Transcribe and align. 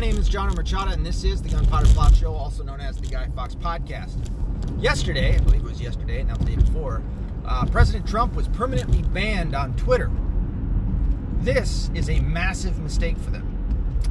My 0.00 0.06
name 0.06 0.16
is 0.16 0.30
John 0.30 0.50
Machada, 0.52 0.94
and 0.94 1.04
this 1.04 1.24
is 1.24 1.42
the 1.42 1.50
Gunpowder 1.50 1.84
Plot 1.88 2.14
Show, 2.14 2.32
also 2.32 2.62
known 2.62 2.80
as 2.80 2.96
the 2.96 3.06
Guy 3.06 3.28
Fawkes 3.36 3.54
Podcast. 3.54 4.16
Yesterday, 4.80 5.36
I 5.36 5.40
believe 5.40 5.60
it 5.60 5.68
was 5.68 5.78
yesterday, 5.78 6.20
and 6.20 6.30
not 6.30 6.38
the 6.38 6.46
day 6.46 6.56
before, 6.56 7.02
uh, 7.44 7.66
President 7.66 8.08
Trump 8.08 8.34
was 8.34 8.48
permanently 8.48 9.02
banned 9.02 9.54
on 9.54 9.76
Twitter. 9.76 10.10
This 11.40 11.90
is 11.92 12.08
a 12.08 12.18
massive 12.20 12.78
mistake 12.78 13.18
for 13.18 13.28
them. 13.28 13.46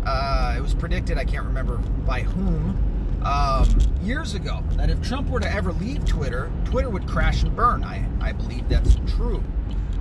Uh, 0.06 0.54
it 0.56 0.62
was 0.62 0.76
predicted, 0.76 1.18
I 1.18 1.26
can't 1.26 1.48
remember 1.48 1.78
by 2.06 2.22
whom, 2.22 3.24
um, 3.26 3.68
years 4.04 4.36
ago, 4.36 4.64
that 4.74 4.92
if 4.92 5.02
Trump 5.02 5.28
were 5.28 5.40
to 5.40 5.52
ever 5.52 5.74
leave 5.74 6.06
Twitter, 6.06 6.52
Twitter 6.66 6.92
would 6.92 7.08
crash 7.08 7.42
and 7.42 7.56
burn. 7.56 7.84
I, 7.84 8.06
I 8.22 8.34
believe 8.34 8.70
that's 8.70 8.98
true. 9.08 9.44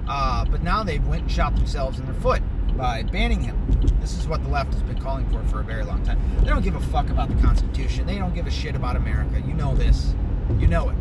Uh, 0.06 0.44
but 0.44 0.62
now 0.62 0.82
they've 0.82 1.06
went 1.06 1.22
and 1.22 1.32
shot 1.32 1.54
themselves 1.54 1.98
in 1.98 2.04
their 2.04 2.20
foot 2.20 2.42
by 2.76 3.02
banning 3.02 3.40
him. 3.40 3.56
This 4.00 4.18
is 4.18 4.28
what 4.28 4.42
the 4.42 4.48
left 4.48 4.72
has 4.74 4.82
been 4.82 5.00
calling 5.00 5.28
for 5.30 5.42
for 5.44 5.60
a 5.60 5.64
very 5.64 5.84
long 5.84 6.04
time. 6.04 6.20
They 6.40 6.48
don't 6.48 6.62
give 6.62 6.76
a 6.76 6.80
fuck 6.80 7.10
about 7.10 7.28
the 7.28 7.42
Constitution. 7.42 8.06
They 8.06 8.18
don't 8.18 8.34
give 8.34 8.46
a 8.46 8.50
shit 8.50 8.74
about 8.74 8.96
America. 8.96 9.42
You 9.46 9.54
know 9.54 9.74
this. 9.74 10.14
You 10.58 10.66
know 10.66 10.90
it. 10.90 10.96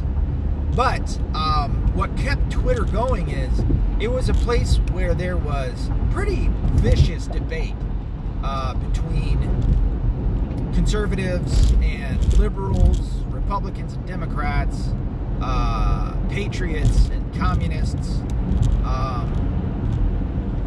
But 0.75 1.20
um, 1.34 1.91
what 1.95 2.16
kept 2.17 2.52
Twitter 2.52 2.84
going 2.84 3.30
is 3.30 3.63
it 3.99 4.09
was 4.09 4.30
a 4.30 4.34
place 4.34 4.77
where 4.91 5.16
there 5.16 5.38
was 5.38 5.89
pretty 6.11 6.49
vicious 6.75 7.27
debate 7.27 7.75
uh, 8.44 8.75
between 8.75 9.39
conservatives 10.73 11.72
and 11.81 12.38
liberals, 12.38 12.99
Republicans 13.30 13.94
and 13.94 14.05
Democrats, 14.05 14.89
uh, 15.41 16.16
patriots 16.30 17.08
and 17.09 17.34
communists, 17.36 18.20
um, 18.86 19.47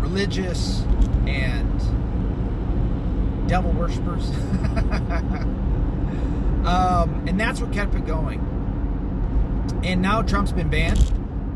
religious 0.00 0.82
and 1.27 1.80
devil 3.48 3.72
worshippers. 3.72 4.30
um, 6.66 7.25
and 7.27 7.38
that's 7.38 7.61
what 7.61 7.72
kept 7.72 7.94
it 7.94 8.06
going. 8.06 8.41
And 9.84 10.02
now 10.02 10.22
Trump's 10.22 10.52
been 10.52 10.69
banned. 10.69 11.12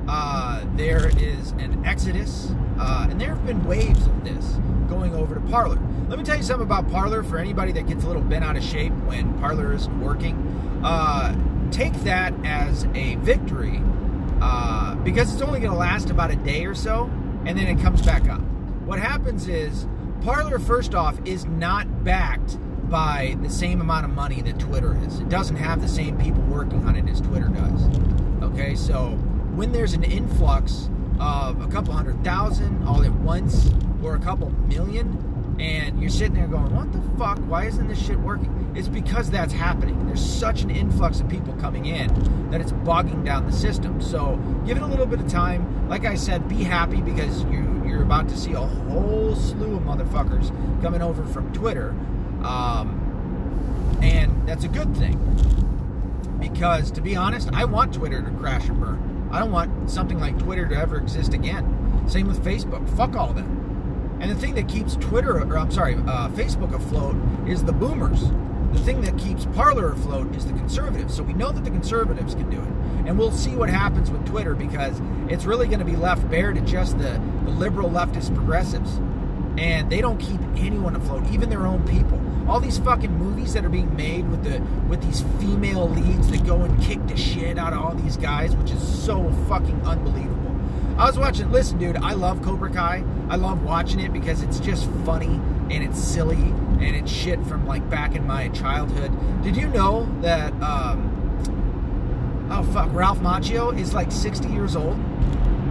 Uh, 0.08 0.64
there 0.76 1.08
is 1.18 1.52
an 1.52 1.84
exodus, 1.84 2.52
uh, 2.78 3.06
and 3.08 3.20
there 3.20 3.30
have 3.30 3.46
been 3.46 3.64
waves 3.64 4.06
of 4.06 4.24
this 4.24 4.44
going 4.88 5.14
over 5.14 5.34
to 5.34 5.40
Parler. 5.42 5.78
Let 6.08 6.18
me 6.18 6.24
tell 6.24 6.36
you 6.36 6.42
something 6.42 6.66
about 6.66 6.90
Parler 6.90 7.22
for 7.22 7.38
anybody 7.38 7.72
that 7.72 7.86
gets 7.86 8.04
a 8.04 8.06
little 8.06 8.22
bent 8.22 8.44
out 8.44 8.56
of 8.56 8.62
shape 8.62 8.92
when 9.06 9.38
Parler 9.38 9.72
isn't 9.72 10.00
working. 10.00 10.36
Uh, 10.84 11.34
take 11.70 11.94
that 12.04 12.34
as 12.44 12.84
a 12.94 13.16
victory 13.16 13.80
uh, 14.40 14.94
because 14.96 15.32
it's 15.32 15.42
only 15.42 15.60
going 15.60 15.72
to 15.72 15.78
last 15.78 16.10
about 16.10 16.30
a 16.30 16.36
day 16.36 16.66
or 16.66 16.74
so, 16.74 17.10
and 17.46 17.58
then 17.58 17.66
it 17.66 17.80
comes 17.80 18.02
back 18.02 18.28
up. 18.28 18.40
What 18.86 18.98
happens 18.98 19.48
is 19.48 19.86
Parler, 20.22 20.58
first 20.58 20.94
off, 20.94 21.18
is 21.24 21.44
not 21.44 22.04
backed 22.04 22.58
by 22.90 23.36
the 23.42 23.50
same 23.50 23.80
amount 23.80 24.04
of 24.06 24.12
money 24.12 24.40
that 24.42 24.58
Twitter 24.58 24.96
is. 25.06 25.20
It 25.20 25.28
doesn't 25.28 25.56
have 25.56 25.80
the 25.82 25.88
same 25.88 26.16
people 26.18 26.42
working 26.42 26.86
on 26.86 26.96
it 26.96 27.08
as 27.08 27.20
Twitter 27.20 27.48
does. 27.48 27.84
Okay, 28.42 28.74
so 28.74 29.10
when 29.54 29.72
there's 29.72 29.94
an 29.94 30.04
influx 30.04 30.88
of 31.20 31.60
a 31.60 31.68
couple 31.68 31.92
hundred 31.92 32.22
thousand 32.24 32.82
all 32.84 33.02
at 33.02 33.12
once, 33.12 33.70
or 34.02 34.14
a 34.14 34.18
couple 34.18 34.50
million, 34.68 35.08
and 35.58 36.00
you're 36.00 36.10
sitting 36.10 36.34
there 36.34 36.46
going, 36.46 36.74
What 36.74 36.92
the 36.92 37.00
fuck? 37.18 37.38
Why 37.38 37.66
isn't 37.66 37.88
this 37.88 38.04
shit 38.04 38.18
working? 38.18 38.72
It's 38.74 38.88
because 38.88 39.30
that's 39.30 39.52
happening. 39.52 40.06
There's 40.06 40.24
such 40.24 40.62
an 40.62 40.70
influx 40.70 41.20
of 41.20 41.28
people 41.28 41.54
coming 41.54 41.86
in 41.86 42.50
that 42.50 42.60
it's 42.60 42.72
bogging 42.72 43.22
down 43.22 43.46
the 43.46 43.52
system. 43.52 44.00
So 44.00 44.36
give 44.66 44.76
it 44.76 44.82
a 44.82 44.86
little 44.86 45.06
bit 45.06 45.20
of 45.20 45.28
time. 45.28 45.88
Like 45.88 46.04
I 46.04 46.16
said, 46.16 46.48
be 46.48 46.64
happy 46.64 47.00
because 47.00 47.44
you, 47.44 47.82
you're 47.86 48.02
about 48.02 48.28
to 48.30 48.36
see 48.36 48.52
a 48.52 48.60
whole 48.60 49.36
slew 49.36 49.76
of 49.76 49.82
motherfuckers 49.82 50.50
coming 50.82 51.02
over 51.02 51.24
from 51.26 51.52
Twitter. 51.52 51.90
Um, 52.42 53.00
and 54.02 54.46
that's 54.48 54.64
a 54.64 54.68
good 54.68 54.96
thing. 54.96 55.20
Because 56.40 56.90
to 56.92 57.00
be 57.00 57.14
honest, 57.14 57.48
I 57.52 57.64
want 57.64 57.94
Twitter 57.94 58.22
to 58.22 58.30
crash 58.32 58.68
and 58.68 58.80
burn. 58.80 59.28
I 59.30 59.38
don't 59.38 59.52
want 59.52 59.88
something 59.88 60.18
like 60.18 60.38
Twitter 60.38 60.66
to 60.66 60.76
ever 60.76 60.98
exist 60.98 61.32
again. 61.32 62.04
Same 62.08 62.26
with 62.26 62.44
Facebook. 62.44 62.88
Fuck 62.96 63.14
all 63.16 63.30
of 63.30 63.36
them. 63.36 63.63
And 64.24 64.32
the 64.32 64.40
thing 64.40 64.54
that 64.54 64.70
keeps 64.70 64.96
Twitter, 64.96 65.38
or 65.38 65.58
I'm 65.58 65.70
sorry, 65.70 65.96
uh, 65.96 66.30
Facebook 66.30 66.72
afloat 66.74 67.14
is 67.46 67.62
the 67.62 67.74
boomers. 67.74 68.22
The 68.72 68.78
thing 68.78 69.02
that 69.02 69.18
keeps 69.18 69.44
Parler 69.44 69.92
afloat 69.92 70.34
is 70.34 70.46
the 70.46 70.54
conservatives. 70.54 71.14
So 71.14 71.22
we 71.22 71.34
know 71.34 71.52
that 71.52 71.62
the 71.62 71.70
conservatives 71.70 72.34
can 72.34 72.48
do 72.48 72.56
it. 72.56 73.06
And 73.06 73.18
we'll 73.18 73.32
see 73.32 73.54
what 73.54 73.68
happens 73.68 74.10
with 74.10 74.24
Twitter 74.24 74.54
because 74.54 74.98
it's 75.28 75.44
really 75.44 75.66
going 75.66 75.80
to 75.80 75.84
be 75.84 75.94
left 75.94 76.26
bare 76.30 76.54
to 76.54 76.62
just 76.62 76.96
the, 76.96 77.20
the 77.44 77.50
liberal 77.50 77.90
leftist 77.90 78.34
progressives. 78.34 78.96
And 79.58 79.90
they 79.90 80.00
don't 80.00 80.16
keep 80.16 80.40
anyone 80.56 80.96
afloat, 80.96 81.30
even 81.30 81.50
their 81.50 81.66
own 81.66 81.86
people. 81.86 82.18
All 82.50 82.60
these 82.60 82.78
fucking 82.78 83.12
movies 83.12 83.52
that 83.52 83.66
are 83.66 83.68
being 83.68 83.94
made 83.94 84.26
with 84.30 84.42
the 84.42 84.58
with 84.88 85.02
these 85.02 85.20
female 85.38 85.90
leads 85.90 86.30
that 86.30 86.46
go 86.46 86.62
and 86.62 86.82
kick 86.82 87.06
the 87.08 87.16
shit 87.18 87.58
out 87.58 87.74
of 87.74 87.78
all 87.78 87.94
these 87.94 88.16
guys, 88.16 88.56
which 88.56 88.70
is 88.70 89.04
so 89.04 89.30
fucking 89.48 89.82
unbelievable. 89.82 90.43
I 90.96 91.06
was 91.06 91.18
watching, 91.18 91.50
listen, 91.50 91.78
dude, 91.78 91.96
I 91.96 92.12
love 92.12 92.40
Cobra 92.42 92.70
Kai. 92.70 93.04
I 93.28 93.36
love 93.36 93.62
watching 93.64 93.98
it 94.00 94.12
because 94.12 94.42
it's 94.42 94.60
just 94.60 94.88
funny 95.04 95.40
and 95.70 95.82
it's 95.82 95.98
silly 95.98 96.36
and 96.36 96.94
it's 96.94 97.10
shit 97.10 97.44
from 97.46 97.66
like 97.66 97.88
back 97.90 98.14
in 98.14 98.26
my 98.26 98.48
childhood. 98.50 99.10
Did 99.42 99.56
you 99.56 99.66
know 99.68 100.08
that, 100.20 100.52
um, 100.62 102.48
oh 102.50 102.62
fuck, 102.72 102.92
Ralph 102.92 103.18
Macchio 103.18 103.76
is 103.76 103.92
like 103.92 104.12
60 104.12 104.48
years 104.50 104.76
old? 104.76 104.96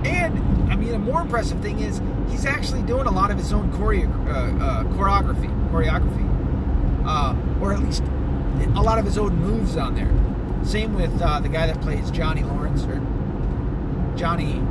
And, 0.06 0.38
I 0.69 0.75
mean, 0.75 0.94
a 0.94 1.00
more 1.00 1.22
impressive 1.22 1.62
thing 1.62 1.79
is 1.79 2.01
he's 2.29 2.45
actually 2.45 2.81
doing 2.81 3.07
a 3.07 3.12
lot 3.12 3.31
of 3.31 3.38
his 3.38 3.53
own 3.53 3.72
choreo- 3.72 4.12
uh, 4.28 4.63
uh, 4.63 4.83
choreography, 4.95 5.50
choreography. 5.72 6.29
Uh, 7.06 7.35
or 7.62 7.73
at 7.73 7.79
least 7.79 8.03
a 8.75 8.81
lot 8.81 8.97
of 8.97 9.06
his 9.06 9.17
own 9.17 9.35
moves 9.38 9.78
on 9.78 9.95
there. 9.95 10.12
Same 10.66 10.94
with 10.94 11.22
uh, 11.22 11.39
the 11.39 11.50
guy 11.50 11.67
that 11.67 11.79
plays 11.81 12.09
Johnny 12.12 12.44
Lawrence, 12.44 12.83
or 12.83 13.01
Johnny 14.16 14.62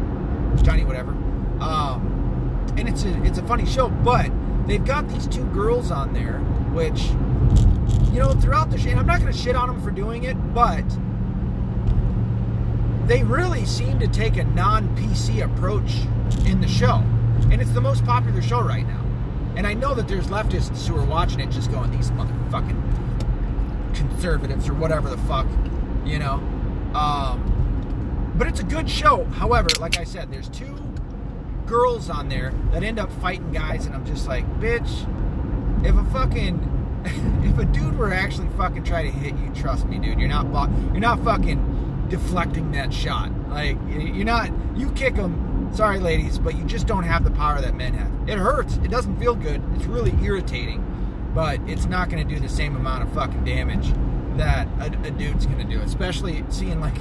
Johnny 0.63 0.85
whatever. 0.85 1.11
Um, 1.61 2.13
and 2.77 2.89
it's 2.89 3.05
a 3.05 3.23
it's 3.25 3.39
a 3.39 3.43
funny 3.45 3.67
show, 3.67 3.89
but 3.89 4.31
they've 4.67 4.85
got 4.85 5.09
these 5.09 5.27
two 5.27 5.45
girls 5.47 5.91
on 5.91 6.13
there, 6.13 6.39
which 6.73 7.03
you 8.13 8.19
know 8.19 8.33
throughout 8.33 8.71
the 8.71 8.79
show. 8.79 8.91
And 8.91 9.01
I'm 9.01 9.07
not 9.07 9.21
to 9.21 9.33
shit 9.33 9.57
on 9.57 9.69
them 9.69 9.83
for 9.83 9.91
doing 9.91 10.25
it, 10.25 10.35
but 10.55 10.85
they 13.07 13.23
really 13.23 13.67
seem 13.67 13.99
to 13.99 14.09
take 14.09 14.37
a 14.37 14.45
non-PC 14.45 15.45
approach 15.45 15.93
in 16.47 16.61
the 16.61 16.69
show, 16.69 17.03
and 17.51 17.61
it's 17.61 17.73
the 17.73 17.81
most 17.81 18.05
popular 18.05 18.41
show 18.43 18.63
right 18.63 18.87
now. 18.87 19.05
And 19.57 19.67
I 19.67 19.75
know 19.75 19.95
that 19.95 20.09
there's 20.09 20.29
leftists 20.29 20.87
who 20.87 20.97
are 20.97 21.05
watching 21.05 21.41
it 21.41 21.51
just 21.51 21.71
going, 21.71 21.91
these 21.91 22.11
motherfucking 22.13 23.95
conservatives 23.95 24.69
or 24.69 24.75
whatever 24.75 25.11
the 25.11 25.19
fuck, 25.19 25.47
you 26.05 26.19
know. 26.19 26.35
Um, 26.95 27.52
but 28.35 28.47
it's 28.47 28.61
a 28.61 28.65
good 28.65 28.89
show. 28.89 29.25
However, 29.25 29.69
like 29.81 29.99
I 29.99 30.05
said, 30.05 30.33
there's 30.33 30.49
two 30.49 30.77
girls 31.67 32.11
on 32.11 32.29
there 32.29 32.53
that 32.73 32.83
end 32.83 32.99
up 32.99 33.11
fighting 33.21 33.53
guys, 33.53 33.87
and 33.87 33.95
I'm 33.95 34.05
just 34.05 34.27
like, 34.27 34.47
bitch, 34.61 35.07
if 35.87 35.95
a 35.95 36.05
fucking, 36.11 37.03
if 37.45 37.59
a 37.59 37.65
dude 37.65 37.97
were 37.97 38.13
actually 38.13 38.49
fucking 38.57 38.85
try 38.85 39.03
to 39.03 39.11
hit 39.11 39.35
you, 39.37 39.51
trust 39.55 39.87
me, 39.87 39.99
dude, 39.99 40.19
you're 40.19 40.29
not, 40.29 40.47
you're 40.93 41.01
not 41.01 41.23
fucking 41.25 42.07
deflecting 42.09 42.73
that 42.73 42.93
shot. 42.93 43.31
Like, 43.49 43.77
you're 43.89 44.25
not, 44.25 44.51
you 44.77 44.91
kick 44.93 45.17
them. 45.17 45.71
Sorry, 45.75 45.99
ladies, 45.99 46.39
but 46.39 46.55
you 46.55 46.65
just 46.65 46.87
don't 46.87 47.05
have 47.05 47.25
the 47.25 47.31
power 47.31 47.61
that 47.61 47.75
men 47.75 47.95
have. 47.95 48.29
It 48.29 48.37
hurts. 48.37 48.77
It 48.77 48.91
doesn't 48.91 49.19
feel 49.19 49.35
good. 49.35 49.63
It's 49.75 49.87
really 49.87 50.13
irritating, 50.23 50.85
but 51.35 51.59
it's 51.67 51.87
not 51.87 52.11
going 52.11 52.27
to 52.27 52.35
do 52.35 52.39
the 52.39 52.49
same 52.49 52.77
amount 52.77 53.05
of 53.05 53.15
fucking 53.15 53.45
damage 53.45 53.93
that 54.37 54.69
a, 54.79 55.07
a 55.07 55.11
dude's 55.11 55.47
going 55.47 55.59
to 55.59 55.65
do. 55.65 55.81
Especially 55.81 56.45
seeing 56.51 56.81
like 56.81 56.95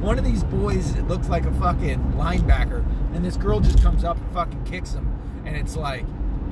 one 0.00 0.18
of 0.18 0.24
these 0.24 0.44
boys 0.44 0.96
looks 1.02 1.28
like 1.28 1.44
a 1.44 1.52
fucking 1.54 1.98
linebacker, 2.12 2.84
and 3.14 3.24
this 3.24 3.36
girl 3.36 3.60
just 3.60 3.82
comes 3.82 4.04
up 4.04 4.16
and 4.16 4.32
fucking 4.32 4.64
kicks 4.64 4.92
him, 4.92 5.12
and 5.44 5.56
it's 5.56 5.76
like 5.76 6.04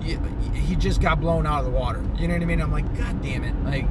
he 0.02 0.76
just 0.76 1.00
got 1.00 1.20
blown 1.20 1.46
out 1.46 1.64
of 1.64 1.64
the 1.64 1.78
water. 1.78 2.04
You 2.16 2.28
know 2.28 2.34
what 2.34 2.42
I 2.42 2.46
mean? 2.46 2.60
I'm 2.60 2.72
like, 2.72 2.86
God 2.96 3.22
damn 3.22 3.44
it! 3.44 3.54
Like, 3.64 3.86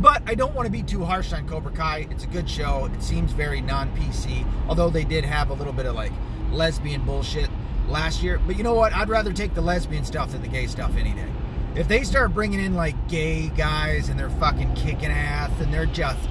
but 0.00 0.22
I 0.26 0.34
don't 0.34 0.54
want 0.54 0.66
to 0.66 0.72
be 0.72 0.82
too 0.82 1.04
harsh 1.04 1.32
on 1.32 1.46
Cobra 1.46 1.72
Kai. 1.72 2.08
It's 2.10 2.24
a 2.24 2.28
good 2.28 2.48
show. 2.48 2.90
It 2.94 3.02
seems 3.02 3.32
very 3.32 3.60
non-PC, 3.60 4.46
although 4.68 4.90
they 4.90 5.04
did 5.04 5.24
have 5.24 5.50
a 5.50 5.54
little 5.54 5.72
bit 5.72 5.86
of 5.86 5.94
like 5.94 6.12
lesbian 6.50 7.04
bullshit 7.04 7.50
last 7.88 8.22
year. 8.22 8.40
But 8.46 8.56
you 8.56 8.62
know 8.62 8.74
what? 8.74 8.92
I'd 8.94 9.08
rather 9.08 9.32
take 9.32 9.54
the 9.54 9.60
lesbian 9.60 10.04
stuff 10.04 10.32
than 10.32 10.42
the 10.42 10.48
gay 10.48 10.66
stuff 10.66 10.96
any 10.96 11.12
day. 11.12 11.28
If 11.74 11.86
they 11.86 12.02
start 12.02 12.34
bringing 12.34 12.60
in 12.60 12.74
like 12.74 13.08
gay 13.08 13.48
guys 13.48 14.08
and 14.08 14.18
they're 14.18 14.30
fucking 14.30 14.74
kicking 14.74 15.10
ass 15.10 15.52
and 15.60 15.72
they're 15.72 15.86
just, 15.86 16.28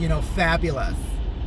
you 0.00 0.08
know, 0.08 0.22
fabulous, 0.22 0.96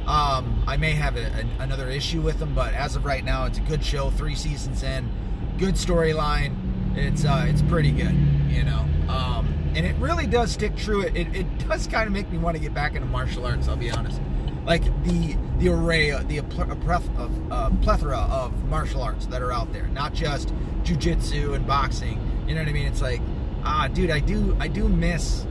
um, 0.05 0.63
I 0.67 0.77
may 0.77 0.91
have 0.91 1.17
a, 1.17 1.25
a, 1.25 1.63
another 1.63 1.89
issue 1.89 2.21
with 2.21 2.39
them. 2.39 2.53
But 2.53 2.73
as 2.73 2.95
of 2.95 3.03
right 3.03 3.23
now, 3.23 3.45
it's 3.45 3.57
a 3.57 3.61
good 3.61 3.83
show. 3.83 4.11
Three 4.11 4.35
seasons 4.35 4.83
in, 4.83 5.09
good 5.57 5.75
storyline. 5.75 6.55
It's 6.95 7.25
uh, 7.25 7.45
it's 7.47 7.63
pretty 7.63 7.91
good, 7.91 8.13
you 8.49 8.63
know. 8.63 8.85
Um, 9.09 9.47
and 9.75 9.85
it 9.85 9.95
really 9.95 10.27
does 10.27 10.51
stick 10.51 10.75
true. 10.75 11.01
It, 11.01 11.15
it, 11.15 11.35
it 11.35 11.67
does 11.67 11.87
kind 11.87 12.05
of 12.05 12.13
make 12.13 12.29
me 12.29 12.37
want 12.37 12.55
to 12.55 12.61
get 12.61 12.73
back 12.73 12.93
into 12.95 13.07
martial 13.07 13.45
arts. 13.45 13.67
I'll 13.67 13.75
be 13.75 13.89
honest. 13.89 14.21
like 14.65 14.83
the 15.03 15.35
the 15.59 15.69
array, 15.69 16.11
the 16.23 16.39
of 16.39 17.81
plethora 17.81 18.17
of 18.17 18.63
martial 18.65 19.01
arts 19.01 19.25
that 19.27 19.41
are 19.41 19.51
out 19.51 19.71
there, 19.73 19.87
not 19.87 20.13
just 20.13 20.53
jujitsu 20.83 21.55
and 21.55 21.65
boxing. 21.65 22.19
You 22.47 22.55
know 22.55 22.61
what 22.61 22.69
I 22.69 22.73
mean? 22.73 22.87
It's 22.87 23.01
like, 23.01 23.21
ah, 23.63 23.87
dude, 23.87 24.11
I 24.11 24.19
do 24.19 24.55
I 24.59 24.67
do 24.67 24.87
miss 24.87 25.45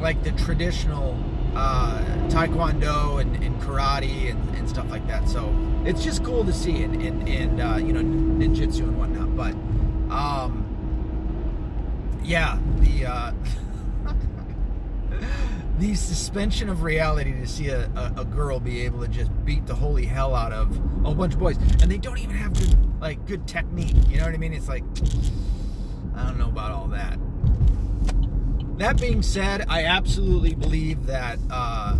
like 0.00 0.22
the 0.24 0.32
traditional 0.32 1.14
uh, 1.54 1.98
taekwondo 2.28 3.20
and, 3.20 3.36
and 3.42 3.60
karate 3.60 4.30
and, 4.30 4.56
and, 4.56 4.68
stuff 4.68 4.90
like 4.90 5.06
that. 5.06 5.28
So 5.28 5.54
it's 5.84 6.02
just 6.02 6.24
cool 6.24 6.44
to 6.44 6.52
see 6.52 6.82
and 6.82 7.02
and, 7.02 7.28
and 7.28 7.60
uh, 7.60 7.76
you 7.76 7.92
know 7.92 8.00
ninjutsu 8.00 8.80
and 8.80 8.98
whatnot. 8.98 9.36
But 9.36 9.52
um, 10.14 10.64
yeah, 12.24 12.58
the 12.78 13.06
uh, 13.06 13.32
the 15.78 15.94
suspension 15.94 16.68
of 16.68 16.82
reality 16.82 17.32
to 17.32 17.46
see 17.46 17.68
a, 17.68 17.86
a, 17.96 18.20
a, 18.20 18.24
girl 18.24 18.60
be 18.60 18.82
able 18.82 19.00
to 19.00 19.08
just 19.08 19.30
beat 19.44 19.66
the 19.66 19.74
holy 19.74 20.06
hell 20.06 20.34
out 20.34 20.52
of 20.52 20.76
a 21.04 21.14
bunch 21.14 21.34
of 21.34 21.40
boys, 21.40 21.56
and 21.82 21.90
they 21.90 21.98
don't 21.98 22.18
even 22.18 22.36
have 22.36 22.54
good 22.54 23.00
like 23.00 23.26
good 23.26 23.46
technique. 23.46 23.96
You 24.08 24.18
know 24.18 24.24
what 24.24 24.34
I 24.34 24.38
mean? 24.38 24.54
It's 24.54 24.68
like 24.68 24.84
I 26.14 26.26
don't 26.26 26.38
know 26.38 26.48
about 26.48 26.70
all 26.70 26.88
that. 26.88 27.18
That 28.78 29.00
being 29.00 29.22
said, 29.22 29.66
I 29.68 29.84
absolutely 29.84 30.54
believe 30.54 31.06
that, 31.06 31.38
uh, 31.50 31.96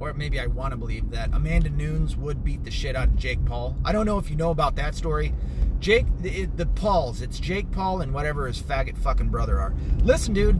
or 0.00 0.14
maybe 0.14 0.40
I 0.40 0.46
want 0.46 0.72
to 0.72 0.76
believe 0.76 1.10
that 1.10 1.30
Amanda 1.34 1.70
Nunes 1.70 2.16
would 2.16 2.42
beat 2.44 2.64
the 2.64 2.70
shit 2.70 2.96
out 2.96 3.08
of 3.08 3.16
Jake 3.16 3.44
Paul. 3.44 3.76
I 3.84 3.92
don't 3.92 4.06
know 4.06 4.16
if 4.16 4.30
you 4.30 4.36
know 4.36 4.50
about 4.50 4.76
that 4.76 4.94
story. 4.94 5.34
Jake, 5.80 6.06
the, 6.20 6.46
the 6.46 6.66
Pauls, 6.66 7.20
it's 7.20 7.38
Jake 7.38 7.70
Paul 7.70 8.00
and 8.00 8.14
whatever 8.14 8.46
his 8.46 8.60
faggot 8.60 8.96
fucking 8.96 9.28
brother 9.28 9.58
are. 9.60 9.74
Listen, 10.02 10.34
dude, 10.34 10.58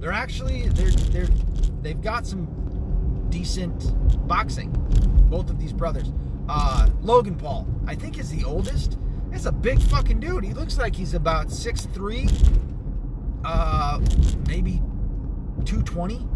they're 0.00 0.12
actually 0.12 0.68
they're 0.68 0.90
they're 0.90 1.28
they've 1.82 2.00
got 2.00 2.26
some 2.26 3.26
decent 3.28 3.92
boxing. 4.28 4.70
Both 5.28 5.50
of 5.50 5.58
these 5.58 5.72
brothers. 5.72 6.12
Uh, 6.48 6.88
Logan 7.02 7.34
Paul, 7.34 7.66
I 7.86 7.96
think, 7.96 8.18
is 8.18 8.30
the 8.30 8.44
oldest. 8.44 8.98
He's 9.32 9.46
a 9.46 9.52
big 9.52 9.82
fucking 9.82 10.20
dude. 10.20 10.44
He 10.44 10.54
looks 10.54 10.78
like 10.78 10.94
he's 10.94 11.14
about 11.14 11.50
six 11.50 11.86
three 11.86 12.28
uh, 13.46 14.00
maybe 14.48 14.82
220 15.64 16.26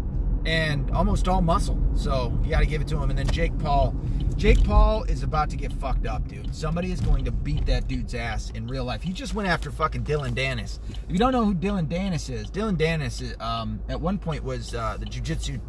and 0.45 0.89
almost 0.91 1.27
all 1.27 1.41
muscle. 1.41 1.79
So 1.93 2.37
you 2.43 2.49
got 2.49 2.61
to 2.61 2.65
give 2.65 2.81
it 2.81 2.87
to 2.89 2.97
him. 2.97 3.09
And 3.09 3.19
then 3.19 3.27
Jake 3.27 3.57
Paul. 3.59 3.95
Jake 4.37 4.63
Paul 4.63 5.03
is 5.03 5.21
about 5.21 5.51
to 5.51 5.55
get 5.55 5.71
fucked 5.73 6.07
up, 6.07 6.27
dude. 6.27 6.55
Somebody 6.55 6.91
is 6.91 6.99
going 6.99 7.25
to 7.25 7.31
beat 7.31 7.65
that 7.67 7.87
dude's 7.87 8.15
ass 8.15 8.49
in 8.51 8.65
real 8.65 8.85
life. 8.85 9.03
He 9.03 9.13
just 9.13 9.35
went 9.35 9.47
after 9.47 9.69
fucking 9.69 10.01
Dillon 10.01 10.33
Danis. 10.33 10.79
If 10.89 11.11
you 11.11 11.19
don't 11.19 11.31
know 11.31 11.45
who 11.45 11.53
Dillon 11.53 11.85
Danis 11.85 12.27
is, 12.33 12.49
Dillon 12.49 12.75
Danis 12.75 13.39
um, 13.39 13.81
at 13.87 14.01
one 14.01 14.17
point 14.17 14.43
was 14.43 14.73
uh, 14.73 14.97
the 14.97 15.05
Jiu 15.05 15.21
Jitsu 15.21 15.59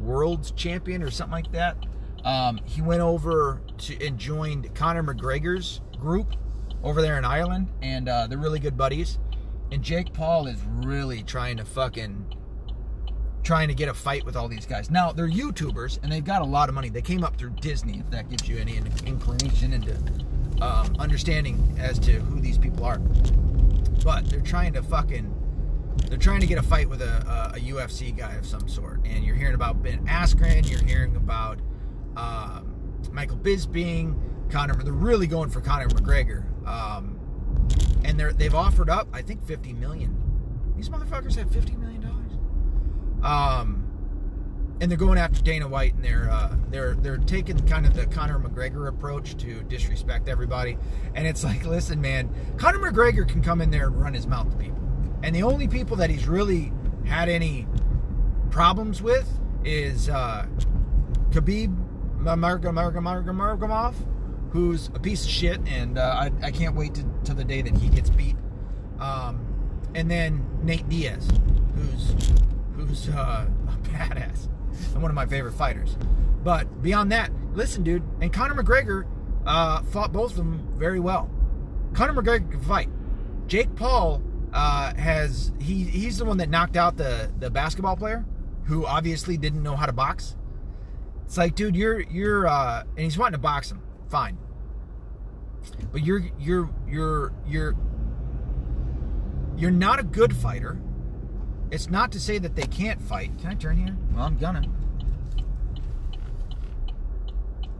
World's 0.00 0.50
Champion 0.52 1.02
or 1.02 1.10
something 1.10 1.32
like 1.32 1.52
that. 1.52 1.76
Um, 2.24 2.58
he 2.64 2.80
went 2.80 3.02
over 3.02 3.60
to 3.78 4.06
and 4.06 4.18
joined 4.18 4.74
Conor 4.74 5.02
McGregor's 5.02 5.82
group 5.98 6.34
over 6.82 7.02
there 7.02 7.18
in 7.18 7.24
Ireland, 7.24 7.70
and 7.82 8.08
uh, 8.08 8.26
they're 8.28 8.38
really 8.38 8.60
good 8.60 8.76
buddies. 8.76 9.18
And 9.72 9.82
Jake 9.82 10.12
Paul 10.12 10.46
is 10.46 10.58
really 10.84 11.22
trying 11.22 11.56
to 11.56 11.64
fucking 11.64 12.34
trying 13.42 13.68
to 13.68 13.74
get 13.74 13.88
a 13.88 13.94
fight 13.94 14.24
with 14.24 14.34
all 14.34 14.48
these 14.48 14.66
guys. 14.66 14.90
Now, 14.90 15.12
they're 15.12 15.30
YouTubers 15.30 16.02
and 16.02 16.10
they've 16.10 16.24
got 16.24 16.42
a 16.42 16.44
lot 16.44 16.68
of 16.68 16.74
money. 16.74 16.88
They 16.88 17.02
came 17.02 17.22
up 17.22 17.36
through 17.36 17.50
Disney, 17.60 18.00
if 18.00 18.10
that 18.10 18.28
gives 18.28 18.48
you 18.48 18.58
any 18.58 18.76
inclination 19.06 19.72
into 19.72 19.96
um, 20.60 20.96
understanding 20.98 21.76
as 21.78 21.98
to 22.00 22.12
who 22.12 22.40
these 22.40 22.58
people 22.58 22.84
are. 22.84 22.98
But 22.98 24.28
they're 24.28 24.40
trying 24.40 24.72
to 24.72 24.82
fucking 24.82 25.32
they're 26.08 26.18
trying 26.18 26.40
to 26.40 26.46
get 26.46 26.58
a 26.58 26.62
fight 26.62 26.88
with 26.88 27.02
a, 27.02 27.52
a, 27.54 27.56
a 27.56 27.60
UFC 27.60 28.16
guy 28.16 28.34
of 28.34 28.46
some 28.46 28.68
sort. 28.68 29.00
And 29.04 29.24
you're 29.24 29.34
hearing 29.34 29.54
about 29.54 29.82
Ben 29.82 30.04
Askren, 30.06 30.68
you're 30.68 30.84
hearing 30.84 31.16
about 31.16 31.58
um, 32.16 32.74
Michael 33.12 33.38
Bisping, 33.38 34.16
Conor. 34.50 34.74
They're 34.74 34.92
really 34.92 35.26
going 35.26 35.50
for 35.50 35.60
Conor 35.60 35.88
McGregor. 35.88 36.44
Um, 36.66 37.15
and 38.04 38.18
they're 38.18 38.32
they've 38.32 38.54
offered 38.54 38.90
up 38.90 39.08
I 39.12 39.22
think 39.22 39.44
50 39.46 39.72
million. 39.74 40.16
These 40.76 40.88
motherfuckers 40.88 41.36
have 41.36 41.50
50 41.50 41.76
million 41.76 42.00
dollars. 42.02 42.32
Um, 43.22 43.86
and 44.80 44.90
they're 44.90 44.98
going 44.98 45.18
after 45.18 45.42
Dana 45.42 45.66
White, 45.66 45.94
and 45.94 46.04
they're 46.04 46.28
uh, 46.30 46.54
they're 46.70 46.94
they're 46.94 47.16
taking 47.16 47.58
kind 47.66 47.86
of 47.86 47.94
the 47.94 48.06
Conor 48.06 48.38
McGregor 48.38 48.88
approach 48.88 49.36
to 49.38 49.62
disrespect 49.62 50.28
everybody. 50.28 50.76
And 51.14 51.26
it's 51.26 51.42
like, 51.44 51.64
listen, 51.64 52.00
man, 52.00 52.28
Conor 52.58 52.78
McGregor 52.78 53.26
can 53.26 53.42
come 53.42 53.60
in 53.60 53.70
there 53.70 53.86
and 53.86 54.00
run 54.00 54.12
his 54.12 54.26
mouth 54.26 54.50
to 54.50 54.56
people, 54.56 54.80
and 55.22 55.34
the 55.34 55.42
only 55.42 55.66
people 55.66 55.96
that 55.96 56.10
he's 56.10 56.28
really 56.28 56.72
had 57.06 57.28
any 57.28 57.66
problems 58.50 59.00
with 59.00 59.40
is 59.64 60.08
uh, 60.08 60.46
Khabib 61.30 61.74
Nurmagomedov 62.18 63.94
who's 64.56 64.88
a 64.94 64.98
piece 64.98 65.22
of 65.22 65.30
shit, 65.30 65.60
and 65.66 65.98
uh, 65.98 66.16
I, 66.18 66.46
I 66.46 66.50
can't 66.50 66.74
wait 66.74 66.94
to, 66.94 67.04
to 67.24 67.34
the 67.34 67.44
day 67.44 67.60
that 67.60 67.76
he 67.76 67.90
gets 67.90 68.08
beat. 68.08 68.36
Um, 68.98 69.38
and 69.94 70.10
then 70.10 70.48
Nate 70.62 70.88
Diaz, 70.88 71.28
who's 71.74 72.14
who's 72.74 73.08
uh, 73.10 73.46
a 73.68 73.88
badass 73.88 74.48
and 74.94 75.02
one 75.02 75.10
of 75.10 75.14
my 75.14 75.26
favorite 75.26 75.52
fighters. 75.52 75.98
But 76.42 76.82
beyond 76.82 77.12
that, 77.12 77.30
listen, 77.52 77.82
dude, 77.82 78.02
and 78.22 78.32
Conor 78.32 78.54
McGregor 78.62 79.06
uh, 79.44 79.82
fought 79.82 80.12
both 80.12 80.30
of 80.30 80.36
them 80.38 80.66
very 80.78 81.00
well. 81.00 81.30
Conor 81.92 82.14
McGregor 82.14 82.50
can 82.50 82.62
fight. 82.62 82.88
Jake 83.48 83.74
Paul 83.76 84.22
uh, 84.54 84.94
has 84.94 85.52
he 85.60 85.84
he's 85.84 86.16
the 86.16 86.24
one 86.24 86.38
that 86.38 86.48
knocked 86.48 86.78
out 86.78 86.96
the 86.96 87.30
the 87.38 87.50
basketball 87.50 87.96
player 87.96 88.24
who 88.64 88.86
obviously 88.86 89.36
didn't 89.36 89.62
know 89.62 89.76
how 89.76 89.84
to 89.84 89.92
box. 89.92 90.34
It's 91.26 91.36
like, 91.36 91.54
dude, 91.54 91.76
you're 91.76 92.00
you're 92.00 92.46
uh, 92.46 92.84
and 92.96 93.00
he's 93.00 93.18
wanting 93.18 93.32
to 93.32 93.38
box 93.38 93.70
him. 93.70 93.82
Fine. 94.08 94.38
But 95.92 96.04
you're 96.04 96.22
you're 96.38 96.70
you're 96.86 97.32
you're 97.46 97.76
you're 99.56 99.70
not 99.70 99.98
a 99.98 100.02
good 100.02 100.36
fighter. 100.36 100.78
It's 101.70 101.90
not 101.90 102.12
to 102.12 102.20
say 102.20 102.38
that 102.38 102.54
they 102.54 102.66
can't 102.66 103.00
fight. 103.00 103.36
Can 103.38 103.50
I 103.50 103.54
turn 103.54 103.76
here? 103.76 103.96
Well, 104.14 104.24
I'm 104.24 104.36
gonna. 104.36 104.62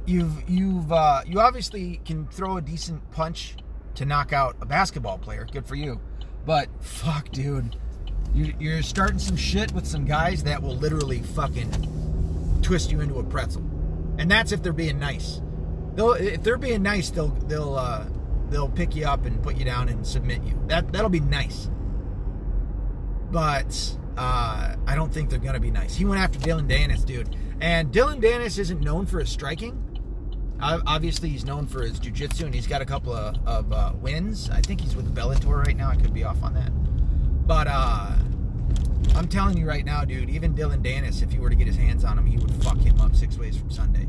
You've 0.06 0.48
you've 0.48 0.90
uh, 0.92 1.22
you 1.26 1.40
obviously 1.40 2.00
can 2.04 2.26
throw 2.28 2.56
a 2.56 2.62
decent 2.62 3.10
punch 3.10 3.56
to 3.94 4.04
knock 4.04 4.32
out 4.32 4.56
a 4.60 4.66
basketball 4.66 5.18
player. 5.18 5.46
Good 5.50 5.66
for 5.66 5.74
you. 5.74 6.00
But 6.44 6.68
fuck, 6.80 7.30
dude, 7.30 7.76
you, 8.32 8.54
you're 8.60 8.82
starting 8.82 9.18
some 9.18 9.36
shit 9.36 9.72
with 9.72 9.86
some 9.86 10.04
guys 10.04 10.44
that 10.44 10.62
will 10.62 10.76
literally 10.76 11.22
fucking 11.22 12.60
twist 12.62 12.92
you 12.92 13.00
into 13.00 13.18
a 13.18 13.24
pretzel, 13.24 13.62
and 14.18 14.30
that's 14.30 14.52
if 14.52 14.62
they're 14.62 14.72
being 14.72 14.98
nice 14.98 15.40
they'll 15.96 16.12
if 16.12 16.42
they're 16.42 16.58
being 16.58 16.82
nice, 16.82 17.10
they'll 17.10 17.28
they'll 17.48 17.74
uh, 17.74 18.06
they'll 18.50 18.68
pick 18.68 18.94
you 18.94 19.06
up 19.06 19.24
and 19.24 19.42
put 19.42 19.56
you 19.56 19.64
down 19.64 19.88
and 19.88 20.06
submit 20.06 20.42
you. 20.44 20.58
That 20.68 20.92
that'll 20.92 21.10
be 21.10 21.20
nice. 21.20 21.68
But 23.32 23.96
uh, 24.16 24.76
I 24.86 24.94
don't 24.94 25.12
think 25.12 25.30
they're 25.30 25.40
gonna 25.40 25.58
be 25.58 25.70
nice. 25.72 25.96
He 25.96 26.04
went 26.04 26.20
after 26.20 26.38
Dillon 26.38 26.68
Danis, 26.68 27.04
dude, 27.04 27.34
and 27.60 27.90
Dillon 27.90 28.20
Danis 28.20 28.58
isn't 28.58 28.80
known 28.80 29.06
for 29.06 29.18
his 29.18 29.30
striking. 29.30 29.82
Obviously, 30.58 31.28
he's 31.28 31.44
known 31.44 31.66
for 31.66 31.82
his 31.82 31.98
jiu-jitsu, 31.98 32.46
and 32.46 32.54
he's 32.54 32.66
got 32.66 32.80
a 32.80 32.86
couple 32.86 33.12
of, 33.12 33.36
of 33.46 33.70
uh, 33.70 33.92
wins. 34.00 34.48
I 34.48 34.62
think 34.62 34.80
he's 34.80 34.96
with 34.96 35.14
Bellator 35.14 35.62
right 35.62 35.76
now. 35.76 35.90
I 35.90 35.96
could 35.96 36.14
be 36.14 36.24
off 36.24 36.42
on 36.42 36.54
that, 36.54 36.70
but 37.46 37.66
uh, 37.68 38.16
I'm 39.14 39.28
telling 39.28 39.58
you 39.58 39.66
right 39.66 39.84
now, 39.84 40.04
dude. 40.06 40.30
Even 40.30 40.54
Dillon 40.54 40.82
Danis, 40.82 41.22
if 41.22 41.30
he 41.30 41.38
were 41.38 41.50
to 41.50 41.56
get 41.56 41.66
his 41.66 41.76
hands 41.76 42.04
on 42.04 42.16
him, 42.16 42.24
he 42.24 42.38
would 42.38 42.50
fuck 42.64 42.78
him 42.78 42.98
up 43.02 43.14
six 43.14 43.36
ways 43.36 43.58
from 43.58 43.70
Sunday. 43.70 44.06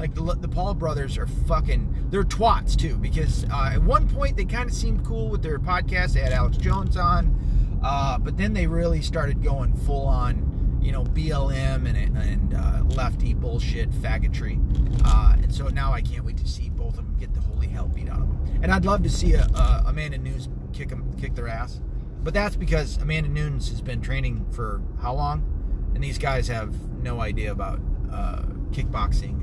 Like 0.00 0.14
the, 0.14 0.34
the 0.40 0.48
Paul 0.48 0.72
brothers 0.72 1.18
are 1.18 1.26
fucking, 1.26 2.06
they're 2.08 2.24
twats 2.24 2.74
too. 2.74 2.96
Because 2.96 3.44
uh, 3.52 3.72
at 3.74 3.82
one 3.82 4.08
point 4.08 4.36
they 4.36 4.46
kind 4.46 4.68
of 4.68 4.74
seemed 4.74 5.04
cool 5.04 5.28
with 5.28 5.42
their 5.42 5.58
podcast. 5.58 6.14
They 6.14 6.20
had 6.20 6.32
Alex 6.32 6.56
Jones 6.56 6.96
on, 6.96 7.78
uh, 7.84 8.16
but 8.18 8.38
then 8.38 8.54
they 8.54 8.66
really 8.66 9.02
started 9.02 9.42
going 9.42 9.74
full 9.74 10.06
on, 10.06 10.78
you 10.80 10.90
know, 10.90 11.04
BLM 11.04 11.86
and 11.86 12.16
and 12.16 12.54
uh, 12.54 12.82
lefty 12.94 13.34
bullshit 13.34 13.90
faggotry. 13.90 14.58
Uh, 15.04 15.34
and 15.42 15.54
so 15.54 15.68
now 15.68 15.92
I 15.92 16.00
can't 16.00 16.24
wait 16.24 16.38
to 16.38 16.48
see 16.48 16.70
both 16.70 16.98
of 16.98 17.04
them 17.04 17.16
get 17.18 17.34
the 17.34 17.40
holy 17.40 17.66
hell 17.66 17.88
beat 17.88 18.08
out 18.08 18.22
of 18.22 18.28
them. 18.28 18.60
And 18.62 18.72
I'd 18.72 18.86
love 18.86 19.02
to 19.02 19.10
see 19.10 19.34
a, 19.34 19.42
a 19.42 19.84
Amanda 19.86 20.16
Nunes 20.16 20.48
kick 20.72 20.88
them, 20.88 21.14
kick 21.20 21.34
their 21.34 21.48
ass. 21.48 21.80
But 22.22 22.32
that's 22.32 22.56
because 22.56 22.96
Amanda 22.96 23.28
Nunes 23.28 23.68
has 23.68 23.82
been 23.82 24.00
training 24.00 24.46
for 24.50 24.80
how 25.00 25.14
long? 25.14 25.90
And 25.94 26.02
these 26.02 26.18
guys 26.18 26.48
have 26.48 26.74
no 27.02 27.20
idea 27.20 27.52
about 27.52 27.80
uh, 28.10 28.42
kickboxing 28.70 29.39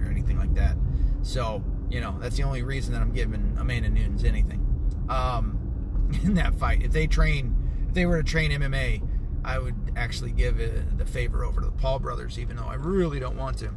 that. 0.57 0.75
So, 1.21 1.63
you 1.89 2.01
know, 2.01 2.17
that's 2.19 2.37
the 2.37 2.43
only 2.43 2.63
reason 2.63 2.93
that 2.93 3.01
I'm 3.01 3.11
giving 3.11 3.55
Amanda 3.59 3.89
Nunes 3.89 4.23
anything. 4.23 4.63
Um, 5.09 5.63
in 6.23 6.35
that 6.35 6.55
fight, 6.55 6.83
if 6.83 6.91
they 6.91 7.07
train, 7.07 7.55
if 7.87 7.93
they 7.93 8.05
were 8.05 8.21
to 8.21 8.29
train 8.29 8.51
MMA, 8.51 9.07
I 9.43 9.59
would 9.59 9.75
actually 9.95 10.31
give 10.31 10.59
it, 10.59 10.97
the 10.97 11.05
favor 11.05 11.43
over 11.43 11.61
to 11.61 11.67
the 11.67 11.73
Paul 11.73 11.99
brothers, 11.99 12.37
even 12.37 12.57
though 12.57 12.65
I 12.65 12.75
really 12.75 13.19
don't 13.19 13.37
want 13.37 13.57
to. 13.59 13.69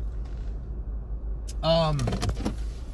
Um, 1.62 1.98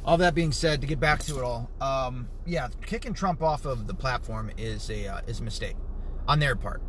all 0.05 0.17
that 0.17 0.35
being 0.35 0.51
said, 0.51 0.81
to 0.81 0.87
get 0.87 0.99
back 0.99 1.23
to 1.23 1.37
it 1.37 1.43
all, 1.43 1.69
um, 1.81 2.29
yeah, 2.45 2.69
kicking 2.85 3.13
Trump 3.13 3.41
off 3.41 3.65
of 3.65 3.87
the 3.87 3.93
platform 3.93 4.51
is 4.57 4.89
a 4.89 5.07
uh, 5.07 5.21
is 5.27 5.39
a 5.39 5.43
mistake 5.43 5.75
on 6.27 6.39
their 6.39 6.55
part. 6.55 6.81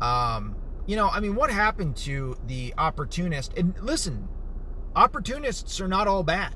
Um, 0.00 0.56
you 0.86 0.96
know, 0.96 1.08
I 1.08 1.20
mean, 1.20 1.34
what 1.34 1.50
happened 1.50 1.96
to 1.98 2.36
the 2.46 2.74
opportunist? 2.78 3.52
And 3.56 3.74
listen, 3.80 4.28
opportunists 4.94 5.80
are 5.80 5.88
not 5.88 6.08
all 6.08 6.22
bad. 6.22 6.54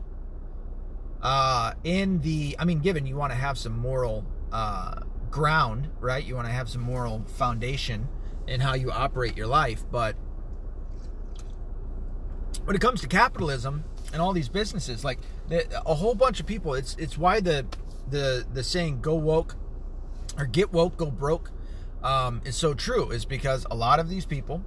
Uh, 1.22 1.72
in 1.84 2.20
the, 2.20 2.54
I 2.58 2.64
mean, 2.64 2.80
given 2.80 3.06
you 3.06 3.16
want 3.16 3.32
to 3.32 3.38
have 3.38 3.56
some 3.56 3.78
moral 3.78 4.26
uh, 4.52 5.00
ground, 5.30 5.88
right? 6.00 6.22
You 6.22 6.34
want 6.34 6.46
to 6.46 6.52
have 6.52 6.68
some 6.68 6.82
moral 6.82 7.24
foundation 7.36 8.08
in 8.46 8.60
how 8.60 8.74
you 8.74 8.90
operate 8.90 9.36
your 9.36 9.46
life, 9.46 9.84
but 9.90 10.16
when 12.64 12.76
it 12.76 12.80
comes 12.80 13.00
to 13.00 13.08
capitalism 13.08 13.84
and 14.12 14.20
all 14.20 14.32
these 14.32 14.48
businesses, 14.48 15.04
like 15.04 15.18
a 15.50 15.94
whole 15.94 16.14
bunch 16.14 16.40
of 16.40 16.46
people, 16.46 16.74
it's 16.74 16.94
it's 16.96 17.18
why 17.18 17.40
the 17.40 17.66
the 18.08 18.46
the 18.52 18.62
saying 18.62 19.00
"go 19.00 19.14
woke" 19.14 19.56
or 20.38 20.46
"get 20.46 20.72
woke, 20.72 20.96
go 20.96 21.10
broke" 21.10 21.50
um, 22.02 22.40
is 22.44 22.56
so 22.56 22.74
true. 22.74 23.10
Is 23.10 23.24
because 23.24 23.66
a 23.70 23.74
lot 23.74 23.98
of 23.98 24.08
these 24.08 24.26
people, 24.26 24.62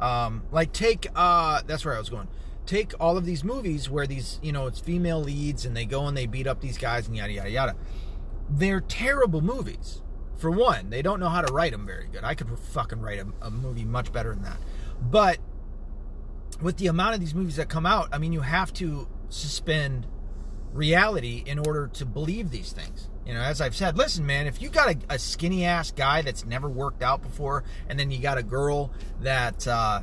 um, 0.00 0.42
like 0.52 0.72
take 0.72 1.06
uh, 1.14 1.62
that's 1.66 1.84
where 1.84 1.94
I 1.94 1.98
was 1.98 2.08
going 2.08 2.28
take 2.66 2.92
all 3.00 3.16
of 3.16 3.24
these 3.24 3.44
movies 3.44 3.90
where 3.90 4.06
these, 4.06 4.38
you 4.42 4.52
know, 4.52 4.66
it's 4.66 4.80
female 4.80 5.20
leads 5.20 5.64
and 5.64 5.76
they 5.76 5.84
go 5.84 6.06
and 6.06 6.16
they 6.16 6.26
beat 6.26 6.46
up 6.46 6.60
these 6.60 6.78
guys 6.78 7.06
and 7.06 7.16
yada, 7.16 7.32
yada, 7.32 7.50
yada. 7.50 7.76
They're 8.48 8.80
terrible 8.80 9.40
movies. 9.40 10.02
For 10.36 10.50
one, 10.50 10.90
they 10.90 11.02
don't 11.02 11.20
know 11.20 11.28
how 11.28 11.42
to 11.42 11.52
write 11.52 11.72
them 11.72 11.86
very 11.86 12.08
good. 12.08 12.24
I 12.24 12.34
could 12.34 12.48
fucking 12.58 13.00
write 13.00 13.20
a, 13.20 13.26
a 13.46 13.50
movie 13.50 13.84
much 13.84 14.12
better 14.12 14.34
than 14.34 14.42
that. 14.42 14.58
But 15.00 15.38
with 16.60 16.76
the 16.78 16.88
amount 16.88 17.14
of 17.14 17.20
these 17.20 17.34
movies 17.34 17.56
that 17.56 17.68
come 17.68 17.86
out, 17.86 18.08
I 18.12 18.18
mean, 18.18 18.32
you 18.32 18.40
have 18.40 18.72
to 18.74 19.08
suspend 19.28 20.06
reality 20.72 21.42
in 21.46 21.58
order 21.58 21.88
to 21.88 22.04
believe 22.04 22.50
these 22.50 22.72
things. 22.72 23.08
You 23.26 23.34
know, 23.34 23.40
as 23.40 23.60
I've 23.60 23.76
said, 23.76 23.96
listen, 23.96 24.26
man, 24.26 24.46
if 24.46 24.60
you 24.60 24.68
got 24.68 24.90
a, 24.90 25.14
a 25.14 25.18
skinny 25.18 25.64
ass 25.64 25.92
guy 25.92 26.22
that's 26.22 26.44
never 26.44 26.68
worked 26.68 27.02
out 27.02 27.22
before, 27.22 27.62
and 27.88 27.98
then 27.98 28.10
you 28.10 28.18
got 28.18 28.36
a 28.36 28.42
girl 28.42 28.90
that, 29.20 29.66
uh, 29.68 30.02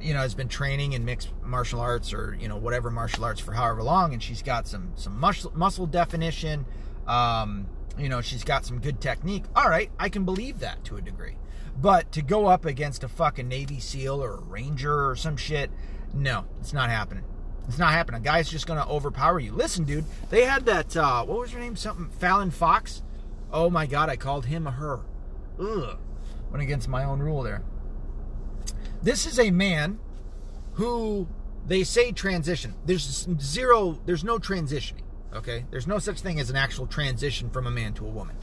you 0.00 0.14
know 0.14 0.20
has 0.20 0.34
been 0.34 0.48
training 0.48 0.92
in 0.92 1.04
mixed 1.04 1.30
martial 1.42 1.80
arts 1.80 2.12
or 2.12 2.36
you 2.40 2.48
know 2.48 2.56
whatever 2.56 2.90
martial 2.90 3.24
arts 3.24 3.40
for 3.40 3.52
however 3.52 3.82
long 3.82 4.12
and 4.12 4.22
she's 4.22 4.42
got 4.42 4.66
some 4.66 4.92
some 4.94 5.18
muscle 5.18 5.52
muscle 5.54 5.86
definition 5.86 6.64
um, 7.06 7.66
you 7.98 8.08
know 8.08 8.20
she's 8.20 8.44
got 8.44 8.64
some 8.64 8.80
good 8.80 9.00
technique. 9.00 9.44
All 9.56 9.68
right 9.68 9.90
i 9.98 10.08
can 10.08 10.24
believe 10.24 10.60
that 10.60 10.84
to 10.84 10.96
a 10.96 11.00
degree. 11.00 11.36
But 11.80 12.10
to 12.12 12.22
go 12.22 12.46
up 12.46 12.64
against 12.64 13.04
a 13.04 13.08
fucking 13.08 13.46
navy 13.46 13.78
seal 13.78 14.22
or 14.22 14.34
a 14.34 14.40
ranger 14.40 15.10
or 15.10 15.16
some 15.16 15.36
shit 15.36 15.70
no 16.14 16.44
it's 16.60 16.72
not 16.72 16.90
happening. 16.90 17.24
It's 17.66 17.78
not 17.78 17.92
happening. 17.92 18.22
A 18.22 18.24
guy's 18.24 18.48
just 18.48 18.66
gonna 18.66 18.88
overpower 18.88 19.40
you. 19.40 19.52
Listen 19.52 19.84
dude 19.84 20.04
they 20.30 20.44
had 20.44 20.64
that 20.66 20.96
uh, 20.96 21.24
what 21.24 21.38
was 21.40 21.50
her 21.52 21.60
name? 21.60 21.76
Something 21.76 22.10
fallon 22.10 22.50
fox? 22.50 23.02
Oh 23.52 23.70
my 23.70 23.86
god 23.86 24.08
i 24.08 24.16
called 24.16 24.46
him 24.46 24.66
a 24.66 24.70
her. 24.70 25.00
Ugh. 25.58 25.98
Went 26.50 26.62
against 26.62 26.88
my 26.88 27.04
own 27.04 27.20
rule 27.20 27.42
there 27.42 27.62
this 29.02 29.26
is 29.26 29.38
a 29.38 29.50
man 29.50 29.98
who 30.74 31.28
they 31.66 31.84
say 31.84 32.12
transition. 32.12 32.74
There's 32.84 33.28
zero, 33.40 34.00
there's 34.06 34.24
no 34.24 34.38
transitioning, 34.38 35.02
okay? 35.34 35.66
There's 35.70 35.86
no 35.86 35.98
such 35.98 36.20
thing 36.20 36.40
as 36.40 36.50
an 36.50 36.56
actual 36.56 36.86
transition 36.86 37.50
from 37.50 37.66
a 37.66 37.70
man 37.70 37.94
to 37.94 38.06
a 38.06 38.10
woman. 38.10 38.36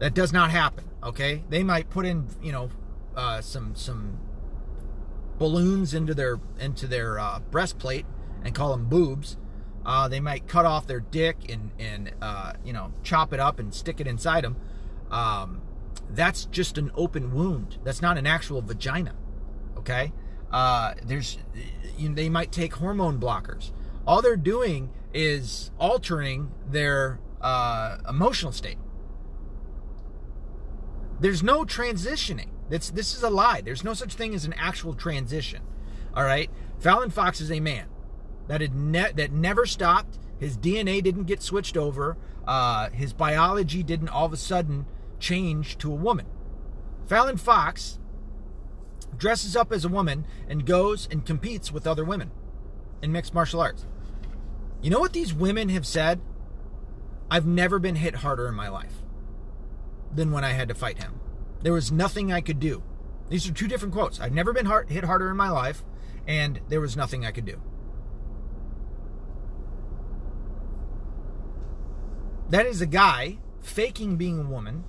That 0.00 0.14
does 0.14 0.32
not 0.32 0.50
happen, 0.50 0.84
okay? 1.02 1.44
They 1.48 1.62
might 1.62 1.90
put 1.90 2.04
in, 2.04 2.26
you 2.42 2.52
know, 2.52 2.70
uh, 3.16 3.40
some 3.40 3.74
some 3.76 4.18
balloons 5.38 5.94
into 5.94 6.14
their 6.14 6.38
into 6.58 6.86
their 6.86 7.18
uh, 7.18 7.40
breastplate 7.50 8.06
and 8.42 8.54
call 8.54 8.70
them 8.70 8.86
boobs. 8.88 9.36
Uh, 9.86 10.08
they 10.08 10.20
might 10.20 10.48
cut 10.48 10.64
off 10.64 10.86
their 10.86 11.00
dick 11.00 11.36
and 11.48 11.70
and 11.78 12.12
uh, 12.20 12.54
you 12.64 12.72
know 12.72 12.92
chop 13.02 13.32
it 13.32 13.40
up 13.40 13.58
and 13.58 13.74
stick 13.74 14.00
it 14.00 14.06
inside 14.06 14.44
them. 14.44 14.56
Um, 15.10 15.62
that's 16.10 16.46
just 16.46 16.78
an 16.78 16.90
open 16.94 17.32
wound. 17.32 17.78
That's 17.84 18.02
not 18.02 18.18
an 18.18 18.26
actual 18.26 18.60
vagina. 18.62 19.14
Okay, 19.84 20.14
uh, 20.50 20.94
there's 21.04 21.36
you 21.98 22.08
know, 22.08 22.14
they 22.14 22.30
might 22.30 22.50
take 22.50 22.74
hormone 22.76 23.20
blockers. 23.20 23.70
All 24.06 24.22
they're 24.22 24.34
doing 24.34 24.90
is 25.12 25.70
altering 25.78 26.50
their 26.66 27.20
uh, 27.42 27.98
emotional 28.08 28.50
state. 28.50 28.78
There's 31.20 31.42
no 31.42 31.64
transitioning. 31.64 32.48
That's 32.70 32.88
this 32.90 33.14
is 33.14 33.22
a 33.22 33.28
lie. 33.28 33.60
There's 33.60 33.84
no 33.84 33.92
such 33.92 34.14
thing 34.14 34.34
as 34.34 34.46
an 34.46 34.54
actual 34.54 34.94
transition. 34.94 35.60
All 36.14 36.24
right, 36.24 36.50
Fallon 36.78 37.10
Fox 37.10 37.42
is 37.42 37.52
a 37.52 37.60
man 37.60 37.88
that 38.48 38.62
had 38.62 38.74
ne- 38.74 39.12
that 39.12 39.32
never 39.32 39.66
stopped. 39.66 40.18
His 40.40 40.56
DNA 40.56 41.02
didn't 41.02 41.24
get 41.24 41.42
switched 41.42 41.76
over. 41.76 42.16
Uh, 42.46 42.88
his 42.88 43.12
biology 43.12 43.82
didn't 43.82 44.08
all 44.08 44.24
of 44.24 44.32
a 44.32 44.38
sudden 44.38 44.86
change 45.18 45.76
to 45.78 45.92
a 45.92 45.94
woman. 45.94 46.26
Fallon 47.06 47.36
Fox 47.36 47.98
dresses 49.18 49.56
up 49.56 49.72
as 49.72 49.84
a 49.84 49.88
woman 49.88 50.26
and 50.48 50.66
goes 50.66 51.08
and 51.10 51.26
competes 51.26 51.72
with 51.72 51.86
other 51.86 52.04
women 52.04 52.30
in 53.02 53.12
mixed 53.12 53.34
martial 53.34 53.60
arts. 53.60 53.86
You 54.82 54.90
know 54.90 55.00
what 55.00 55.12
these 55.12 55.32
women 55.32 55.68
have 55.70 55.86
said? 55.86 56.20
I've 57.30 57.46
never 57.46 57.78
been 57.78 57.96
hit 57.96 58.16
harder 58.16 58.48
in 58.48 58.54
my 58.54 58.68
life 58.68 59.02
than 60.14 60.30
when 60.30 60.44
I 60.44 60.50
had 60.50 60.68
to 60.68 60.74
fight 60.74 61.02
him. 61.02 61.20
There 61.62 61.72
was 61.72 61.90
nothing 61.90 62.32
I 62.32 62.40
could 62.40 62.60
do. 62.60 62.82
These 63.30 63.48
are 63.48 63.52
two 63.52 63.68
different 63.68 63.94
quotes. 63.94 64.20
I've 64.20 64.32
never 64.32 64.52
been 64.52 64.66
hard, 64.66 64.90
hit 64.90 65.04
harder 65.04 65.30
in 65.30 65.36
my 65.36 65.48
life, 65.48 65.82
and 66.26 66.60
there 66.68 66.80
was 66.80 66.96
nothing 66.96 67.24
I 67.24 67.32
could 67.32 67.46
do. 67.46 67.60
That 72.50 72.66
is 72.66 72.80
a 72.80 72.86
guy 72.86 73.38
faking 73.62 74.16
being 74.16 74.38
a 74.38 74.48
woman 74.48 74.84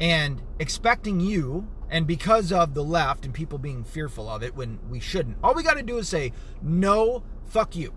and 0.00 0.42
expecting 0.58 1.20
you 1.20 1.68
and 1.90 2.06
because 2.06 2.52
of 2.52 2.74
the 2.74 2.84
left 2.84 3.24
and 3.24 3.32
people 3.32 3.58
being 3.58 3.84
fearful 3.84 4.28
of 4.28 4.42
it 4.42 4.54
when 4.54 4.78
we 4.88 5.00
shouldn't, 5.00 5.38
all 5.42 5.54
we 5.54 5.62
got 5.62 5.76
to 5.76 5.82
do 5.82 5.98
is 5.98 6.08
say, 6.08 6.32
no, 6.62 7.22
fuck 7.46 7.74
you. 7.74 7.94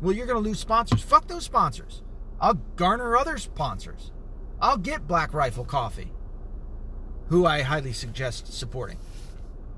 Well, 0.00 0.14
you're 0.14 0.26
going 0.26 0.42
to 0.42 0.48
lose 0.48 0.60
sponsors. 0.60 1.02
Fuck 1.02 1.28
those 1.28 1.44
sponsors. 1.44 2.02
I'll 2.40 2.60
garner 2.76 3.16
other 3.16 3.36
sponsors. 3.36 4.12
I'll 4.60 4.76
get 4.76 5.06
Black 5.06 5.34
Rifle 5.34 5.64
Coffee, 5.64 6.12
who 7.28 7.46
I 7.46 7.62
highly 7.62 7.92
suggest 7.92 8.52
supporting. 8.52 8.98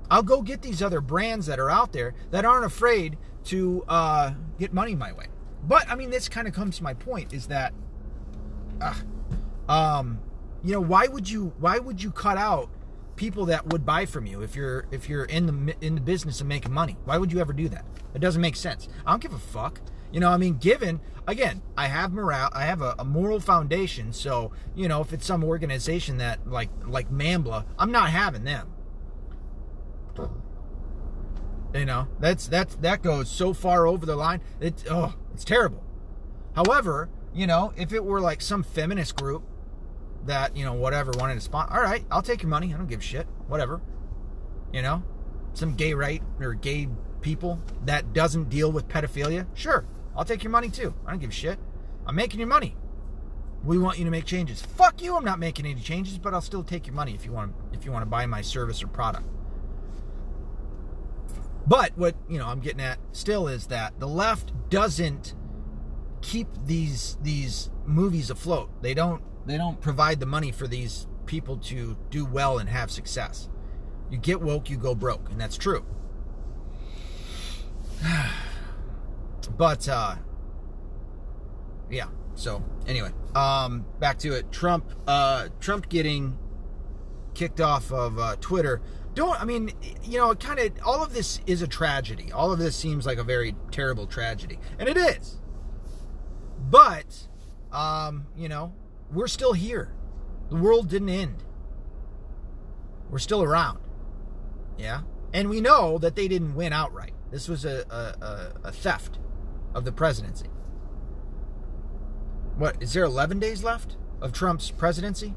I'll 0.09 0.23
go 0.23 0.41
get 0.41 0.61
these 0.61 0.81
other 0.81 1.01
brands 1.01 1.45
that 1.47 1.59
are 1.59 1.69
out 1.69 1.93
there 1.93 2.13
that 2.31 2.45
aren't 2.45 2.65
afraid 2.65 3.17
to 3.45 3.83
uh, 3.87 4.33
get 4.59 4.73
money 4.73 4.95
my 4.95 5.11
way. 5.11 5.27
But 5.63 5.89
I 5.89 5.95
mean, 5.95 6.09
this 6.09 6.27
kind 6.27 6.47
of 6.47 6.53
comes 6.53 6.77
to 6.77 6.83
my 6.83 6.93
point: 6.93 7.33
is 7.33 7.47
that, 7.47 7.73
uh, 8.81 8.95
um, 9.69 10.19
you 10.63 10.73
know, 10.73 10.81
why 10.81 11.07
would 11.07 11.29
you 11.29 11.53
why 11.59 11.79
would 11.79 12.01
you 12.01 12.11
cut 12.11 12.37
out 12.37 12.69
people 13.21 13.45
that 13.45 13.67
would 13.67 13.85
buy 13.85 14.03
from 14.03 14.25
you 14.25 14.41
if 14.41 14.55
you're 14.55 14.87
if 14.89 15.07
you're 15.07 15.25
in 15.25 15.45
the 15.45 15.75
in 15.79 15.93
the 15.93 16.01
business 16.01 16.41
of 16.41 16.47
making 16.47 16.73
money. 16.73 16.97
Why 17.05 17.19
would 17.19 17.31
you 17.31 17.39
ever 17.39 17.53
do 17.53 17.69
that? 17.69 17.85
It 18.15 18.19
doesn't 18.19 18.41
make 18.41 18.55
sense. 18.55 18.89
I 19.05 19.11
don't 19.11 19.21
give 19.21 19.31
a 19.31 19.37
fuck. 19.37 19.79
You 20.11 20.19
know, 20.19 20.31
I 20.31 20.37
mean, 20.37 20.57
given 20.57 20.99
again, 21.27 21.61
I 21.77 21.85
have 21.85 22.11
morale, 22.13 22.49
I 22.51 22.63
have 22.63 22.81
a, 22.81 22.95
a, 22.97 23.05
moral 23.05 23.39
foundation. 23.39 24.11
So 24.11 24.51
you 24.75 24.87
know, 24.87 25.01
if 25.01 25.13
it's 25.13 25.23
some 25.23 25.43
organization 25.43 26.17
that 26.17 26.47
like 26.47 26.71
like 26.87 27.11
NAMBLA, 27.11 27.65
I'm 27.77 27.91
not 27.91 28.09
having 28.09 28.43
them. 28.43 28.73
You 31.75 31.85
know, 31.85 32.07
that's 32.19 32.47
that's 32.47 32.73
that 32.77 33.03
goes 33.03 33.29
so 33.29 33.53
far 33.53 33.85
over 33.85 34.03
the 34.03 34.15
line. 34.15 34.41
It's 34.59 34.83
oh, 34.89 35.13
it's 35.31 35.45
terrible. 35.45 35.83
However, 36.55 37.07
you 37.35 37.45
know, 37.45 37.71
if 37.77 37.93
it 37.93 38.03
were 38.03 38.19
like 38.19 38.41
some 38.41 38.63
feminist 38.63 39.15
group 39.15 39.43
that, 40.25 40.55
you 40.55 40.65
know, 40.65 40.73
whatever, 40.73 41.11
wanted 41.17 41.35
to 41.35 41.41
sponsor. 41.41 41.73
All 41.73 41.81
right, 41.81 42.05
I'll 42.11 42.21
take 42.21 42.41
your 42.41 42.49
money. 42.49 42.73
I 42.73 42.77
don't 42.77 42.87
give 42.87 42.99
a 42.99 43.03
shit. 43.03 43.27
Whatever. 43.47 43.81
You 44.73 44.81
know, 44.81 45.03
some 45.53 45.75
gay 45.75 45.93
right 45.93 46.21
or 46.39 46.53
gay 46.53 46.87
people 47.21 47.59
that 47.85 48.13
doesn't 48.13 48.49
deal 48.49 48.71
with 48.71 48.87
pedophilia. 48.87 49.45
Sure, 49.53 49.85
I'll 50.15 50.25
take 50.25 50.43
your 50.43 50.51
money 50.51 50.69
too. 50.69 50.93
I 51.05 51.11
don't 51.11 51.19
give 51.19 51.31
a 51.31 51.33
shit. 51.33 51.59
I'm 52.05 52.15
making 52.15 52.39
your 52.39 52.47
money. 52.47 52.75
We 53.63 53.77
want 53.77 53.99
you 53.99 54.05
to 54.05 54.11
make 54.11 54.25
changes. 54.25 54.61
Fuck 54.61 55.03
you. 55.03 55.15
I'm 55.15 55.25
not 55.25 55.37
making 55.37 55.65
any 55.65 55.81
changes, 55.81 56.17
but 56.17 56.33
I'll 56.33 56.41
still 56.41 56.63
take 56.63 56.87
your 56.87 56.95
money 56.95 57.13
if 57.13 57.25
you 57.25 57.31
want 57.31 57.53
if 57.73 57.85
you 57.85 57.91
want 57.91 58.03
to 58.03 58.09
buy 58.09 58.25
my 58.25 58.41
service 58.41 58.81
or 58.81 58.87
product. 58.87 59.27
But 61.67 61.91
what, 61.95 62.15
you 62.27 62.39
know, 62.39 62.47
I'm 62.47 62.59
getting 62.59 62.81
at 62.81 62.97
still 63.11 63.47
is 63.47 63.67
that 63.67 63.99
the 63.99 64.07
left 64.07 64.51
doesn't 64.69 65.35
keep 66.21 66.47
these 66.65 67.17
these 67.21 67.69
movies 67.85 68.29
afloat. 68.29 68.69
They 68.81 68.93
don't 68.93 69.21
they 69.45 69.57
don't 69.57 69.81
provide 69.81 70.19
the 70.19 70.25
money 70.25 70.51
for 70.51 70.67
these 70.67 71.07
people 71.25 71.57
to 71.57 71.97
do 72.09 72.25
well 72.25 72.57
and 72.57 72.69
have 72.69 72.91
success. 72.91 73.49
You 74.09 74.17
get 74.17 74.41
woke, 74.41 74.69
you 74.69 74.77
go 74.77 74.93
broke, 74.93 75.29
and 75.29 75.39
that's 75.39 75.57
true. 75.57 75.85
but 79.57 79.87
uh 79.87 80.15
yeah, 81.89 82.07
so 82.35 82.63
anyway, 82.87 83.11
um 83.35 83.85
back 83.99 84.19
to 84.19 84.33
it. 84.33 84.51
Trump 84.51 84.85
uh 85.07 85.47
Trump 85.59 85.89
getting 85.89 86.37
kicked 87.33 87.61
off 87.61 87.91
of 87.91 88.19
uh, 88.19 88.35
Twitter. 88.41 88.81
Don't 89.13 89.39
I 89.41 89.45
mean, 89.45 89.71
you 90.03 90.17
know, 90.17 90.33
kind 90.35 90.59
of 90.59 90.71
all 90.85 91.03
of 91.03 91.13
this 91.13 91.41
is 91.45 91.61
a 91.61 91.67
tragedy. 91.67 92.31
All 92.31 92.51
of 92.51 92.59
this 92.59 92.75
seems 92.75 93.05
like 93.05 93.17
a 93.17 93.23
very 93.23 93.55
terrible 93.71 94.07
tragedy, 94.07 94.59
and 94.79 94.87
it 94.87 94.97
is. 94.97 95.39
But 96.59 97.27
um, 97.71 98.27
you 98.35 98.49
know, 98.49 98.73
we're 99.13 99.27
still 99.27 99.53
here. 99.53 99.93
The 100.49 100.55
world 100.55 100.89
didn't 100.89 101.09
end. 101.09 101.43
We're 103.09 103.19
still 103.19 103.43
around. 103.43 103.79
Yeah? 104.77 105.01
And 105.33 105.49
we 105.49 105.61
know 105.61 105.97
that 105.97 106.15
they 106.15 106.27
didn't 106.27 106.55
win 106.55 106.73
outright. 106.73 107.13
This 107.31 107.47
was 107.47 107.63
a, 107.63 107.85
a, 107.89 108.67
a, 108.67 108.71
theft 108.71 109.17
of 109.73 109.85
the 109.85 109.91
presidency. 109.91 110.47
What 112.57 112.81
is 112.83 112.93
there 112.93 113.05
11 113.05 113.39
days 113.39 113.63
left 113.63 113.95
of 114.21 114.33
Trump's 114.33 114.69
presidency? 114.71 115.35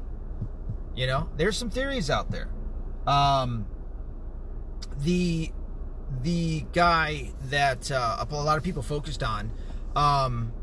You 0.93 1.07
know, 1.07 1.29
there's 1.37 1.57
some 1.57 1.69
theories 1.69 2.09
out 2.09 2.31
there. 2.31 2.49
Um, 3.07 3.65
the 4.97 5.51
the 6.21 6.65
guy 6.73 7.31
that 7.43 7.91
uh, 7.91 8.25
a 8.29 8.35
lot 8.35 8.57
of 8.57 8.63
people 8.63 8.81
focused 8.81 9.23
on. 9.23 9.51
Um, 9.95 10.53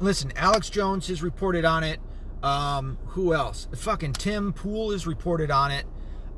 listen, 0.00 0.32
Alex 0.36 0.68
Jones 0.70 1.08
has 1.08 1.22
reported 1.22 1.64
on 1.64 1.84
it. 1.84 2.00
Um, 2.44 2.98
who 3.06 3.32
else? 3.32 3.68
Fucking 3.74 4.12
Tim 4.12 4.52
Pool 4.52 4.92
is 4.92 5.06
reported 5.06 5.50
on 5.50 5.70
it. 5.70 5.86